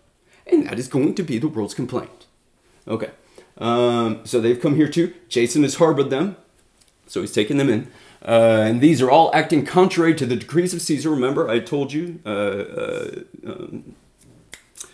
And 0.47 0.67
that 0.67 0.79
is 0.79 0.87
going 0.87 1.15
to 1.15 1.23
be 1.23 1.37
the 1.37 1.49
world's 1.49 1.73
complaint. 1.73 2.27
Okay. 2.87 3.11
Um, 3.57 4.21
so 4.25 4.39
they've 4.39 4.59
come 4.59 4.75
here 4.75 4.89
too. 4.89 5.13
Jason 5.27 5.63
has 5.63 5.75
harbored 5.75 6.09
them. 6.09 6.37
So 7.07 7.21
he's 7.21 7.33
taking 7.33 7.57
them 7.57 7.69
in. 7.69 7.91
Uh, 8.23 8.63
and 8.65 8.81
these 8.81 9.01
are 9.01 9.11
all 9.11 9.29
acting 9.33 9.65
contrary 9.65 10.15
to 10.15 10.25
the 10.25 10.35
decrees 10.35 10.73
of 10.73 10.81
Caesar. 10.81 11.09
Remember, 11.09 11.47
I 11.49 11.59
told 11.59 11.93
you 11.93 12.19
uh, 12.25 12.29
uh, 12.29 13.11
um, 13.45 13.95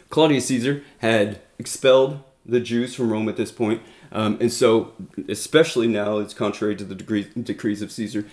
Claudius 0.09 0.47
Caesar 0.47 0.83
had 0.97 1.41
expelled 1.57 2.19
the 2.45 2.59
Jews 2.59 2.95
from 2.95 3.11
Rome 3.11 3.29
at 3.29 3.37
this 3.37 3.51
point. 3.51 3.81
Um, 4.11 4.37
and 4.41 4.51
so, 4.51 4.93
especially 5.29 5.87
now, 5.87 6.17
it's 6.17 6.33
contrary 6.33 6.75
to 6.75 6.83
the 6.83 6.95
decrees, 6.95 7.81
of 7.81 7.91
Caesar, 7.91 8.25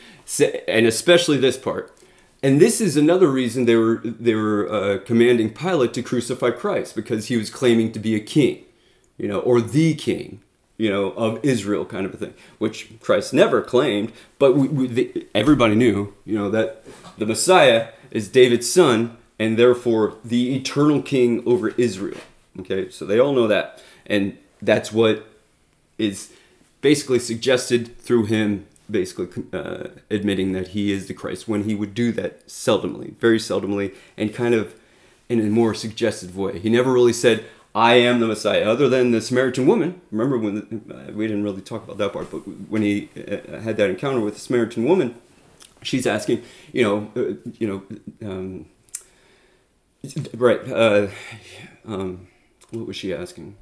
and 0.66 0.87
especially 0.87 1.37
this 1.37 1.57
part. 1.57 1.95
And 2.43 2.61
this 2.61 2.81
is 2.81 2.97
another 2.97 3.29
reason 3.29 3.64
they 3.64 3.76
were 3.76 4.01
they 4.05 4.35
were 4.35 4.72
uh, 4.72 4.99
commanding 5.05 5.53
Pilate 5.53 5.93
to 5.95 6.03
crucify 6.03 6.51
Christ 6.51 6.95
because 6.95 7.26
he 7.26 7.37
was 7.37 7.51
claiming 7.51 7.93
to 7.93 7.99
be 7.99 8.14
a 8.14 8.20
king, 8.20 8.64
you 9.16 9.29
know, 9.29 9.41
or 9.41 9.61
the 9.61 9.95
king 9.95 10.41
you 10.79 10.89
know, 10.89 11.11
of 11.11 11.45
Israel 11.45 11.85
kind 11.85 12.07
of 12.07 12.14
a 12.14 12.16
thing, 12.16 12.35
which 12.59 12.89
Christ 13.01 13.35
never 13.35 13.61
claimed, 13.61 14.12
but 14.39 14.57
we, 14.57 14.68
we, 14.68 14.87
the, 14.87 15.26
everybody 15.35 15.74
knew, 15.74 16.14
you 16.24 16.39
know, 16.39 16.49
that 16.51 16.85
the 17.18 17.26
Messiah 17.26 17.89
is 18.11 18.29
David's 18.29 18.70
son 18.70 19.16
and 19.39 19.59
therefore 19.59 20.14
the 20.24 20.55
eternal 20.57 21.03
king 21.03 21.43
over 21.47 21.70
Israel. 21.70 22.20
Okay, 22.61 22.91
so 22.91 23.05
they 23.05 23.18
all 23.18 23.33
know 23.33 23.47
that. 23.47 23.83
And 24.07 24.39
that's 24.62 24.93
what 24.93 25.26
is 25.99 26.33
basically 26.81 27.18
suggested 27.18 27.99
through 27.99 28.26
him 28.26 28.66
basically 28.91 29.45
uh, 29.53 29.89
admitting 30.11 30.53
that 30.53 30.68
he 30.68 30.93
is 30.93 31.09
the 31.09 31.14
Christ 31.14 31.47
when 31.47 31.64
he 31.64 31.74
would 31.74 31.95
do 31.95 32.11
that 32.12 32.47
seldomly, 32.47 33.14
very 33.16 33.39
seldomly, 33.39 33.95
and 34.16 34.35
kind 34.35 34.55
of 34.55 34.74
in 35.29 35.41
a 35.41 35.51
more 35.51 35.74
suggestive 35.74 36.37
way. 36.37 36.59
He 36.59 36.70
never 36.70 36.93
really 36.93 37.12
said, 37.12 37.45
I 37.79 37.95
am 37.95 38.18
the 38.18 38.26
Messiah, 38.26 38.64
other 38.68 38.89
than 38.89 39.12
the 39.12 39.20
Samaritan 39.20 39.64
woman. 39.64 40.01
Remember 40.11 40.37
when 40.37 40.55
the, 40.57 40.95
uh, 40.95 41.12
we 41.12 41.29
didn't 41.29 41.45
really 41.45 41.62
talk 41.62 41.85
about 41.85 41.97
that 41.99 42.12
part, 42.12 42.29
but 42.29 42.39
when 42.68 42.83
he 42.83 43.09
uh, 43.16 43.61
had 43.61 43.76
that 43.76 43.89
encounter 43.89 44.20
with 44.20 44.35
the 44.35 44.41
Samaritan 44.41 44.85
woman, 44.85 45.14
she's 45.83 46.05
asking, 46.05 46.43
you 46.72 46.83
know, 46.83 47.12
uh, 47.14 47.35
you 47.61 47.68
know, 47.68 48.29
um, 48.29 48.66
right, 50.35 50.61
uh, 50.68 51.07
um, 51.87 52.26
what 52.70 52.89
was 52.89 52.97
she 52.97 53.14
asking? 53.14 53.57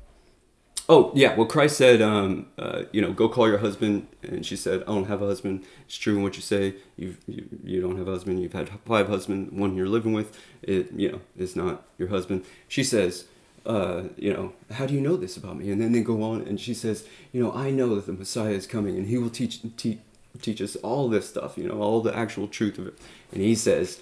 Oh 0.89 1.13
yeah, 1.15 1.35
well 1.35 1.47
Christ 1.47 1.77
said, 1.77 2.01
um, 2.01 2.47
uh, 2.59 2.85
you 2.93 3.03
know, 3.03 3.13
go 3.13 3.29
call 3.29 3.49
your 3.49 3.59
husband, 3.59 4.07
and 4.23 4.47
she 4.47 4.57
said, 4.57 4.83
I 4.85 4.87
don't 4.87 5.09
have 5.09 5.21
a 5.21 5.27
husband. 5.27 5.65
It's 5.85 5.99
true 5.99 6.17
in 6.17 6.23
what 6.23 6.37
you 6.37 6.43
say. 6.43 6.77
You 6.97 7.17
you 7.27 7.83
don't 7.83 7.99
have 7.99 8.09
a 8.09 8.13
husband. 8.13 8.41
You've 8.41 8.55
had 8.55 8.71
five 8.87 9.09
husbands. 9.09 9.53
One 9.53 9.77
you're 9.77 9.89
living 9.89 10.15
with, 10.15 10.41
it 10.63 10.93
you 10.93 11.11
know 11.11 11.21
is 11.37 11.55
not 11.55 11.83
your 11.99 12.09
husband. 12.09 12.45
She 12.69 12.85
says, 12.85 13.25
uh, 13.67 14.05
you 14.17 14.33
know, 14.33 14.53
how 14.71 14.87
do 14.87 14.95
you 14.95 15.01
know 15.01 15.17
this 15.17 15.37
about 15.37 15.57
me? 15.57 15.71
And 15.71 15.81
then 15.81 15.93
they 15.93 16.01
go 16.01 16.23
on, 16.23 16.43
and 16.43 16.61
she 16.61 16.75
says, 16.75 17.07
you 17.33 17.43
know, 17.43 17.53
I 17.53 17.71
know 17.71 17.95
that 17.97 18.07
the 18.07 18.13
Messiah 18.13 18.53
is 18.53 18.67
coming, 18.67 18.97
and 18.97 19.07
he 19.07 19.19
will 19.19 19.31
teach 19.31 19.61
teach 19.77 19.99
teach 20.41 20.61
us 20.61 20.77
all 20.77 21.09
this 21.09 21.29
stuff. 21.29 21.57
You 21.59 21.69
know, 21.69 21.81
all 21.81 22.01
the 22.01 22.17
actual 22.17 22.49
truth 22.49 22.79
of 22.79 22.87
it. 22.89 22.99
And 23.33 23.41
he 23.41 23.55
says, 23.55 24.01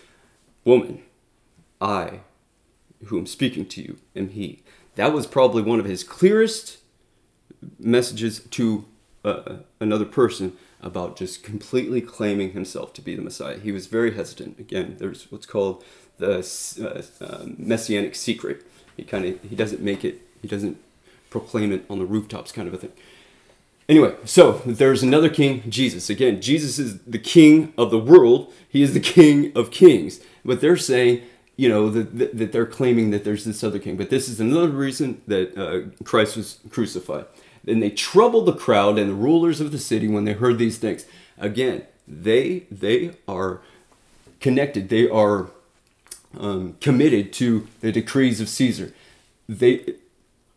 woman, 0.64 1.02
I, 1.80 2.20
who 3.06 3.18
am 3.18 3.26
speaking 3.26 3.66
to 3.66 3.82
you, 3.82 3.98
am 4.14 4.28
he 4.28 4.62
that 4.96 5.12
was 5.12 5.26
probably 5.26 5.62
one 5.62 5.80
of 5.80 5.86
his 5.86 6.04
clearest 6.04 6.78
messages 7.78 8.40
to 8.40 8.84
uh, 9.24 9.56
another 9.80 10.04
person 10.04 10.56
about 10.80 11.16
just 11.16 11.42
completely 11.42 12.00
claiming 12.00 12.52
himself 12.52 12.92
to 12.92 13.00
be 13.00 13.14
the 13.14 13.22
Messiah. 13.22 13.58
He 13.58 13.72
was 13.72 13.86
very 13.86 14.14
hesitant. 14.14 14.58
Again, 14.58 14.96
there's 14.98 15.30
what's 15.32 15.46
called 15.46 15.82
the 16.18 16.38
uh, 16.80 17.24
uh, 17.24 17.44
messianic 17.56 18.14
secret. 18.14 18.64
He 18.96 19.04
kind 19.04 19.24
of 19.24 19.42
he 19.42 19.56
doesn't 19.56 19.80
make 19.80 20.04
it. 20.04 20.20
He 20.42 20.48
doesn't 20.48 20.78
proclaim 21.30 21.72
it 21.72 21.84
on 21.88 21.98
the 21.98 22.04
rooftops, 22.04 22.52
kind 22.52 22.68
of 22.68 22.74
a 22.74 22.78
thing. 22.78 22.92
Anyway, 23.88 24.14
so 24.24 24.62
there's 24.64 25.02
another 25.02 25.28
king, 25.28 25.62
Jesus. 25.68 26.08
Again, 26.08 26.40
Jesus 26.40 26.78
is 26.78 27.00
the 27.00 27.18
king 27.18 27.74
of 27.76 27.90
the 27.90 27.98
world. 27.98 28.52
He 28.68 28.82
is 28.82 28.94
the 28.94 29.00
king 29.00 29.52
of 29.54 29.70
kings. 29.70 30.20
But 30.44 30.60
they're 30.60 30.76
saying 30.76 31.22
you 31.56 31.68
know 31.68 31.88
that, 31.90 32.36
that 32.36 32.52
they're 32.52 32.66
claiming 32.66 33.10
that 33.10 33.24
there's 33.24 33.44
this 33.44 33.62
other 33.62 33.78
king 33.78 33.96
but 33.96 34.10
this 34.10 34.28
is 34.28 34.40
another 34.40 34.68
reason 34.68 35.20
that 35.26 35.56
uh, 35.56 36.04
christ 36.04 36.36
was 36.36 36.60
crucified 36.70 37.26
and 37.66 37.82
they 37.82 37.90
troubled 37.90 38.46
the 38.46 38.52
crowd 38.52 38.98
and 38.98 39.10
the 39.10 39.14
rulers 39.14 39.60
of 39.60 39.72
the 39.72 39.78
city 39.78 40.08
when 40.08 40.24
they 40.24 40.32
heard 40.32 40.58
these 40.58 40.78
things 40.78 41.06
again 41.38 41.84
they 42.08 42.66
they 42.70 43.12
are 43.28 43.60
connected 44.40 44.88
they 44.88 45.08
are 45.08 45.48
um, 46.38 46.76
committed 46.80 47.32
to 47.34 47.66
the 47.80 47.92
decrees 47.92 48.40
of 48.40 48.48
caesar. 48.48 48.92
They 49.48 49.94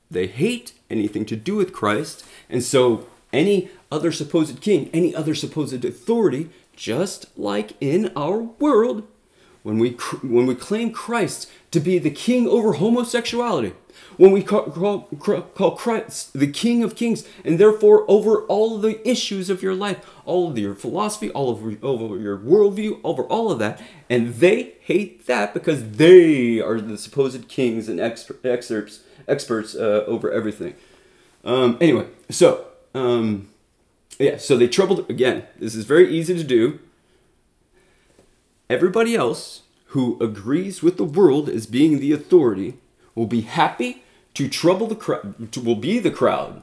they 0.09 0.27
hate 0.27 0.73
anything 0.89 1.25
to 1.25 1.35
do 1.35 1.55
with 1.55 1.73
christ 1.73 2.25
and 2.49 2.63
so 2.63 3.07
any 3.33 3.69
other 3.91 4.11
supposed 4.11 4.61
king 4.61 4.89
any 4.93 5.13
other 5.13 5.35
supposed 5.35 5.83
authority 5.83 6.49
just 6.75 7.25
like 7.37 7.73
in 7.81 8.11
our 8.15 8.37
world 8.37 9.05
when 9.67 9.79
we, 9.79 9.89
when 10.23 10.45
we 10.45 10.55
claim 10.55 10.93
Christ 10.93 11.51
to 11.71 11.81
be 11.81 11.99
the 11.99 12.09
king 12.09 12.47
over 12.47 12.71
homosexuality, 12.71 13.73
when 14.15 14.31
we 14.31 14.41
call, 14.41 14.63
call, 14.71 15.01
call 15.43 15.71
Christ 15.71 16.31
the 16.31 16.47
King 16.47 16.83
of 16.83 16.95
Kings, 16.95 17.27
and 17.43 17.59
therefore 17.59 18.05
over 18.07 18.43
all 18.43 18.77
the 18.77 19.05
issues 19.05 19.49
of 19.49 19.61
your 19.61 19.75
life, 19.75 20.09
all 20.23 20.49
of 20.49 20.57
your 20.57 20.73
philosophy, 20.73 21.29
all 21.31 21.51
of 21.51 21.83
over 21.83 22.17
your 22.17 22.37
worldview, 22.37 23.01
over 23.03 23.23
all 23.23 23.51
of 23.51 23.59
that, 23.59 23.81
and 24.09 24.35
they 24.35 24.75
hate 24.79 25.25
that 25.25 25.53
because 25.53 25.91
they 25.97 26.61
are 26.61 26.79
the 26.79 26.97
supposed 26.97 27.49
kings 27.49 27.89
and 27.89 27.99
experts 27.99 29.01
experts 29.27 29.75
uh, 29.75 30.05
over 30.07 30.31
everything. 30.31 30.75
Um, 31.43 31.77
anyway, 31.81 32.07
so 32.29 32.67
um, 32.95 33.49
yeah, 34.17 34.37
so 34.37 34.55
they 34.55 34.69
troubled 34.69 35.09
again. 35.09 35.45
This 35.59 35.75
is 35.75 35.83
very 35.83 36.09
easy 36.09 36.35
to 36.35 36.43
do. 36.45 36.79
Everybody 38.69 39.15
else 39.15 39.61
who 39.87 40.17
agrees 40.21 40.83
with 40.83 40.97
the 40.97 41.05
world 41.05 41.47
as 41.47 41.65
being 41.65 41.99
the 41.99 42.11
authority 42.11 42.77
will 43.15 43.25
be 43.25 43.41
happy 43.41 44.03
to 44.33 44.49
trouble 44.49 44.87
the 44.87 44.95
crowd, 44.95 45.57
will 45.57 45.75
be 45.75 45.99
the 45.99 46.11
crowd, 46.11 46.61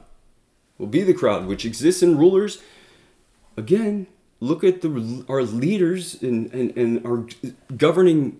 will 0.77 0.87
be 0.87 1.01
the 1.01 1.13
crowd 1.13 1.47
which 1.47 1.65
exists 1.65 2.03
in 2.03 2.17
rulers. 2.17 2.61
Again, 3.57 4.07
look 4.39 4.63
at 4.63 4.81
the 4.81 5.25
our 5.27 5.41
leaders 5.41 6.21
and, 6.21 6.53
and, 6.53 6.77
and 6.77 7.05
our 7.05 7.25
governing 7.75 8.39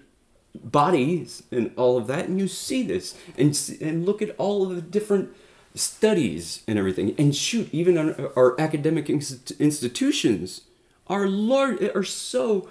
bodies 0.54 1.44
and 1.52 1.72
all 1.76 1.98
of 1.98 2.08
that, 2.08 2.28
and 2.28 2.40
you 2.40 2.48
see 2.48 2.84
this, 2.84 3.18
and 3.38 3.60
and 3.82 4.06
look 4.06 4.22
at 4.22 4.36
all 4.38 4.64
of 4.64 4.76
the 4.76 4.82
different 4.82 5.30
studies 5.74 6.64
and 6.68 6.78
everything, 6.80 7.16
and 7.18 7.36
shoot, 7.36 7.68
even 7.74 7.98
our, 7.98 8.32
our 8.38 8.62
academic 8.62 9.10
institutions 9.10 10.62
are 11.08 11.28
large, 11.28 11.82
are 11.94 12.04
so 12.04 12.70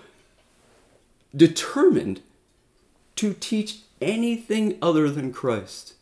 determined 1.35 2.20
to 3.16 3.35
teach 3.35 3.80
anything 4.01 4.78
other 4.82 5.11
than 5.11 5.32
Christ, 5.32 5.95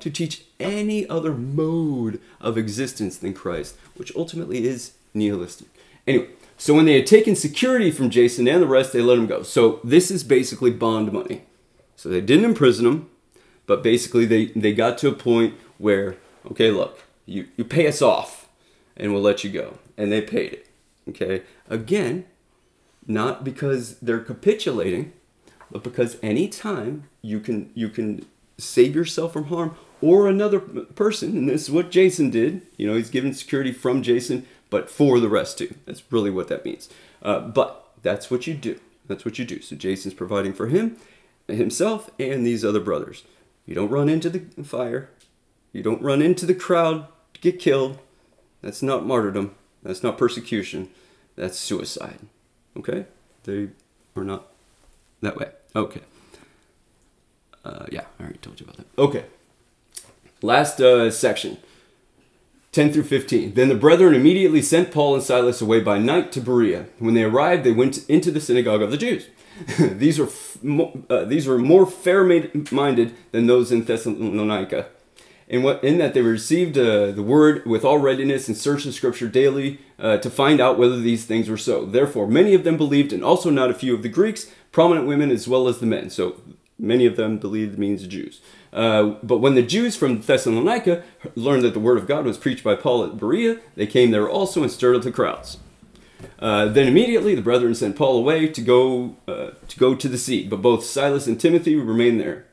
to 0.00 0.10
teach 0.10 0.44
any 0.60 1.08
other 1.08 1.32
mode 1.32 2.20
of 2.40 2.58
existence 2.58 3.16
than 3.16 3.34
Christ, 3.34 3.76
which 3.96 4.14
ultimately 4.14 4.66
is 4.66 4.92
nihilistic. 5.14 5.68
Anyway, 6.06 6.28
so 6.56 6.74
when 6.74 6.86
they 6.86 6.94
had 6.94 7.06
taken 7.06 7.36
security 7.36 7.90
from 7.90 8.10
Jason 8.10 8.48
and 8.48 8.62
the 8.62 8.66
rest, 8.66 8.92
they 8.92 9.00
let 9.00 9.18
him 9.18 9.26
go. 9.26 9.42
So 9.42 9.80
this 9.84 10.10
is 10.10 10.24
basically 10.24 10.70
bond 10.70 11.12
money. 11.12 11.42
So 11.96 12.08
they 12.08 12.20
didn't 12.20 12.44
imprison 12.44 12.86
him, 12.86 13.10
but 13.66 13.82
basically 13.82 14.24
they, 14.24 14.46
they 14.46 14.72
got 14.72 14.98
to 14.98 15.08
a 15.08 15.12
point 15.12 15.54
where, 15.78 16.16
okay, 16.50 16.70
look, 16.70 17.04
you, 17.26 17.48
you 17.56 17.64
pay 17.64 17.86
us 17.86 18.02
off 18.02 18.48
and 18.96 19.12
we'll 19.12 19.22
let 19.22 19.44
you 19.44 19.50
go. 19.50 19.78
And 19.96 20.10
they 20.10 20.20
paid 20.20 20.52
it. 20.52 20.66
Okay? 21.08 21.42
Again, 21.68 22.24
not 23.08 23.42
because 23.42 23.98
they're 23.98 24.20
capitulating, 24.20 25.12
but 25.70 25.82
because 25.82 26.18
anytime 26.22 27.08
you 27.22 27.40
can 27.40 27.70
you 27.74 27.88
can 27.88 28.26
save 28.58 28.94
yourself 28.94 29.32
from 29.32 29.44
harm 29.44 29.74
or 30.00 30.28
another 30.28 30.60
person, 30.60 31.36
and 31.36 31.48
this 31.48 31.62
is 31.62 31.70
what 31.70 31.90
Jason 31.90 32.30
did. 32.30 32.62
You 32.76 32.86
know, 32.86 32.94
he's 32.94 33.10
given 33.10 33.32
security 33.32 33.72
from 33.72 34.02
Jason, 34.02 34.46
but 34.70 34.90
for 34.90 35.18
the 35.18 35.28
rest 35.28 35.58
too. 35.58 35.74
That's 35.86 36.02
really 36.12 36.30
what 36.30 36.48
that 36.48 36.64
means. 36.64 36.88
Uh, 37.22 37.40
but 37.40 37.90
that's 38.02 38.30
what 38.30 38.46
you 38.46 38.54
do. 38.54 38.78
That's 39.06 39.24
what 39.24 39.38
you 39.38 39.44
do. 39.44 39.60
So 39.62 39.74
Jason's 39.74 40.14
providing 40.14 40.52
for 40.52 40.66
him, 40.66 40.96
himself, 41.48 42.10
and 42.18 42.46
these 42.46 42.64
other 42.64 42.80
brothers. 42.80 43.24
You 43.64 43.74
don't 43.74 43.90
run 43.90 44.08
into 44.08 44.30
the 44.30 44.40
fire. 44.62 45.10
You 45.72 45.82
don't 45.82 46.02
run 46.02 46.22
into 46.22 46.46
the 46.46 46.54
crowd 46.54 47.06
to 47.34 47.40
get 47.40 47.58
killed. 47.58 47.98
That's 48.62 48.82
not 48.82 49.06
martyrdom. 49.06 49.54
That's 49.82 50.02
not 50.02 50.18
persecution. 50.18 50.90
That's 51.36 51.58
suicide. 51.58 52.18
Okay? 52.78 53.06
They 53.44 53.68
are 54.16 54.24
not 54.24 54.46
that 55.22 55.36
way. 55.36 55.50
Okay. 55.74 56.00
Uh, 57.64 57.86
yeah, 57.90 58.04
I 58.18 58.22
already 58.22 58.38
told 58.38 58.60
you 58.60 58.64
about 58.64 58.76
that. 58.76 58.86
Okay. 58.98 59.24
Last 60.42 60.80
uh, 60.80 61.10
section 61.10 61.58
10 62.72 62.92
through 62.92 63.04
15. 63.04 63.54
Then 63.54 63.68
the 63.68 63.74
brethren 63.74 64.14
immediately 64.14 64.62
sent 64.62 64.92
Paul 64.92 65.14
and 65.14 65.22
Silas 65.22 65.60
away 65.60 65.80
by 65.80 65.98
night 65.98 66.30
to 66.32 66.40
Berea. 66.40 66.86
When 66.98 67.14
they 67.14 67.24
arrived, 67.24 67.64
they 67.64 67.72
went 67.72 68.08
into 68.08 68.30
the 68.30 68.40
synagogue 68.40 68.82
of 68.82 68.90
the 68.90 68.96
Jews. 68.96 69.26
these, 69.78 70.18
were 70.18 70.26
f- 70.26 70.58
uh, 71.10 71.24
these 71.24 71.46
were 71.46 71.58
more 71.58 71.86
fair 71.86 72.22
minded 72.24 73.14
than 73.32 73.46
those 73.46 73.72
in 73.72 73.84
Thessalonica 73.84 74.86
in 75.48 75.62
what 75.62 75.82
in 75.82 75.98
that 75.98 76.14
they 76.14 76.20
received 76.20 76.76
uh, 76.76 77.10
the 77.10 77.22
word 77.22 77.64
with 77.64 77.84
all 77.84 77.98
readiness 77.98 78.48
and 78.48 78.56
searched 78.56 78.84
the 78.84 78.92
scripture 78.92 79.28
daily 79.28 79.80
uh, 79.98 80.18
to 80.18 80.30
find 80.30 80.60
out 80.60 80.78
whether 80.78 81.00
these 81.00 81.24
things 81.24 81.48
were 81.48 81.56
so. 81.56 81.86
Therefore, 81.86 82.28
many 82.28 82.54
of 82.54 82.64
them 82.64 82.76
believed, 82.76 83.12
and 83.12 83.24
also 83.24 83.50
not 83.50 83.70
a 83.70 83.74
few 83.74 83.94
of 83.94 84.02
the 84.02 84.08
Greeks, 84.08 84.50
prominent 84.70 85.06
women 85.06 85.30
as 85.30 85.48
well 85.48 85.66
as 85.66 85.80
the 85.80 85.86
men. 85.86 86.10
So 86.10 86.40
many 86.78 87.06
of 87.06 87.16
them 87.16 87.38
believed 87.38 87.78
means 87.78 88.06
Jews. 88.06 88.40
Uh, 88.72 89.14
but 89.22 89.38
when 89.38 89.54
the 89.54 89.62
Jews 89.62 89.96
from 89.96 90.20
Thessalonica 90.20 91.02
learned 91.34 91.62
that 91.62 91.72
the 91.72 91.80
word 91.80 91.98
of 91.98 92.06
God 92.06 92.26
was 92.26 92.36
preached 92.36 92.62
by 92.62 92.74
Paul 92.74 93.04
at 93.04 93.16
Berea, 93.16 93.58
they 93.74 93.86
came 93.86 94.10
there 94.10 94.28
also 94.28 94.62
and 94.62 94.70
stirred 94.70 94.96
up 94.96 95.02
the 95.02 95.10
crowds. 95.10 95.56
Uh, 96.38 96.66
then 96.66 96.86
immediately 96.86 97.34
the 97.34 97.42
brethren 97.42 97.74
sent 97.74 97.96
Paul 97.96 98.18
away 98.18 98.48
to 98.48 98.60
go 98.60 99.16
uh, 99.26 99.50
to 99.66 99.78
go 99.78 99.94
to 99.94 100.08
the 100.08 100.18
sea, 100.18 100.46
but 100.46 100.60
both 100.60 100.84
Silas 100.84 101.26
and 101.26 101.40
Timothy 101.40 101.76
remained 101.76 102.20
there. 102.20 102.44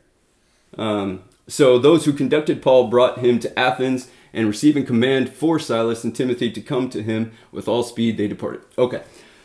Um, 0.77 1.23
so 1.47 1.77
those 1.77 2.05
who 2.05 2.13
conducted 2.13 2.61
Paul 2.61 2.87
brought 2.87 3.19
him 3.19 3.39
to 3.39 3.59
Athens, 3.59 4.09
and 4.35 4.49
receiving 4.49 4.85
command 4.85 5.29
for 5.29 5.57
Silas 5.57 6.03
and 6.03 6.13
Timothy 6.13 6.51
to 6.51 6.61
come 6.61 6.89
to 6.89 7.01
him 7.01 7.31
with 7.53 7.69
all 7.69 7.83
speed, 7.83 8.17
they 8.17 8.27
departed. 8.27 8.61
Okay, 8.77 9.01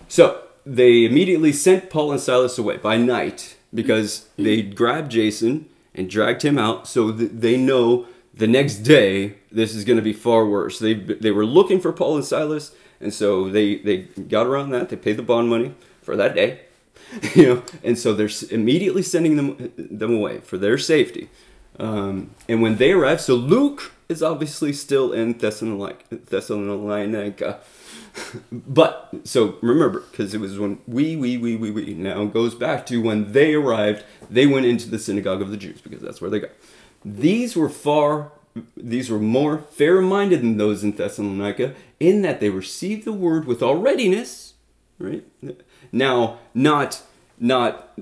so 0.08 0.42
they 0.66 1.04
immediately 1.04 1.52
sent 1.52 1.88
Paul 1.88 2.10
and 2.10 2.20
Silas 2.20 2.58
away 2.58 2.76
by 2.76 2.96
night 2.96 3.56
because 3.72 4.28
they 4.36 4.62
grabbed 4.62 5.12
Jason 5.12 5.68
and 5.94 6.10
dragged 6.10 6.42
him 6.42 6.58
out 6.58 6.88
so 6.88 7.12
that 7.12 7.40
they 7.40 7.56
know 7.56 8.06
the 8.34 8.48
next 8.48 8.78
day 8.78 9.36
this 9.52 9.76
is 9.76 9.84
going 9.84 9.96
to 9.96 10.02
be 10.02 10.12
far 10.12 10.44
worse. 10.44 10.80
They 10.80 10.94
they 10.94 11.30
were 11.30 11.46
looking 11.46 11.80
for 11.80 11.92
Paul 11.92 12.16
and 12.16 12.24
Silas, 12.24 12.74
and 13.00 13.14
so 13.14 13.48
they 13.48 13.76
they 13.76 13.98
got 13.98 14.46
around 14.46 14.70
that. 14.70 14.88
They 14.88 14.96
paid 14.96 15.16
the 15.16 15.22
bond 15.22 15.48
money 15.48 15.74
for 16.02 16.16
that 16.16 16.34
day, 16.34 16.62
you 17.36 17.46
know, 17.46 17.62
and 17.84 17.96
so 17.96 18.12
they're 18.12 18.30
immediately 18.50 19.02
sending 19.02 19.36
them 19.36 19.72
them 19.76 20.14
away 20.14 20.38
for 20.40 20.58
their 20.58 20.78
safety. 20.78 21.28
Um, 21.78 22.30
and 22.48 22.60
when 22.62 22.76
they 22.76 22.92
arrive, 22.92 23.20
so 23.20 23.34
Luke 23.34 23.92
is 24.08 24.22
obviously 24.22 24.72
still 24.72 25.12
in 25.12 25.38
Thessalonica, 25.38 26.04
Thessalonica. 26.10 27.60
but 28.52 29.10
so 29.24 29.56
remember, 29.62 30.00
because 30.10 30.34
it 30.34 30.40
was 30.40 30.58
when 30.58 30.80
we, 30.86 31.16
we, 31.16 31.38
we, 31.38 31.56
we, 31.56 31.70
we 31.70 31.94
now 31.94 32.24
goes 32.24 32.54
back 32.54 32.84
to 32.86 33.00
when 33.00 33.32
they 33.32 33.54
arrived, 33.54 34.04
they 34.28 34.46
went 34.46 34.66
into 34.66 34.90
the 34.90 34.98
synagogue 34.98 35.40
of 35.40 35.50
the 35.50 35.56
Jews 35.56 35.80
because 35.80 36.02
that's 36.02 36.20
where 36.20 36.30
they 36.30 36.40
go. 36.40 36.48
These 37.04 37.56
were 37.56 37.70
far, 37.70 38.32
these 38.76 39.08
were 39.10 39.20
more 39.20 39.58
fair-minded 39.58 40.40
than 40.40 40.56
those 40.56 40.84
in 40.84 40.92
Thessalonica, 40.92 41.74
in 41.98 42.22
that 42.22 42.40
they 42.40 42.50
received 42.50 43.04
the 43.04 43.12
word 43.12 43.46
with 43.46 43.62
all 43.62 43.76
readiness, 43.76 44.54
right? 44.98 45.24
Now, 45.92 46.40
not, 46.52 47.02
not 47.38 47.96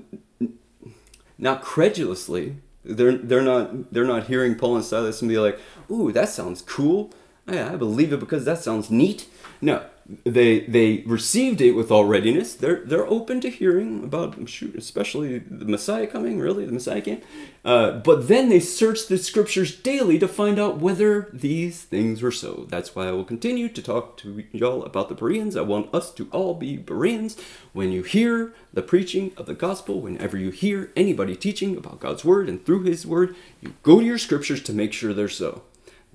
not 1.38 1.62
credulously. 1.62 2.56
They're 2.88 3.16
they're 3.16 3.42
not 3.42 3.92
they're 3.92 4.06
not 4.06 4.26
hearing 4.26 4.54
Paul 4.54 4.76
and 4.76 4.84
Silas 4.84 5.20
and 5.20 5.28
be 5.28 5.38
like, 5.38 5.60
"Ooh, 5.90 6.10
that 6.12 6.28
sounds 6.30 6.62
cool. 6.62 7.12
I, 7.46 7.74
I 7.74 7.76
believe 7.76 8.12
it 8.12 8.20
because 8.20 8.44
that 8.46 8.58
sounds 8.58 8.90
neat." 8.90 9.28
No, 9.60 9.84
they 10.24 10.60
they 10.60 10.98
received 11.06 11.60
it 11.60 11.72
with 11.72 11.90
all 11.90 12.06
readiness. 12.06 12.54
They're 12.54 12.82
they're 12.84 13.06
open 13.06 13.42
to 13.42 13.50
hearing 13.50 14.02
about 14.02 14.48
shoot, 14.48 14.74
especially 14.74 15.38
the 15.38 15.66
Messiah 15.66 16.06
coming. 16.06 16.38
Really, 16.38 16.64
the 16.64 16.72
Messiah 16.72 17.02
came. 17.02 17.20
Uh, 17.62 17.98
but 17.98 18.26
then 18.26 18.48
they 18.48 18.60
searched 18.60 19.08
the 19.08 19.18
scriptures 19.18 19.76
daily 19.76 20.18
to 20.18 20.26
find 20.26 20.58
out 20.58 20.78
whether 20.78 21.28
these 21.32 21.82
things 21.82 22.22
were 22.22 22.32
so. 22.32 22.66
That's 22.70 22.96
why 22.96 23.08
I 23.08 23.12
will 23.12 23.24
continue 23.24 23.68
to 23.68 23.82
talk 23.82 24.16
to 24.18 24.44
y'all 24.50 24.82
about 24.82 25.10
the 25.10 25.14
Bereans. 25.14 25.56
I 25.56 25.62
want 25.62 25.94
us 25.94 26.10
to 26.14 26.28
all 26.32 26.54
be 26.54 26.78
Bereans. 26.78 27.36
When 27.74 27.92
you 27.92 28.02
hear 28.02 28.54
the 28.72 28.82
preaching 28.82 29.32
of 29.36 29.44
the 29.44 29.54
gospel, 29.54 30.00
whenever 30.00 30.38
you 30.38 30.50
hear 30.50 30.90
anybody 30.96 31.36
teaching 31.36 31.76
about 31.76 32.00
God's 32.00 32.24
word 32.24 32.48
and 32.48 32.64
through 32.64 32.84
His 32.84 33.06
word, 33.06 33.36
you 33.60 33.74
go 33.82 34.00
to 34.00 34.06
your 34.06 34.18
scriptures 34.18 34.62
to 34.62 34.72
make 34.72 34.94
sure 34.94 35.12
they're 35.12 35.28
so. 35.28 35.62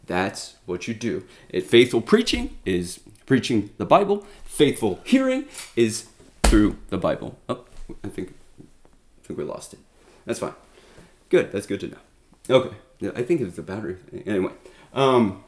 That's 0.06 0.56
what 0.66 0.88
you 0.88 0.94
do. 0.94 1.26
It, 1.50 1.66
faithful 1.66 2.02
preaching 2.02 2.58
is 2.66 3.00
preaching 3.26 3.72
the 3.78 3.86
Bible. 3.86 4.26
Faithful 4.46 5.00
hearing 5.04 5.46
is 5.76 6.08
through 6.44 6.78
the 6.90 6.98
Bible. 6.98 7.38
Oh, 7.50 7.66
I 8.04 8.10
think, 8.10 8.34
I 8.60 9.28
think 9.28 9.40
we 9.40 9.44
lost 9.44 9.74
it. 9.74 9.80
That's 10.26 10.40
fine. 10.40 10.54
Good. 11.30 11.52
That's 11.52 11.66
good 11.66 11.80
to 11.82 11.88
know. 11.88 11.98
Okay. 12.50 12.76
Yeah, 13.00 13.12
I 13.16 13.24
think 13.24 13.42
it's 13.42 13.56
the 13.56 13.62
battery. 13.62 13.98
Anyway. 14.26 14.52
Um, 14.94 15.44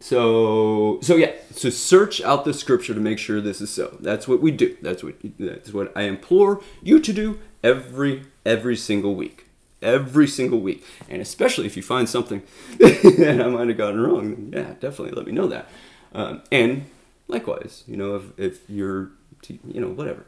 so 0.00 0.98
so 1.02 1.16
yeah. 1.16 1.32
So 1.50 1.70
search 1.70 2.20
out 2.22 2.44
the 2.44 2.54
scripture 2.54 2.94
to 2.94 3.00
make 3.00 3.18
sure 3.18 3.40
this 3.40 3.60
is 3.60 3.70
so. 3.70 3.96
That's 4.00 4.28
what 4.28 4.40
we 4.40 4.50
do. 4.50 4.76
That's 4.82 5.02
what 5.02 5.14
that's 5.38 5.72
what 5.72 5.96
I 5.96 6.02
implore 6.02 6.60
you 6.82 7.00
to 7.00 7.12
do 7.12 7.40
every 7.62 8.24
every 8.44 8.76
single 8.76 9.14
week. 9.14 9.44
Every 9.80 10.26
single 10.26 10.58
week, 10.58 10.84
and 11.08 11.22
especially 11.22 11.66
if 11.66 11.76
you 11.76 11.84
find 11.84 12.08
something 12.08 12.42
that 12.78 13.40
I 13.40 13.48
might 13.48 13.68
have 13.68 13.76
gotten 13.76 14.00
wrong, 14.00 14.50
yeah, 14.52 14.74
definitely 14.80 15.12
let 15.12 15.24
me 15.24 15.30
know 15.30 15.46
that. 15.46 15.68
Um, 16.14 16.42
and 16.50 16.86
likewise, 17.26 17.84
you 17.86 17.96
know, 17.96 18.16
if, 18.16 18.38
if 18.38 18.70
you're, 18.70 19.10
you 19.48 19.80
know, 19.80 19.88
whatever, 19.88 20.24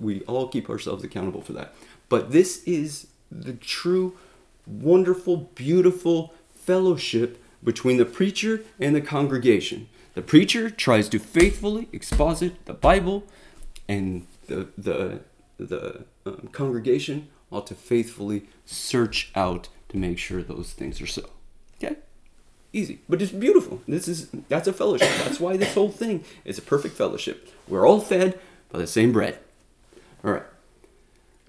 we 0.00 0.22
all 0.22 0.48
keep 0.48 0.70
ourselves 0.70 1.04
accountable 1.04 1.42
for 1.42 1.52
that. 1.52 1.74
But 2.08 2.32
this 2.32 2.62
is 2.64 3.08
the 3.30 3.52
true, 3.52 4.16
wonderful, 4.66 5.36
beautiful 5.54 6.34
fellowship 6.54 7.42
between 7.62 7.96
the 7.96 8.04
preacher 8.04 8.62
and 8.78 8.94
the 8.94 9.00
congregation. 9.00 9.88
The 10.14 10.22
preacher 10.22 10.70
tries 10.70 11.08
to 11.10 11.18
faithfully 11.18 11.88
exposit 11.92 12.64
the 12.64 12.74
Bible, 12.74 13.24
and 13.88 14.26
the 14.46 14.68
the 14.76 15.20
the 15.58 16.04
um, 16.26 16.48
congregation 16.52 17.28
ought 17.50 17.66
to 17.68 17.74
faithfully 17.74 18.46
search 18.66 19.30
out 19.34 19.68
to 19.90 19.96
make 19.96 20.18
sure 20.18 20.42
those 20.42 20.72
things 20.72 21.00
are 21.00 21.06
so. 21.06 21.30
Easy. 22.78 23.00
But 23.08 23.20
it's 23.20 23.32
beautiful. 23.32 23.82
This 23.88 24.06
is 24.06 24.28
that's 24.48 24.68
a 24.68 24.72
fellowship. 24.72 25.10
That's 25.24 25.40
why 25.40 25.56
this 25.56 25.74
whole 25.74 25.90
thing 25.90 26.24
is 26.44 26.58
a 26.58 26.62
perfect 26.62 26.94
fellowship. 26.94 27.48
We're 27.66 27.86
all 27.88 28.00
fed 28.00 28.38
by 28.70 28.78
the 28.78 28.86
same 28.86 29.10
bread. 29.12 29.38
All 30.24 30.32
right. 30.32 30.48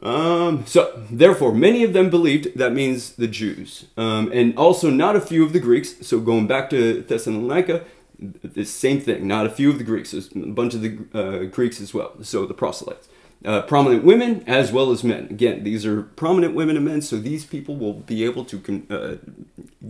Um, 0.02 0.66
so 0.66 0.82
therefore 1.12 1.54
many 1.54 1.84
of 1.84 1.94
them 1.94 2.10
believed 2.10 2.58
that 2.58 2.74
means 2.74 3.14
the 3.14 3.28
jews. 3.28 3.86
Um, 3.96 4.32
and 4.34 4.58
also 4.58 4.90
not 4.90 5.16
a 5.16 5.22
few 5.22 5.46
of 5.46 5.54
the 5.54 5.60
greeks. 5.60 6.08
So 6.08 6.20
going 6.20 6.48
back 6.48 6.72
to 6.72 7.04
thessalonica 7.04 7.86
the 8.20 8.66
same 8.66 9.00
thing. 9.00 9.28
Not 9.28 9.46
a 9.46 9.50
few 9.50 9.70
of 9.70 9.78
the 9.78 9.84
greeks. 9.84 10.14
A 10.14 10.22
bunch 10.40 10.74
of 10.74 10.82
the 10.82 10.92
uh, 11.14 11.44
greeks 11.46 11.80
as 11.80 11.94
well. 11.94 12.12
So 12.24 12.48
the 12.48 12.56
proselytes 12.56 13.08
uh, 13.46 13.62
prominent 13.64 14.04
women 14.04 14.44
as 14.48 14.72
well 14.72 14.92
as 14.92 15.04
men. 15.04 15.28
Again, 15.30 15.64
these 15.64 15.86
are 15.86 16.04
prominent 16.04 16.54
women 16.54 16.76
and 16.76 16.86
men, 16.86 17.02
so 17.02 17.18
these 17.18 17.46
people 17.46 17.76
will 17.78 17.94
be 17.94 18.26
able 18.26 18.44
to 18.46 18.60
con- 18.60 18.88
uh, 18.90 19.16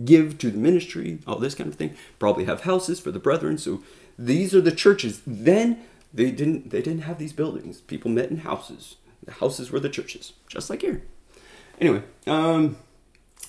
give 0.04 0.38
to 0.38 0.50
the 0.50 0.58
ministry, 0.58 1.18
all 1.26 1.38
this 1.38 1.54
kind 1.54 1.68
of 1.68 1.76
thing. 1.76 1.96
Probably 2.18 2.44
have 2.44 2.62
houses 2.62 3.00
for 3.00 3.10
the 3.10 3.18
brethren. 3.18 3.58
So 3.58 3.82
these 4.18 4.54
are 4.54 4.60
the 4.60 4.72
churches. 4.72 5.22
Then 5.26 5.78
they 6.12 6.30
didn't 6.30 6.70
they 6.70 6.82
didn't 6.82 7.02
have 7.02 7.18
these 7.18 7.32
buildings. 7.32 7.80
People 7.80 8.10
met 8.10 8.30
in 8.30 8.38
houses. 8.38 8.96
The 9.24 9.32
houses 9.32 9.70
were 9.70 9.80
the 9.80 9.88
churches, 9.88 10.32
just 10.48 10.70
like 10.70 10.82
here. 10.82 11.02
Anyway, 11.80 12.02
um, 12.26 12.76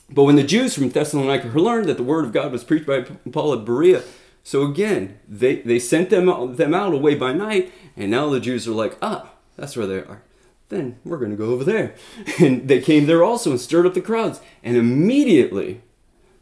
but 0.10 0.24
when 0.24 0.36
the 0.36 0.44
Jews 0.44 0.74
from 0.76 0.90
Thessalonica 0.90 1.48
learned 1.48 1.88
that 1.88 1.98
the 1.98 2.04
word 2.04 2.26
of 2.26 2.34
God 2.34 2.52
was 2.52 2.64
preached 2.64 2.86
by 2.86 3.02
Paul 3.02 3.54
at 3.54 3.66
Berea, 3.66 4.04
so 4.44 4.64
again 4.64 5.20
they 5.28 5.58
they 5.58 5.80
sent 5.80 6.10
them 6.10 6.56
them 6.56 6.74
out 6.74 6.94
away 6.94 7.16
by 7.16 7.34
night, 7.34 7.72
and 7.96 8.12
now 8.12 8.30
the 8.30 8.40
Jews 8.40 8.68
are 8.68 8.72
like, 8.72 8.98
ah, 9.02 9.31
that's 9.62 9.78
where 9.78 9.86
they 9.86 10.00
are. 10.00 10.24
Then 10.70 10.98
we're 11.06 11.20
going 11.20 11.30
to 11.30 11.38
go 11.38 11.52
over 11.52 11.64
there. 11.64 11.94
And 12.40 12.68
they 12.68 12.82
came 12.82 13.06
there 13.06 13.24
also 13.24 13.52
and 13.52 13.60
stirred 13.60 13.86
up 13.86 13.94
the 13.94 14.02
crowds. 14.02 14.42
And 14.64 14.76
immediately, 14.76 15.84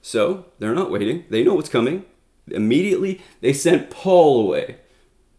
so 0.02 0.46
they're 0.58 0.74
not 0.74 0.90
waiting, 0.90 1.26
they 1.30 1.44
know 1.44 1.56
what's 1.56 1.68
coming. 1.68 2.06
Immediately, 2.48 3.20
they 3.42 3.52
sent 3.52 3.90
Paul 3.90 4.40
away 4.40 4.78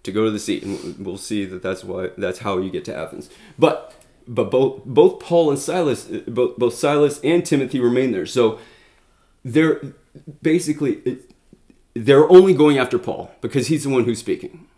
to 0.02 0.12
go 0.12 0.26
to 0.26 0.30
the 0.30 0.38
sea. 0.38 0.60
And 0.62 1.06
we'll 1.06 1.16
see 1.16 1.46
that 1.46 1.62
that's, 1.62 1.82
why, 1.82 2.10
that's 2.18 2.40
how 2.40 2.58
you 2.58 2.68
get 2.68 2.84
to 2.84 2.94
Athens. 2.94 3.30
But 3.58 3.94
but 4.28 4.50
both 4.50 4.84
both 4.84 5.18
Paul 5.18 5.50
and 5.50 5.58
Silas, 5.58 6.08
uh, 6.08 6.20
both, 6.28 6.56
both 6.56 6.74
Silas 6.74 7.18
and 7.24 7.44
Timothy 7.44 7.80
remain 7.80 8.12
there. 8.12 8.26
So 8.26 8.60
they're 9.42 9.80
basically 10.42 11.18
they're 11.94 12.30
only 12.30 12.54
going 12.54 12.78
after 12.78 12.98
Paul 12.98 13.32
because 13.40 13.68
he's 13.68 13.84
the 13.84 13.88
one 13.88 14.04
who's 14.04 14.20
speaking 14.20 14.68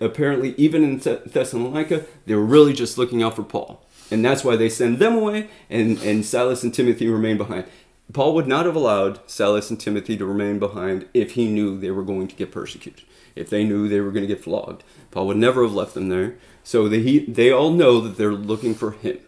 apparently 0.00 0.54
even 0.56 0.84
in 0.84 0.98
Thessalonica, 0.98 2.04
they 2.26 2.34
were 2.34 2.44
really 2.44 2.72
just 2.72 2.98
looking 2.98 3.22
out 3.22 3.36
for 3.36 3.42
Paul. 3.42 3.84
And 4.10 4.24
that's 4.24 4.44
why 4.44 4.56
they 4.56 4.68
send 4.68 4.98
them 4.98 5.14
away 5.16 5.48
and, 5.70 5.98
and 6.02 6.24
Silas 6.24 6.62
and 6.62 6.72
Timothy 6.72 7.08
remain 7.08 7.38
behind. 7.38 7.64
Paul 8.12 8.34
would 8.34 8.46
not 8.46 8.66
have 8.66 8.76
allowed 8.76 9.20
Silas 9.30 9.70
and 9.70 9.80
Timothy 9.80 10.16
to 10.18 10.26
remain 10.26 10.58
behind 10.58 11.08
if 11.14 11.32
he 11.32 11.48
knew 11.48 11.78
they 11.78 11.90
were 11.90 12.02
going 12.02 12.28
to 12.28 12.36
get 12.36 12.52
persecuted, 12.52 13.04
if 13.34 13.48
they 13.48 13.64
knew 13.64 13.88
they 13.88 14.00
were 14.00 14.10
going 14.10 14.26
to 14.26 14.34
get 14.34 14.44
flogged. 14.44 14.84
Paul 15.10 15.28
would 15.28 15.38
never 15.38 15.62
have 15.62 15.72
left 15.72 15.94
them 15.94 16.10
there. 16.10 16.36
So 16.62 16.88
they, 16.88 17.00
he, 17.00 17.20
they 17.20 17.50
all 17.50 17.70
know 17.70 18.00
that 18.00 18.18
they're 18.18 18.32
looking 18.32 18.74
for 18.74 18.92
him 18.92 19.18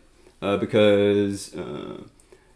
uh, 0.42 0.59
because, 0.59 1.55
uh, 1.55 2.02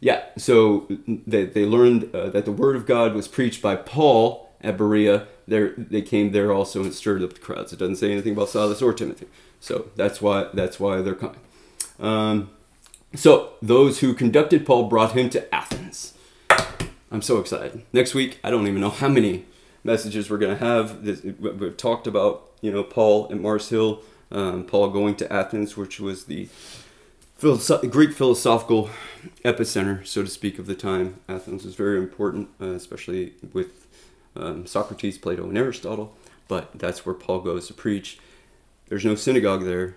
yeah, 0.00 0.24
so 0.36 0.86
they, 1.06 1.46
they 1.46 1.64
learned 1.64 2.14
uh, 2.14 2.28
that 2.30 2.44
the 2.44 2.52
word 2.52 2.76
of 2.76 2.84
God 2.84 3.14
was 3.14 3.26
preached 3.26 3.62
by 3.62 3.76
Paul 3.76 4.47
at 4.60 4.76
Berea 4.76 5.26
there 5.48 5.72
they 5.76 6.02
came 6.02 6.32
there 6.32 6.52
also 6.52 6.82
and 6.84 6.94
stirred 6.94 7.22
up 7.22 7.32
the 7.32 7.40
crowds. 7.40 7.72
It 7.72 7.78
doesn't 7.78 7.96
say 7.96 8.12
anything 8.12 8.34
about 8.34 8.50
Silas 8.50 8.82
or 8.82 8.92
Timothy, 8.92 9.26
so 9.60 9.90
that's 9.96 10.20
why 10.20 10.48
that's 10.52 10.78
why 10.78 11.00
they're 11.00 11.14
coming. 11.14 11.40
Um, 11.98 12.50
so 13.14 13.54
those 13.62 14.00
who 14.00 14.12
conducted 14.14 14.66
Paul 14.66 14.88
brought 14.88 15.12
him 15.12 15.30
to 15.30 15.54
Athens. 15.54 16.14
I'm 17.10 17.22
so 17.22 17.38
excited. 17.38 17.82
Next 17.92 18.14
week, 18.14 18.38
I 18.44 18.50
don't 18.50 18.66
even 18.66 18.82
know 18.82 18.90
how 18.90 19.08
many 19.08 19.46
messages 19.82 20.28
we're 20.28 20.38
gonna 20.38 20.56
have. 20.56 21.02
We've 21.02 21.76
talked 21.76 22.06
about 22.06 22.50
you 22.60 22.70
know 22.70 22.84
Paul 22.84 23.28
at 23.30 23.40
Mars 23.40 23.70
Hill, 23.70 24.02
um, 24.30 24.64
Paul 24.64 24.90
going 24.90 25.14
to 25.16 25.32
Athens, 25.32 25.76
which 25.78 25.98
was 25.98 26.26
the 26.26 26.48
philosoph- 27.38 27.90
Greek 27.90 28.12
philosophical 28.12 28.90
epicenter, 29.44 30.06
so 30.06 30.22
to 30.22 30.28
speak, 30.28 30.58
of 30.58 30.66
the 30.66 30.74
time. 30.74 31.20
Athens 31.26 31.64
was 31.64 31.74
very 31.74 31.96
important, 31.96 32.50
uh, 32.60 32.72
especially 32.72 33.32
with 33.54 33.86
um, 34.38 34.66
Socrates, 34.66 35.18
Plato, 35.18 35.44
and 35.44 35.58
Aristotle, 35.58 36.16
but 36.46 36.70
that's 36.74 37.04
where 37.04 37.14
Paul 37.14 37.40
goes 37.40 37.66
to 37.66 37.74
preach. 37.74 38.18
There's 38.88 39.04
no 39.04 39.14
synagogue 39.14 39.64
there. 39.64 39.96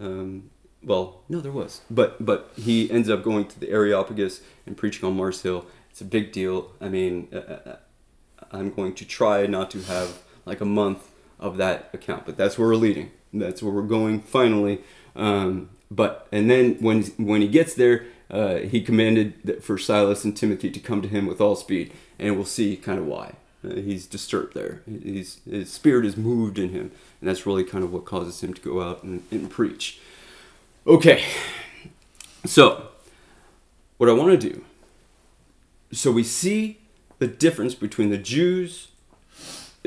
Um, 0.00 0.50
well, 0.82 1.20
no, 1.28 1.40
there 1.40 1.52
was, 1.52 1.82
but 1.90 2.24
but 2.24 2.50
he 2.56 2.90
ends 2.90 3.10
up 3.10 3.22
going 3.22 3.46
to 3.48 3.60
the 3.60 3.70
Areopagus 3.70 4.40
and 4.64 4.76
preaching 4.76 5.06
on 5.06 5.16
Mars 5.16 5.42
Hill. 5.42 5.66
It's 5.90 6.00
a 6.00 6.06
big 6.06 6.32
deal. 6.32 6.70
I 6.80 6.88
mean, 6.88 7.28
uh, 7.32 7.36
uh, 7.36 7.76
I'm 8.50 8.70
going 8.70 8.94
to 8.94 9.04
try 9.04 9.46
not 9.46 9.70
to 9.72 9.82
have 9.82 10.22
like 10.46 10.60
a 10.60 10.64
month 10.64 11.10
of 11.38 11.58
that 11.58 11.90
account, 11.92 12.24
but 12.24 12.36
that's 12.36 12.58
where 12.58 12.68
we're 12.68 12.76
leading. 12.76 13.10
That's 13.32 13.62
where 13.62 13.72
we're 13.72 13.82
going 13.82 14.20
finally. 14.22 14.80
Um, 15.14 15.70
but 15.90 16.26
and 16.32 16.50
then 16.50 16.76
when 16.80 17.02
when 17.18 17.42
he 17.42 17.48
gets 17.48 17.74
there, 17.74 18.06
uh, 18.30 18.56
he 18.56 18.80
commanded 18.80 19.34
that 19.44 19.62
for 19.62 19.76
Silas 19.76 20.24
and 20.24 20.36
Timothy 20.36 20.70
to 20.70 20.80
come 20.80 21.02
to 21.02 21.08
him 21.08 21.26
with 21.26 21.40
all 21.40 21.56
speed, 21.56 21.92
and 22.18 22.36
we'll 22.36 22.44
see 22.44 22.76
kind 22.76 22.98
of 22.98 23.06
why. 23.06 23.34
He's 23.62 24.06
disturbed 24.06 24.54
there. 24.54 24.82
He's, 24.86 25.40
his 25.48 25.70
spirit 25.70 26.06
is 26.06 26.16
moved 26.16 26.58
in 26.58 26.70
him, 26.70 26.92
and 27.20 27.28
that's 27.28 27.44
really 27.44 27.64
kind 27.64 27.84
of 27.84 27.92
what 27.92 28.06
causes 28.06 28.42
him 28.42 28.54
to 28.54 28.60
go 28.62 28.80
out 28.80 29.02
and, 29.02 29.22
and 29.30 29.50
preach. 29.50 30.00
Okay, 30.86 31.22
so 32.46 32.88
what 33.98 34.08
I 34.08 34.12
want 34.12 34.40
to 34.40 34.50
do. 34.50 34.64
So 35.92 36.10
we 36.10 36.22
see 36.22 36.78
the 37.18 37.26
difference 37.26 37.74
between 37.74 38.08
the 38.08 38.16
Jews. 38.16 38.88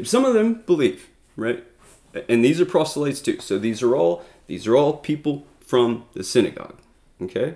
Some 0.04 0.24
of 0.24 0.36
them 0.36 0.62
believe, 0.66 1.10
right? 1.36 1.64
And 2.30 2.46
these 2.46 2.62
are 2.62 2.66
proselytes 2.66 3.22
too. 3.22 3.40
So 3.40 3.58
these 3.58 3.82
are 3.82 3.96
all 3.96 4.24
these 4.46 4.68
are 4.68 4.76
all 4.76 4.94
people 4.98 5.48
from 5.66 6.06
the 6.14 6.24
synagogue. 6.24 6.78
Okay? 7.22 7.56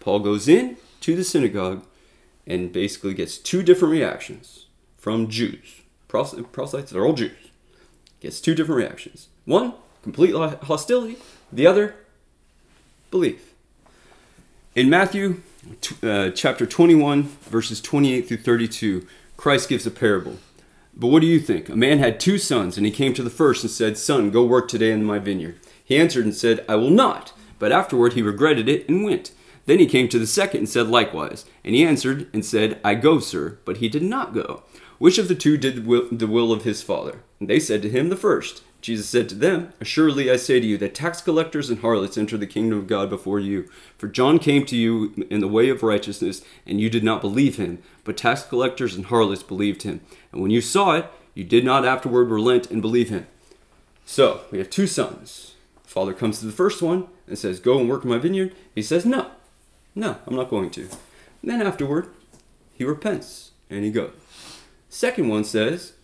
Paul 0.00 0.20
goes 0.20 0.48
in 0.48 0.76
to 1.00 1.14
the 1.14 1.22
synagogue 1.22 1.84
and 2.46 2.72
basically 2.72 3.14
gets 3.14 3.38
two 3.38 3.62
different 3.62 3.92
reactions 3.92 4.66
from 5.02 5.28
Jews. 5.28 5.82
Proselytes, 6.06 6.92
they're 6.92 7.04
all 7.04 7.12
Jews. 7.12 7.32
Gets 8.20 8.40
two 8.40 8.54
different 8.54 8.78
reactions. 8.78 9.26
One, 9.46 9.74
complete 10.04 10.32
hostility. 10.32 11.16
The 11.52 11.66
other, 11.66 11.96
belief. 13.10 13.52
In 14.76 14.88
Matthew 14.88 15.42
uh, 16.04 16.30
chapter 16.30 16.66
21, 16.66 17.24
verses 17.24 17.80
28 17.80 18.28
through 18.28 18.36
32, 18.36 19.04
Christ 19.36 19.68
gives 19.68 19.84
a 19.88 19.90
parable. 19.90 20.36
But 20.94 21.08
what 21.08 21.20
do 21.20 21.26
you 21.26 21.40
think? 21.40 21.68
A 21.68 21.74
man 21.74 21.98
had 21.98 22.20
two 22.20 22.38
sons, 22.38 22.76
and 22.76 22.86
he 22.86 22.92
came 22.92 23.12
to 23.14 23.24
the 23.24 23.30
first 23.30 23.64
and 23.64 23.72
said, 23.72 23.98
Son, 23.98 24.30
go 24.30 24.44
work 24.44 24.68
today 24.68 24.92
in 24.92 25.04
my 25.04 25.18
vineyard. 25.18 25.58
He 25.84 25.96
answered 25.96 26.24
and 26.24 26.34
said, 26.34 26.64
I 26.68 26.76
will 26.76 26.90
not. 26.90 27.32
But 27.58 27.72
afterward 27.72 28.12
he 28.12 28.22
regretted 28.22 28.68
it 28.68 28.88
and 28.88 29.02
went. 29.02 29.32
Then 29.66 29.80
he 29.80 29.86
came 29.86 30.08
to 30.10 30.18
the 30.20 30.28
second 30.28 30.58
and 30.58 30.68
said 30.68 30.86
likewise. 30.86 31.44
And 31.64 31.74
he 31.74 31.84
answered 31.84 32.28
and 32.32 32.44
said, 32.44 32.80
I 32.84 32.94
go, 32.94 33.18
sir. 33.18 33.58
But 33.64 33.78
he 33.78 33.88
did 33.88 34.04
not 34.04 34.32
go. 34.32 34.62
Which 35.02 35.18
of 35.18 35.26
the 35.26 35.34
two 35.34 35.56
did 35.56 35.84
the 35.84 36.28
will 36.28 36.52
of 36.52 36.62
his 36.62 36.80
father? 36.80 37.24
And 37.40 37.50
they 37.50 37.58
said 37.58 37.82
to 37.82 37.90
him, 37.90 38.08
The 38.08 38.14
first. 38.14 38.62
Jesus 38.80 39.08
said 39.08 39.28
to 39.30 39.34
them, 39.34 39.72
Assuredly 39.80 40.30
I 40.30 40.36
say 40.36 40.60
to 40.60 40.66
you 40.66 40.78
that 40.78 40.94
tax 40.94 41.20
collectors 41.20 41.68
and 41.68 41.80
harlots 41.80 42.16
enter 42.16 42.36
the 42.36 42.46
kingdom 42.46 42.78
of 42.78 42.86
God 42.86 43.10
before 43.10 43.40
you. 43.40 43.68
For 43.98 44.06
John 44.06 44.38
came 44.38 44.64
to 44.66 44.76
you 44.76 45.26
in 45.28 45.40
the 45.40 45.48
way 45.48 45.70
of 45.70 45.82
righteousness, 45.82 46.44
and 46.64 46.80
you 46.80 46.88
did 46.88 47.02
not 47.02 47.20
believe 47.20 47.56
him, 47.56 47.82
but 48.04 48.16
tax 48.16 48.44
collectors 48.44 48.94
and 48.94 49.06
harlots 49.06 49.42
believed 49.42 49.82
him. 49.82 50.02
And 50.30 50.40
when 50.40 50.52
you 50.52 50.60
saw 50.60 50.94
it, 50.94 51.10
you 51.34 51.42
did 51.42 51.64
not 51.64 51.84
afterward 51.84 52.30
relent 52.30 52.70
and 52.70 52.80
believe 52.80 53.08
him. 53.08 53.26
So, 54.06 54.42
we 54.52 54.58
have 54.58 54.70
two 54.70 54.86
sons. 54.86 55.56
The 55.82 55.88
father 55.88 56.14
comes 56.14 56.38
to 56.38 56.46
the 56.46 56.52
first 56.52 56.80
one 56.80 57.08
and 57.26 57.36
says, 57.36 57.58
Go 57.58 57.80
and 57.80 57.88
work 57.88 58.04
in 58.04 58.10
my 58.10 58.18
vineyard. 58.18 58.54
He 58.72 58.82
says, 58.82 59.04
No, 59.04 59.32
no, 59.96 60.18
I'm 60.28 60.36
not 60.36 60.48
going 60.48 60.70
to. 60.70 60.82
And 60.82 61.50
then 61.50 61.60
afterward, 61.60 62.06
he 62.72 62.84
repents 62.84 63.50
and 63.68 63.84
he 63.84 63.90
goes. 63.90 64.21
Second 64.92 65.28
one 65.28 65.42
says, 65.42 65.94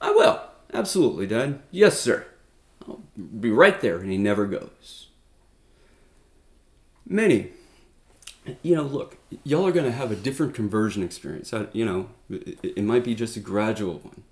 I 0.00 0.12
will. 0.12 0.40
Absolutely, 0.72 1.26
Dad. 1.26 1.58
Yes, 1.72 1.98
sir. 1.98 2.26
I'll 2.86 3.02
be 3.18 3.50
right 3.50 3.80
there. 3.80 3.98
And 3.98 4.08
he 4.08 4.18
never 4.18 4.46
goes. 4.46 5.08
Many, 7.04 7.48
you 8.62 8.76
know, 8.76 8.84
look, 8.84 9.18
y'all 9.42 9.66
are 9.66 9.72
going 9.72 9.84
to 9.84 9.90
have 9.90 10.12
a 10.12 10.16
different 10.16 10.54
conversion 10.54 11.02
experience. 11.02 11.52
You 11.72 11.84
know, 11.84 12.08
it 12.30 12.84
might 12.84 13.02
be 13.02 13.16
just 13.16 13.36
a 13.36 13.40
gradual 13.40 13.94
one. 13.94 14.22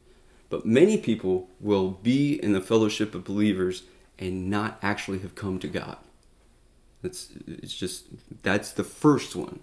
But 0.49 0.64
many 0.64 0.96
people 0.96 1.49
will 1.59 1.90
be 1.90 2.34
in 2.34 2.53
the 2.53 2.61
fellowship 2.61 3.16
of 3.16 3.24
believers 3.24 3.82
and 4.16 4.49
not 4.49 4.78
actually 4.80 5.18
have 5.18 5.34
come 5.34 5.59
to 5.59 5.66
God. 5.66 5.96
It's, 7.03 7.30
it's 7.49 7.74
just, 7.74 8.05
that's 8.44 8.70
the 8.70 8.84
first 8.84 9.34
one 9.34 9.59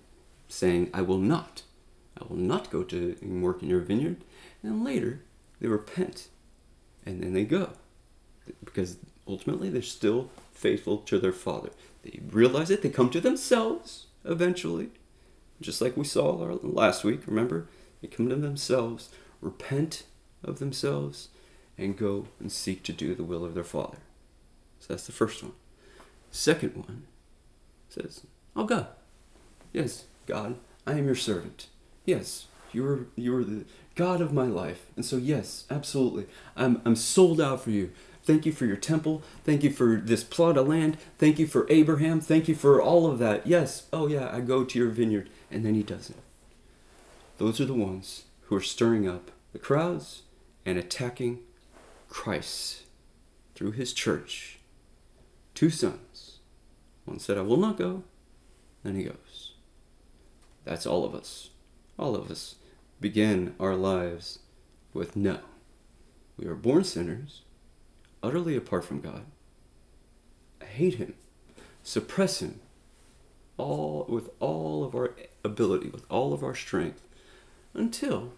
saying, 0.50 0.90
I 0.94 1.04
will 1.04 1.20
not. 1.20 1.62
I 2.20 2.26
will 2.28 2.38
not 2.38 2.72
go 2.72 2.84
to 2.84 3.18
work 3.22 3.62
in 3.62 3.70
your 3.70 3.82
vineyard. 3.82 4.24
And 4.64 4.84
later, 4.84 5.22
they 5.60 5.68
repent 5.68 6.30
and 7.06 7.22
then 7.22 7.34
they 7.34 7.46
go. 7.46 7.72
Because 8.64 8.98
ultimately, 9.28 9.70
they're 9.70 9.82
still 9.82 10.30
faithful 10.54 10.98
to 11.00 11.20
their 11.20 11.32
father. 11.32 11.70
They 12.04 12.20
realize 12.30 12.70
it, 12.70 12.82
they 12.82 12.90
come 12.90 13.10
to 13.12 13.22
themselves 13.22 14.08
eventually. 14.24 14.90
Just 15.62 15.82
like 15.82 15.96
we 15.96 16.04
saw 16.04 16.58
last 16.62 17.04
week, 17.04 17.22
remember? 17.26 17.68
They 18.02 18.08
come 18.08 18.30
to 18.30 18.36
themselves, 18.36 19.10
repent 19.42 20.04
of 20.44 20.60
themselves, 20.60 21.30
and 21.78 21.98
go 21.98 22.28
and 22.40 22.52
seek 22.52 22.84
to 22.84 22.94
do 22.94 23.16
the 23.16 23.24
will 23.24 23.46
of 23.46 23.54
their 23.54 23.64
father. 23.64 23.98
So 24.80 24.94
that's 24.94 25.06
the 25.06 25.12
first 25.12 25.42
one. 25.42 25.54
Second 26.32 26.76
one 26.76 27.04
says, 27.90 28.22
I'll 28.56 28.66
go. 28.66 28.88
Yes, 29.74 30.06
God, 30.26 30.58
I 30.86 30.94
am 30.94 31.06
your 31.06 31.16
servant. 31.16 31.68
Yes, 32.06 32.48
you 32.72 32.88
are 32.88 33.08
you 33.16 33.36
are 33.36 33.44
the 33.44 33.66
God 33.96 34.22
of 34.22 34.34
my 34.34 34.46
life. 34.46 34.88
And 34.96 35.04
so 35.04 35.18
yes, 35.18 35.66
absolutely. 35.70 36.28
I'm 36.56 36.82
I'm 36.86 36.96
sold 36.96 37.42
out 37.42 37.62
for 37.62 37.72
you. 37.72 37.92
Thank 38.24 38.46
you 38.46 38.52
for 38.52 38.66
your 38.66 38.76
temple. 38.76 39.22
Thank 39.44 39.64
you 39.64 39.72
for 39.72 39.98
this 39.98 40.24
plot 40.24 40.58
of 40.58 40.68
land. 40.68 40.98
Thank 41.20 41.38
you 41.38 41.46
for 41.46 41.68
Abraham. 41.70 42.20
Thank 42.20 42.48
you 42.48 42.56
for 42.56 42.82
all 42.82 43.06
of 43.06 43.20
that. 43.20 43.46
Yes. 43.46 43.88
Oh 43.94 44.08
yeah, 44.08 44.30
I 44.34 44.42
go 44.42 44.64
to 44.64 44.80
your 44.80 44.90
vineyard. 44.90 45.30
And 45.52 45.64
then 45.64 45.76
he 45.76 45.84
doesn't. 45.84 46.18
Those 47.38 47.62
are 47.62 47.66
the 47.66 47.74
ones 47.74 48.24
who 48.44 48.56
are 48.56 48.62
stirring 48.62 49.08
up 49.08 49.32
the 49.54 49.60
crowds 49.60 50.24
and 50.66 50.78
attacking 50.78 51.40
Christ 52.10 52.84
through 53.54 53.72
his 53.72 53.94
church. 53.94 54.60
Two 55.54 55.70
sons. 55.70 56.40
One 57.06 57.20
said, 57.20 57.38
I 57.38 57.42
will 57.42 57.58
not 57.58 57.78
go. 57.78 58.04
Then 58.84 58.96
he 58.96 59.04
goes. 59.04 59.54
That's 60.64 60.86
all 60.86 61.06
of 61.06 61.14
us. 61.14 61.50
All 61.98 62.16
of 62.16 62.30
us 62.30 62.56
begin 63.00 63.56
our 63.60 63.76
lives 63.76 64.40
with 64.94 65.16
no. 65.16 65.40
We 66.38 66.46
are 66.46 66.56
born 66.56 66.84
sinners, 66.84 67.42
utterly 68.22 68.58
apart 68.58 68.84
from 68.84 69.00
God. 69.00 69.26
Hate 70.64 70.96
Him, 70.96 71.14
suppress 71.84 72.42
Him, 72.42 72.60
all 73.58 74.06
with 74.10 74.30
all 74.40 74.84
of 74.84 74.94
our 74.96 75.16
ability, 75.44 75.90
with 75.90 76.06
all 76.10 76.34
of 76.34 76.44
our 76.44 76.56
strength, 76.56 77.02
until 77.74 78.34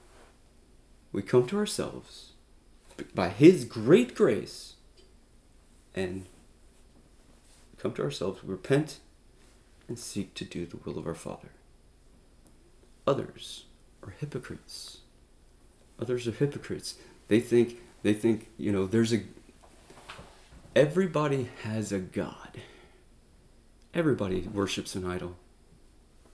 we 1.11 1.21
come 1.21 1.47
to 1.47 1.57
ourselves 1.57 2.33
by 3.15 3.29
His 3.29 3.65
great 3.65 4.13
grace 4.13 4.75
and 5.95 6.25
come 7.77 7.93
to 7.93 8.03
ourselves, 8.03 8.43
repent, 8.43 8.99
and 9.87 9.97
seek 9.97 10.33
to 10.35 10.45
do 10.45 10.65
the 10.65 10.77
will 10.77 10.97
of 10.99 11.07
our 11.07 11.15
Father. 11.15 11.49
Others 13.07 13.63
are 14.03 14.13
hypocrites. 14.19 14.97
Others 15.99 16.27
are 16.27 16.31
hypocrites. 16.31 16.95
They 17.29 17.39
think 17.39 17.77
they 18.03 18.13
think, 18.13 18.49
you 18.57 18.71
know, 18.71 18.85
there's 18.85 19.13
a 19.13 19.21
everybody 20.75 21.49
has 21.63 21.91
a 21.91 21.99
god. 21.99 22.61
Everybody 23.93 24.41
worships 24.41 24.93
an 24.93 25.05
idol. 25.05 25.37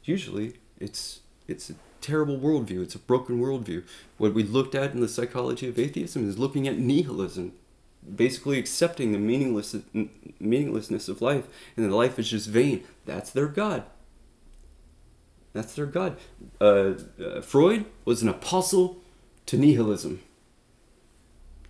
Usually 0.04 0.56
it's 0.80 1.22
it's 1.48 1.70
a 1.70 1.76
terrible 2.02 2.38
worldview. 2.38 2.82
It's 2.82 2.96
a 2.96 3.00
broken 3.00 3.40
worldview. 3.40 3.84
What 4.18 4.34
we 4.34 4.44
looked 4.44 4.76
at 4.76 4.94
in 4.94 5.00
the 5.00 5.08
psychology 5.08 5.70
of 5.70 5.78
atheism 5.78 6.28
is 6.28 6.40
looking 6.40 6.68
at 6.68 6.80
nihilism, 6.80 7.54
basically 8.16 8.58
accepting 8.58 9.12
the 9.12 9.20
meaningless 9.20 9.76
meaninglessness 10.40 11.08
of 11.08 11.22
life, 11.22 11.46
and 11.78 11.86
that 11.86 11.96
life 11.96 12.18
is 12.18 12.32
just 12.32 12.50
vain. 12.50 12.84
That's 13.06 13.30
their 13.30 13.48
god. 13.48 13.84
That's 15.54 15.76
their 15.76 15.86
God. 15.86 16.18
Uh, 16.60 16.94
uh, 17.24 17.42
Freud 17.42 17.86
was 18.06 18.22
an 18.22 18.30
apostle 18.30 18.98
to 19.46 19.58
nihilism. 19.58 20.22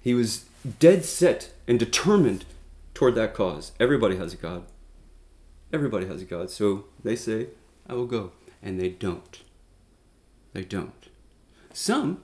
He 0.01 0.13
was 0.13 0.45
dead 0.79 1.05
set 1.05 1.53
and 1.67 1.77
determined 1.77 2.45
toward 2.93 3.15
that 3.15 3.33
cause. 3.33 3.73
Everybody 3.79 4.17
has 4.17 4.33
a 4.33 4.37
God. 4.37 4.63
Everybody 5.71 6.07
has 6.07 6.21
a 6.21 6.25
God. 6.25 6.49
So 6.49 6.85
they 7.03 7.15
say, 7.15 7.47
I 7.87 7.93
will 7.93 8.05
go. 8.05 8.31
And 8.61 8.79
they 8.79 8.89
don't. 8.89 9.41
They 10.53 10.63
don't. 10.63 11.09
Some, 11.73 12.21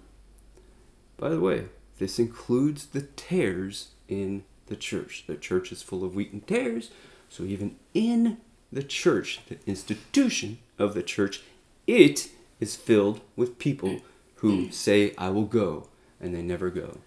by 1.18 1.30
the 1.30 1.40
way, 1.40 1.66
this 1.98 2.20
includes 2.20 2.86
the 2.88 3.02
tares 3.02 3.90
in 4.08 4.44
the 4.68 4.76
church. 4.76 5.26
The 5.28 5.36
church 5.36 5.72
is 5.72 5.82
full 5.82 6.06
of 6.06 6.16
wheat 6.16 6.32
and 6.32 6.46
tares. 6.48 6.92
So 7.28 7.44
even 7.44 7.76
in 7.94 8.38
the 8.72 8.84
church, 8.84 9.42
the 9.50 9.58
institution 9.66 10.60
of 10.78 10.94
the 10.94 11.04
church, 11.04 11.42
it 11.90 12.30
is 12.60 12.76
filled 12.76 13.20
with 13.36 13.58
people 13.58 14.02
who 14.36 14.72
say, 14.72 15.14
I 15.18 15.30
will 15.30 15.46
go, 15.46 15.88
and 16.22 16.36
they 16.36 16.44
never 16.44 16.70
go. 16.70 17.00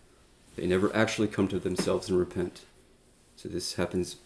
They 0.57 0.67
never 0.67 0.95
actually 0.95 1.29
come 1.29 1.47
to 1.49 1.61
themselves 1.61 2.09
and 2.09 2.19
repent. 2.19 2.63
So 3.37 3.49
this 3.49 3.75
happens 3.75 4.17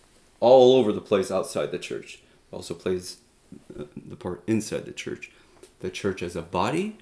all 0.41 0.77
over 0.77 0.93
the 0.93 1.01
place 1.03 1.31
outside 1.31 1.73
the 1.73 1.79
church. 1.79 2.21
It 2.51 2.55
also 2.57 2.73
plays 2.73 3.19
uh, 3.79 3.85
the 3.95 4.17
part 4.17 4.43
inside 4.47 4.87
the 4.87 4.93
church. 4.93 5.31
The 5.81 5.91
church 5.91 6.23
as 6.23 6.35
a 6.35 6.43
body, 6.43 6.97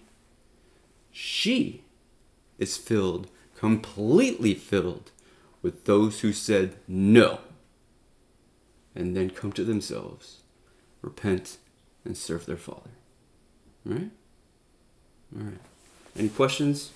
she 1.13 1.85
is 2.59 2.77
filled, 2.77 3.29
completely 3.57 4.55
filled, 4.55 5.13
with 5.63 5.85
those 5.85 6.21
who 6.21 6.33
said, 6.33 6.75
No, 6.89 7.39
and 8.97 9.17
then 9.17 9.31
come 9.31 9.53
to 9.53 9.65
themselves, 9.65 10.39
repent, 11.03 11.59
and 12.05 12.17
serve 12.17 12.47
their 12.47 12.57
Father. 12.57 12.91
All 13.87 13.93
right? 13.95 14.11
All 15.37 15.45
right. 15.45 15.59
Any 16.17 16.29
questions? 16.29 16.93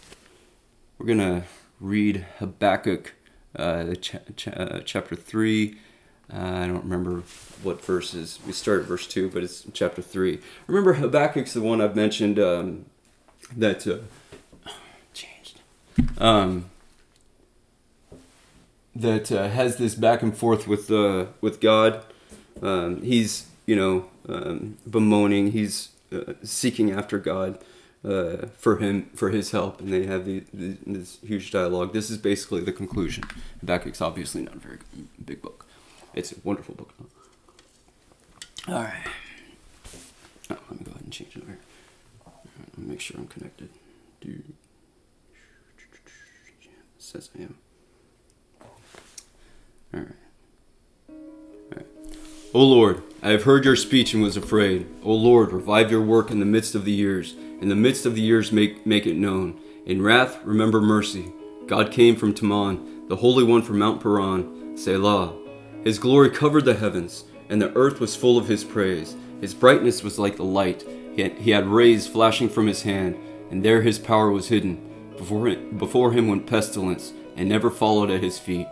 We're 0.99 1.07
going 1.07 1.19
to 1.19 1.43
read 1.81 2.27
Habakkuk 2.39 3.15
uh, 3.57 3.95
cha- 3.95 4.19
cha- 4.37 4.51
uh, 4.53 4.81
chapter 4.85 5.15
3. 5.15 5.77
Uh, 6.33 6.37
I 6.37 6.67
don't 6.67 6.85
remember 6.85 7.23
what 7.63 7.85
verses. 7.85 8.39
We 8.47 8.53
start 8.53 8.81
at 8.83 8.87
verse 8.87 9.07
2, 9.07 9.31
but 9.31 9.43
it's 9.43 9.67
chapter 9.73 10.03
3. 10.03 10.41
Remember, 10.67 10.95
Habakkuk's 10.95 11.55
the 11.55 11.61
one 11.61 11.81
I've 11.81 11.97
mentioned 11.97 12.39
um, 12.39 12.87
that 13.57 13.87
uh, 13.87 13.99
changed. 15.15 15.61
Um, 16.19 16.67
that 18.95 19.31
uh, 19.31 19.49
has 19.49 19.77
this 19.77 19.95
back 19.95 20.23
and 20.23 20.37
forth 20.37 20.67
with 20.67 20.91
uh, 20.91 21.27
with 21.41 21.61
God. 21.61 22.05
Um, 22.61 23.03
he's 23.03 23.47
you 23.65 23.77
know 23.77 24.09
um, 24.29 24.77
bemoaning. 24.91 25.53
He's 25.53 25.91
uh, 26.13 26.35
seeking 26.43 26.91
after 26.91 27.19
God 27.19 27.59
uh, 28.05 28.47
for 28.57 28.77
him 28.79 29.11
for 29.15 29.31
his 29.31 29.51
help, 29.51 29.81
and 29.81 29.93
they 29.93 30.07
have 30.07 30.25
the, 30.25 30.45
the, 30.53 30.77
this 30.87 31.19
huge 31.25 31.51
dialogue. 31.51 31.93
This 31.93 32.11
is 32.11 32.19
basically 32.19 32.61
the 32.61 32.73
conclusion. 32.73 33.25
Habakkuk's 33.61 34.01
obviously 34.01 34.43
not 34.43 34.55
a 34.55 34.59
very 34.59 34.79
big 35.25 35.43
book. 35.43 35.67
It's 36.15 36.33
a 36.33 36.37
wonderful 36.45 36.75
book. 36.75 36.93
All 38.67 38.75
right. 38.75 39.07
Oh, 40.51 40.57
let 40.71 40.79
me 40.79 40.85
go 40.85 40.91
ahead 40.93 41.03
and 41.03 41.13
change 41.13 41.37
it 41.37 41.43
over. 41.43 41.59
Me 42.77 42.87
make 42.87 43.01
sure 43.01 43.17
I'm 43.19 43.27
connected. 43.27 43.69
Do 44.21 44.43
says 46.99 47.31
I 47.39 47.43
am. 47.43 47.55
All 48.61 50.01
right. 50.01 50.28
O 52.59 52.65
Lord, 52.65 53.05
I 53.23 53.29
have 53.29 53.45
heard 53.45 53.65
your 53.65 53.77
speech 53.77 54.15
and 54.15 54.21
was 54.21 54.37
afraid. 54.37 54.89
O 55.05 55.15
Lord, 55.15 55.53
revive 55.53 55.93
your 55.93 56.03
work 56.03 56.33
in 56.33 56.41
the 56.41 56.45
midst 56.45 56.75
of 56.75 56.85
the 56.85 56.91
years. 56.91 57.37
In 57.61 57.69
the 57.69 57.77
midst 57.77 58.05
of 58.05 58.17
the 58.17 58.21
years, 58.21 58.51
make, 58.51 58.85
make 58.85 59.07
it 59.07 59.15
known. 59.15 59.61
In 59.87 60.03
wrath, 60.03 60.41
remember 60.43 60.81
mercy. 60.81 61.33
God 61.69 61.93
came 61.93 62.17
from 62.17 62.35
Teman, 62.35 63.09
the 63.09 63.15
Holy 63.15 63.45
One 63.45 63.63
from 63.63 63.79
Mount 63.79 64.03
Paran. 64.03 64.77
Selah. 64.77 65.37
His 65.85 66.01
glory 66.01 66.31
covered 66.31 66.65
the 66.65 66.75
heavens, 66.75 67.27
and 67.49 67.63
the 67.63 67.73
earth 67.77 68.01
was 68.01 68.17
full 68.17 68.37
of 68.37 68.49
his 68.49 68.65
praise. 68.65 69.15
His 69.41 69.55
brightness 69.55 70.03
was 70.03 70.19
like 70.19 70.35
the 70.35 70.43
light. 70.43 70.85
He 71.15 71.23
had, 71.23 71.39
he 71.39 71.53
had 71.53 71.69
rays 71.69 72.09
flashing 72.09 72.49
from 72.49 72.67
his 72.67 72.83
hand, 72.83 73.17
and 73.53 73.65
there 73.65 73.83
his 73.83 74.01
power 74.01 74.33
was 74.33 74.49
hidden. 74.49 75.13
Before, 75.17 75.55
before 75.55 76.11
him 76.11 76.27
went 76.27 76.49
pestilence, 76.49 77.13
and 77.37 77.49
never 77.49 77.71
followed 77.71 78.11
at 78.11 78.25
his 78.25 78.41
feet. 78.41 78.67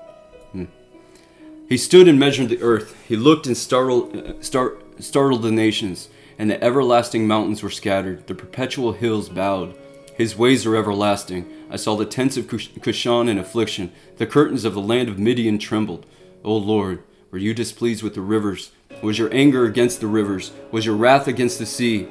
He 1.69 1.77
stood 1.77 2.07
and 2.07 2.19
measured 2.19 2.49
the 2.49 2.63
earth. 2.63 2.97
He 3.09 3.17
looked 3.17 3.47
and 3.47 3.57
startled, 3.57 4.17
uh, 4.17 4.41
star, 4.41 4.75
startled 5.01 5.43
the 5.43 5.51
nations, 5.51 6.09
and 6.39 6.49
the 6.49 6.63
everlasting 6.63 7.27
mountains 7.27 7.63
were 7.63 7.71
scattered. 7.71 8.27
The 8.29 8.35
perpetual 8.35 8.93
hills 8.93 9.29
bowed. 9.29 9.77
His 10.17 10.39
ways 10.39 10.65
are 10.65 10.77
everlasting. 10.77 11.47
I 11.69 11.77
saw 11.77 11.97
the 11.97 12.07
tents 12.07 12.37
of 12.37 12.47
Cushan 12.47 13.29
in 13.29 13.39
affliction. 13.39 13.93
The 14.17 14.27
curtains 14.27 14.65
of 14.65 14.75
the 14.75 14.81
land 14.81 15.09
of 15.09 15.19
Midian 15.19 15.59
trembled. 15.59 16.07
O 16.45 16.57
Lord, 16.57 17.03
were 17.31 17.39
you 17.39 17.53
displeased 17.53 18.03
with 18.03 18.15
the 18.15 18.21
rivers? 18.21 18.71
Was 19.03 19.19
your 19.19 19.35
anger 19.35 19.65
against 19.65 20.01
the 20.01 20.07
rivers? 20.07 20.53
Was 20.71 20.87
your 20.87 20.97
wrath 20.97 21.27
against 21.27 21.59
the 21.59 21.67
sea? 21.67 22.07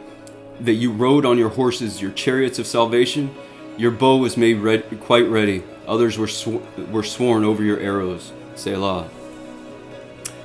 That 0.60 0.74
you 0.74 0.92
rode 0.92 1.26
on 1.26 1.38
your 1.38 1.50
horses, 1.50 2.02
your 2.02 2.12
chariots 2.12 2.60
of 2.60 2.68
salvation? 2.68 3.34
Your 3.78 3.92
bow 3.92 4.18
was 4.18 4.38
made 4.38 4.60
red, 4.60 5.00
quite 5.02 5.28
ready. 5.28 5.64
Others 5.88 6.18
were, 6.18 6.28
sw- 6.28 6.62
were 6.92 7.04
sworn 7.04 7.44
over 7.44 7.64
your 7.64 7.80
arrows. 7.80 8.34
Selah. 8.56 9.10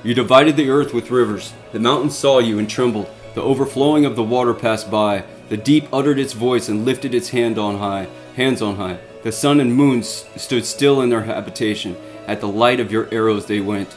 You 0.03 0.15
divided 0.15 0.55
the 0.55 0.69
earth 0.71 0.95
with 0.95 1.11
rivers. 1.11 1.53
The 1.73 1.79
mountains 1.79 2.17
saw 2.17 2.39
you 2.39 2.57
and 2.57 2.67
trembled. 2.67 3.07
The 3.35 3.43
overflowing 3.43 4.03
of 4.03 4.15
the 4.15 4.23
water 4.23 4.53
passed 4.53 4.89
by. 4.89 5.23
The 5.49 5.57
deep 5.57 5.87
uttered 5.93 6.17
its 6.17 6.33
voice 6.33 6.69
and 6.69 6.85
lifted 6.85 7.13
its 7.13 7.29
hand 7.29 7.59
on 7.59 7.77
high, 7.77 8.07
hands 8.35 8.63
on 8.63 8.77
high. 8.77 8.99
The 9.21 9.31
sun 9.31 9.59
and 9.59 9.75
moon 9.75 10.01
stood 10.01 10.65
still 10.65 11.01
in 11.01 11.09
their 11.09 11.21
habitation. 11.21 11.95
At 12.25 12.41
the 12.41 12.47
light 12.47 12.79
of 12.79 12.91
your 12.91 13.13
arrows 13.13 13.45
they 13.45 13.59
went. 13.59 13.95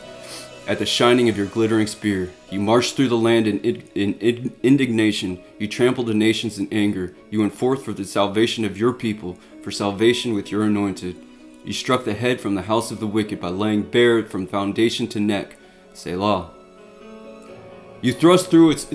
At 0.66 0.78
the 0.78 0.86
shining 0.86 1.30
of 1.30 1.36
your 1.38 1.46
glittering 1.46 1.86
spear, 1.86 2.32
you 2.50 2.60
marched 2.60 2.96
through 2.96 3.08
the 3.08 3.16
land 3.16 3.46
in, 3.46 3.60
in, 3.60 4.14
in, 4.20 4.54
indignation. 4.62 5.42
You 5.58 5.68
trampled 5.68 6.06
the 6.06 6.14
nations 6.14 6.58
in 6.58 6.70
anger. 6.70 7.14
You 7.30 7.40
went 7.40 7.54
forth 7.54 7.82
for 7.82 7.92
the 7.92 8.04
salvation 8.04 8.64
of 8.64 8.76
your 8.76 8.92
people, 8.92 9.38
for 9.62 9.70
salvation 9.70 10.34
with 10.34 10.50
your 10.50 10.64
anointed. 10.64 11.16
You 11.64 11.72
struck 11.72 12.04
the 12.04 12.14
head 12.14 12.40
from 12.40 12.54
the 12.54 12.62
house 12.62 12.90
of 12.90 13.00
the 13.00 13.06
wicked 13.06 13.40
by 13.40 13.48
laying 13.48 13.82
bare 13.82 14.22
from 14.24 14.46
foundation 14.46 15.06
to 15.08 15.20
neck. 15.20 15.56
Selah. 15.94 16.50
You 18.02 18.12
thrust 18.12 18.50
through 18.50 18.72
its, 18.72 18.86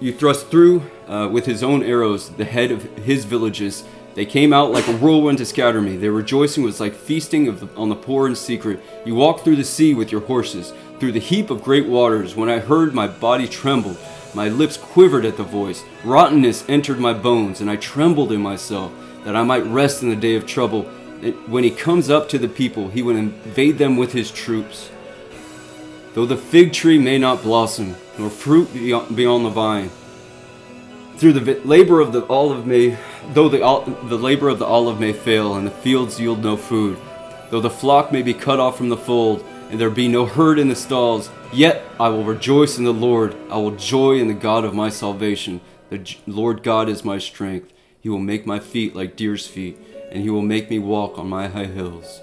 you 0.00 0.12
thrust 0.12 0.48
through 0.48 0.82
uh, 1.06 1.28
with 1.30 1.46
his 1.46 1.62
own 1.62 1.84
arrows 1.84 2.30
the 2.30 2.44
head 2.44 2.72
of 2.72 2.82
his 2.98 3.24
villages. 3.24 3.84
They 4.14 4.26
came 4.26 4.52
out 4.52 4.72
like 4.72 4.88
a 4.88 4.96
whirlwind 4.96 5.38
to 5.38 5.44
scatter 5.44 5.80
me. 5.80 5.96
Their 5.96 6.10
rejoicing 6.10 6.64
was 6.64 6.80
like 6.80 6.94
feasting 6.94 7.54
the, 7.54 7.68
on 7.76 7.90
the 7.90 7.94
poor 7.94 8.26
in 8.26 8.34
secret. 8.34 8.80
You 9.04 9.14
walked 9.14 9.44
through 9.44 9.56
the 9.56 9.64
sea 9.64 9.94
with 9.94 10.10
your 10.10 10.22
horses, 10.22 10.72
through 10.98 11.12
the 11.12 11.20
heap 11.20 11.50
of 11.50 11.62
great 11.62 11.86
waters. 11.86 12.34
When 12.34 12.48
I 12.48 12.58
heard, 12.58 12.94
my 12.94 13.06
body 13.06 13.46
trembled. 13.46 13.98
My 14.34 14.48
lips 14.48 14.76
quivered 14.76 15.26
at 15.26 15.36
the 15.36 15.44
voice. 15.44 15.84
Rottenness 16.02 16.64
entered 16.68 16.98
my 16.98 17.12
bones, 17.12 17.60
and 17.60 17.70
I 17.70 17.76
trembled 17.76 18.32
in 18.32 18.40
myself, 18.40 18.90
that 19.24 19.36
I 19.36 19.44
might 19.44 19.64
rest 19.66 20.02
in 20.02 20.08
the 20.08 20.16
day 20.16 20.34
of 20.34 20.46
trouble. 20.46 20.84
When 21.46 21.62
he 21.62 21.70
comes 21.70 22.10
up 22.10 22.28
to 22.30 22.38
the 22.38 22.48
people, 22.48 22.88
he 22.88 23.02
would 23.02 23.16
invade 23.16 23.78
them 23.78 23.96
with 23.96 24.12
his 24.12 24.30
troops. 24.30 24.90
Though 26.16 26.24
the 26.24 26.38
fig 26.38 26.72
tree 26.72 26.98
may 26.98 27.18
not 27.18 27.42
blossom, 27.42 27.94
nor 28.16 28.30
fruit 28.30 28.72
be 28.72 29.26
on 29.26 29.42
the 29.42 29.50
vine, 29.50 29.90
through 31.18 31.34
the 31.34 31.60
labor 31.60 32.00
of 32.00 32.14
the 32.14 32.24
olive 32.24 32.66
may, 32.66 32.96
though 33.34 33.50
the, 33.50 33.58
the 34.08 34.16
labor 34.16 34.48
of 34.48 34.58
the 34.58 34.64
olive 34.64 34.98
may 34.98 35.12
fail, 35.12 35.56
and 35.56 35.66
the 35.66 35.70
fields 35.70 36.18
yield 36.18 36.42
no 36.42 36.56
food, 36.56 36.96
though 37.50 37.60
the 37.60 37.68
flock 37.68 38.12
may 38.12 38.22
be 38.22 38.32
cut 38.32 38.58
off 38.58 38.78
from 38.78 38.88
the 38.88 38.96
fold, 38.96 39.44
and 39.68 39.78
there 39.78 39.90
be 39.90 40.08
no 40.08 40.24
herd 40.24 40.58
in 40.58 40.68
the 40.68 40.74
stalls, 40.74 41.28
yet 41.52 41.82
I 42.00 42.08
will 42.08 42.24
rejoice 42.24 42.78
in 42.78 42.84
the 42.84 42.94
Lord. 42.94 43.36
I 43.50 43.58
will 43.58 43.76
joy 43.76 44.14
in 44.14 44.28
the 44.28 44.32
God 44.32 44.64
of 44.64 44.72
my 44.72 44.88
salvation. 44.88 45.60
The 45.90 46.16
Lord 46.26 46.62
God 46.62 46.88
is 46.88 47.04
my 47.04 47.18
strength. 47.18 47.74
He 48.00 48.08
will 48.08 48.20
make 48.20 48.46
my 48.46 48.58
feet 48.58 48.96
like 48.96 49.16
deer's 49.16 49.46
feet, 49.46 49.76
and 50.10 50.22
he 50.22 50.30
will 50.30 50.40
make 50.40 50.70
me 50.70 50.78
walk 50.78 51.18
on 51.18 51.28
my 51.28 51.48
high 51.48 51.66
hills. 51.66 52.22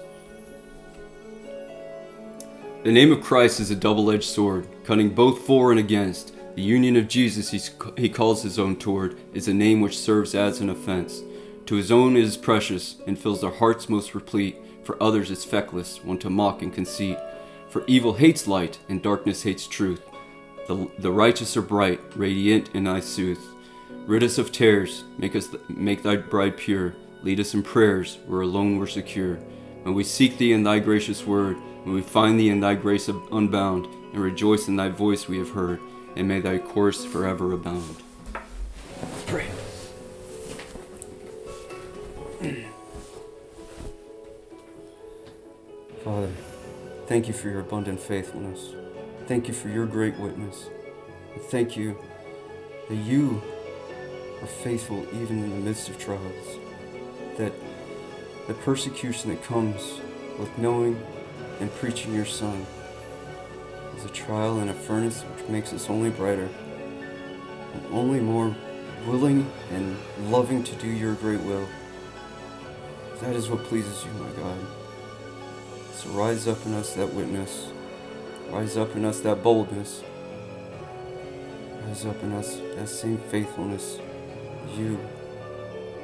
The 2.84 2.92
name 2.92 3.12
of 3.12 3.22
Christ 3.22 3.60
is 3.60 3.70
a 3.70 3.76
double 3.76 4.10
edged 4.10 4.24
sword, 4.24 4.68
cutting 4.84 5.08
both 5.08 5.46
for 5.46 5.70
and 5.70 5.80
against. 5.80 6.34
The 6.54 6.60
union 6.60 6.96
of 6.96 7.08
Jesus 7.08 7.50
he 7.96 8.10
calls 8.10 8.42
his 8.42 8.58
own 8.58 8.76
toward 8.76 9.16
is 9.32 9.48
a 9.48 9.54
name 9.54 9.80
which 9.80 9.98
serves 9.98 10.34
as 10.34 10.60
an 10.60 10.68
offense. 10.68 11.22
To 11.64 11.76
his 11.76 11.90
own 11.90 12.14
it 12.14 12.24
is 12.24 12.36
precious, 12.36 12.96
and 13.06 13.18
fills 13.18 13.40
their 13.40 13.52
hearts 13.52 13.88
most 13.88 14.14
replete. 14.14 14.58
For 14.82 15.02
others 15.02 15.30
it's 15.30 15.46
feckless, 15.46 16.04
one 16.04 16.18
to 16.18 16.28
mock 16.28 16.60
and 16.60 16.74
conceit. 16.74 17.16
For 17.70 17.84
evil 17.86 18.12
hates 18.12 18.46
light, 18.46 18.78
and 18.90 19.02
darkness 19.02 19.44
hates 19.44 19.66
truth. 19.66 20.02
The, 20.68 20.86
the 20.98 21.10
righteous 21.10 21.56
are 21.56 21.62
bright, 21.62 22.02
radiant 22.14 22.68
in 22.74 22.84
thy 22.84 23.00
sooth. 23.00 23.42
Rid 24.04 24.22
us 24.22 24.36
of 24.36 24.52
tears, 24.52 25.04
make 25.16 25.34
us 25.34 25.48
make 25.70 26.02
thy 26.02 26.16
bride 26.16 26.58
pure. 26.58 26.96
Lead 27.22 27.40
us 27.40 27.54
in 27.54 27.62
prayers, 27.62 28.18
where 28.26 28.42
alone 28.42 28.78
we're 28.78 28.86
secure. 28.86 29.38
When 29.84 29.92
we 29.92 30.02
seek 30.02 30.38
thee 30.38 30.54
in 30.54 30.62
thy 30.62 30.78
gracious 30.78 31.26
word, 31.26 31.58
when 31.82 31.94
we 31.94 32.00
find 32.00 32.40
thee 32.40 32.48
in 32.48 32.60
thy 32.60 32.74
grace 32.74 33.06
unbound, 33.08 33.86
and 34.14 34.22
rejoice 34.22 34.66
in 34.66 34.76
thy 34.76 34.88
voice 34.88 35.28
we 35.28 35.36
have 35.36 35.50
heard, 35.50 35.78
and 36.16 36.26
may 36.26 36.40
thy 36.40 36.56
course 36.56 37.04
forever 37.04 37.52
abound. 37.52 37.96
Let's 38.32 39.24
pray. 39.26 39.46
Father, 46.02 46.30
thank 47.06 47.28
you 47.28 47.34
for 47.34 47.50
your 47.50 47.60
abundant 47.60 48.00
faithfulness. 48.00 48.70
Thank 49.26 49.48
you 49.48 49.54
for 49.54 49.68
your 49.68 49.84
great 49.84 50.18
witness. 50.18 50.70
And 51.34 51.42
thank 51.42 51.76
you 51.76 51.98
that 52.88 52.96
you 52.96 53.42
are 54.40 54.46
faithful 54.46 55.06
even 55.12 55.44
in 55.44 55.50
the 55.50 55.56
midst 55.56 55.90
of 55.90 55.98
trials. 55.98 56.58
That 57.36 57.52
the 58.46 58.54
persecution 58.54 59.30
that 59.30 59.42
comes 59.42 60.00
with 60.38 60.56
knowing 60.58 61.00
and 61.60 61.72
preaching 61.74 62.14
your 62.14 62.24
Son 62.24 62.66
is 63.96 64.04
a 64.04 64.08
trial 64.08 64.58
and 64.58 64.70
a 64.70 64.74
furnace 64.74 65.22
which 65.22 65.48
makes 65.48 65.72
us 65.72 65.88
only 65.88 66.10
brighter 66.10 66.48
and 67.72 67.86
only 67.92 68.20
more 68.20 68.54
willing 69.06 69.50
and 69.70 69.96
loving 70.30 70.62
to 70.62 70.74
do 70.76 70.88
your 70.88 71.14
great 71.14 71.40
will. 71.40 71.66
That 73.20 73.34
is 73.34 73.48
what 73.48 73.64
pleases 73.64 74.04
you, 74.04 74.10
my 74.12 74.30
God. 74.32 74.58
So 75.92 76.10
rise 76.10 76.46
up 76.46 76.64
in 76.66 76.74
us 76.74 76.94
that 76.94 77.12
witness. 77.12 77.68
Rise 78.50 78.76
up 78.76 78.94
in 78.96 79.04
us 79.04 79.20
that 79.20 79.42
boldness. 79.42 80.02
Rise 81.86 82.06
up 82.06 82.22
in 82.22 82.32
us 82.32 82.58
that 82.76 82.88
same 82.88 83.18
faithfulness 83.18 83.98
you 84.76 84.98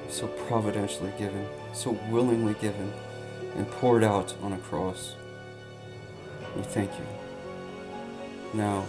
so 0.08 0.26
providentially 0.26 1.12
given, 1.18 1.46
so 1.72 1.92
willingly 2.10 2.54
given, 2.60 2.92
and 3.56 3.70
poured 3.70 4.04
out 4.04 4.34
on 4.42 4.52
a 4.52 4.58
cross. 4.58 5.14
We 6.56 6.62
thank 6.62 6.90
you. 6.92 7.06
Now, 8.54 8.84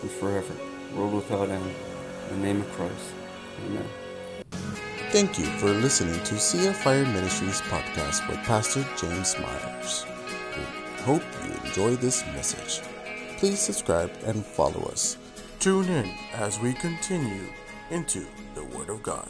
and 0.00 0.10
forever, 0.10 0.54
world 0.94 1.14
without 1.14 1.48
end. 1.48 1.74
In 2.30 2.40
the 2.40 2.46
name 2.46 2.60
of 2.60 2.70
Christ. 2.72 3.12
Amen. 3.66 3.84
Thank 5.10 5.38
you 5.38 5.44
for 5.44 5.68
listening 5.68 6.22
to 6.24 6.38
Sea 6.38 6.68
of 6.68 6.76
Fire 6.76 7.04
Ministries 7.04 7.60
podcast 7.62 8.26
with 8.28 8.38
Pastor 8.38 8.84
James 8.96 9.36
Meyers. 9.38 10.06
We 10.56 11.02
hope 11.02 11.22
you 11.44 11.52
enjoy 11.66 11.96
this 11.96 12.24
message. 12.28 12.80
Please 13.36 13.58
subscribe 13.58 14.10
and 14.24 14.44
follow 14.44 14.88
us. 14.90 15.18
Tune 15.58 15.88
in 15.88 16.10
as 16.34 16.58
we 16.60 16.72
continue 16.74 17.46
into 17.90 18.24
the 18.54 18.64
Word 18.64 18.88
of 18.88 19.02
God. 19.02 19.28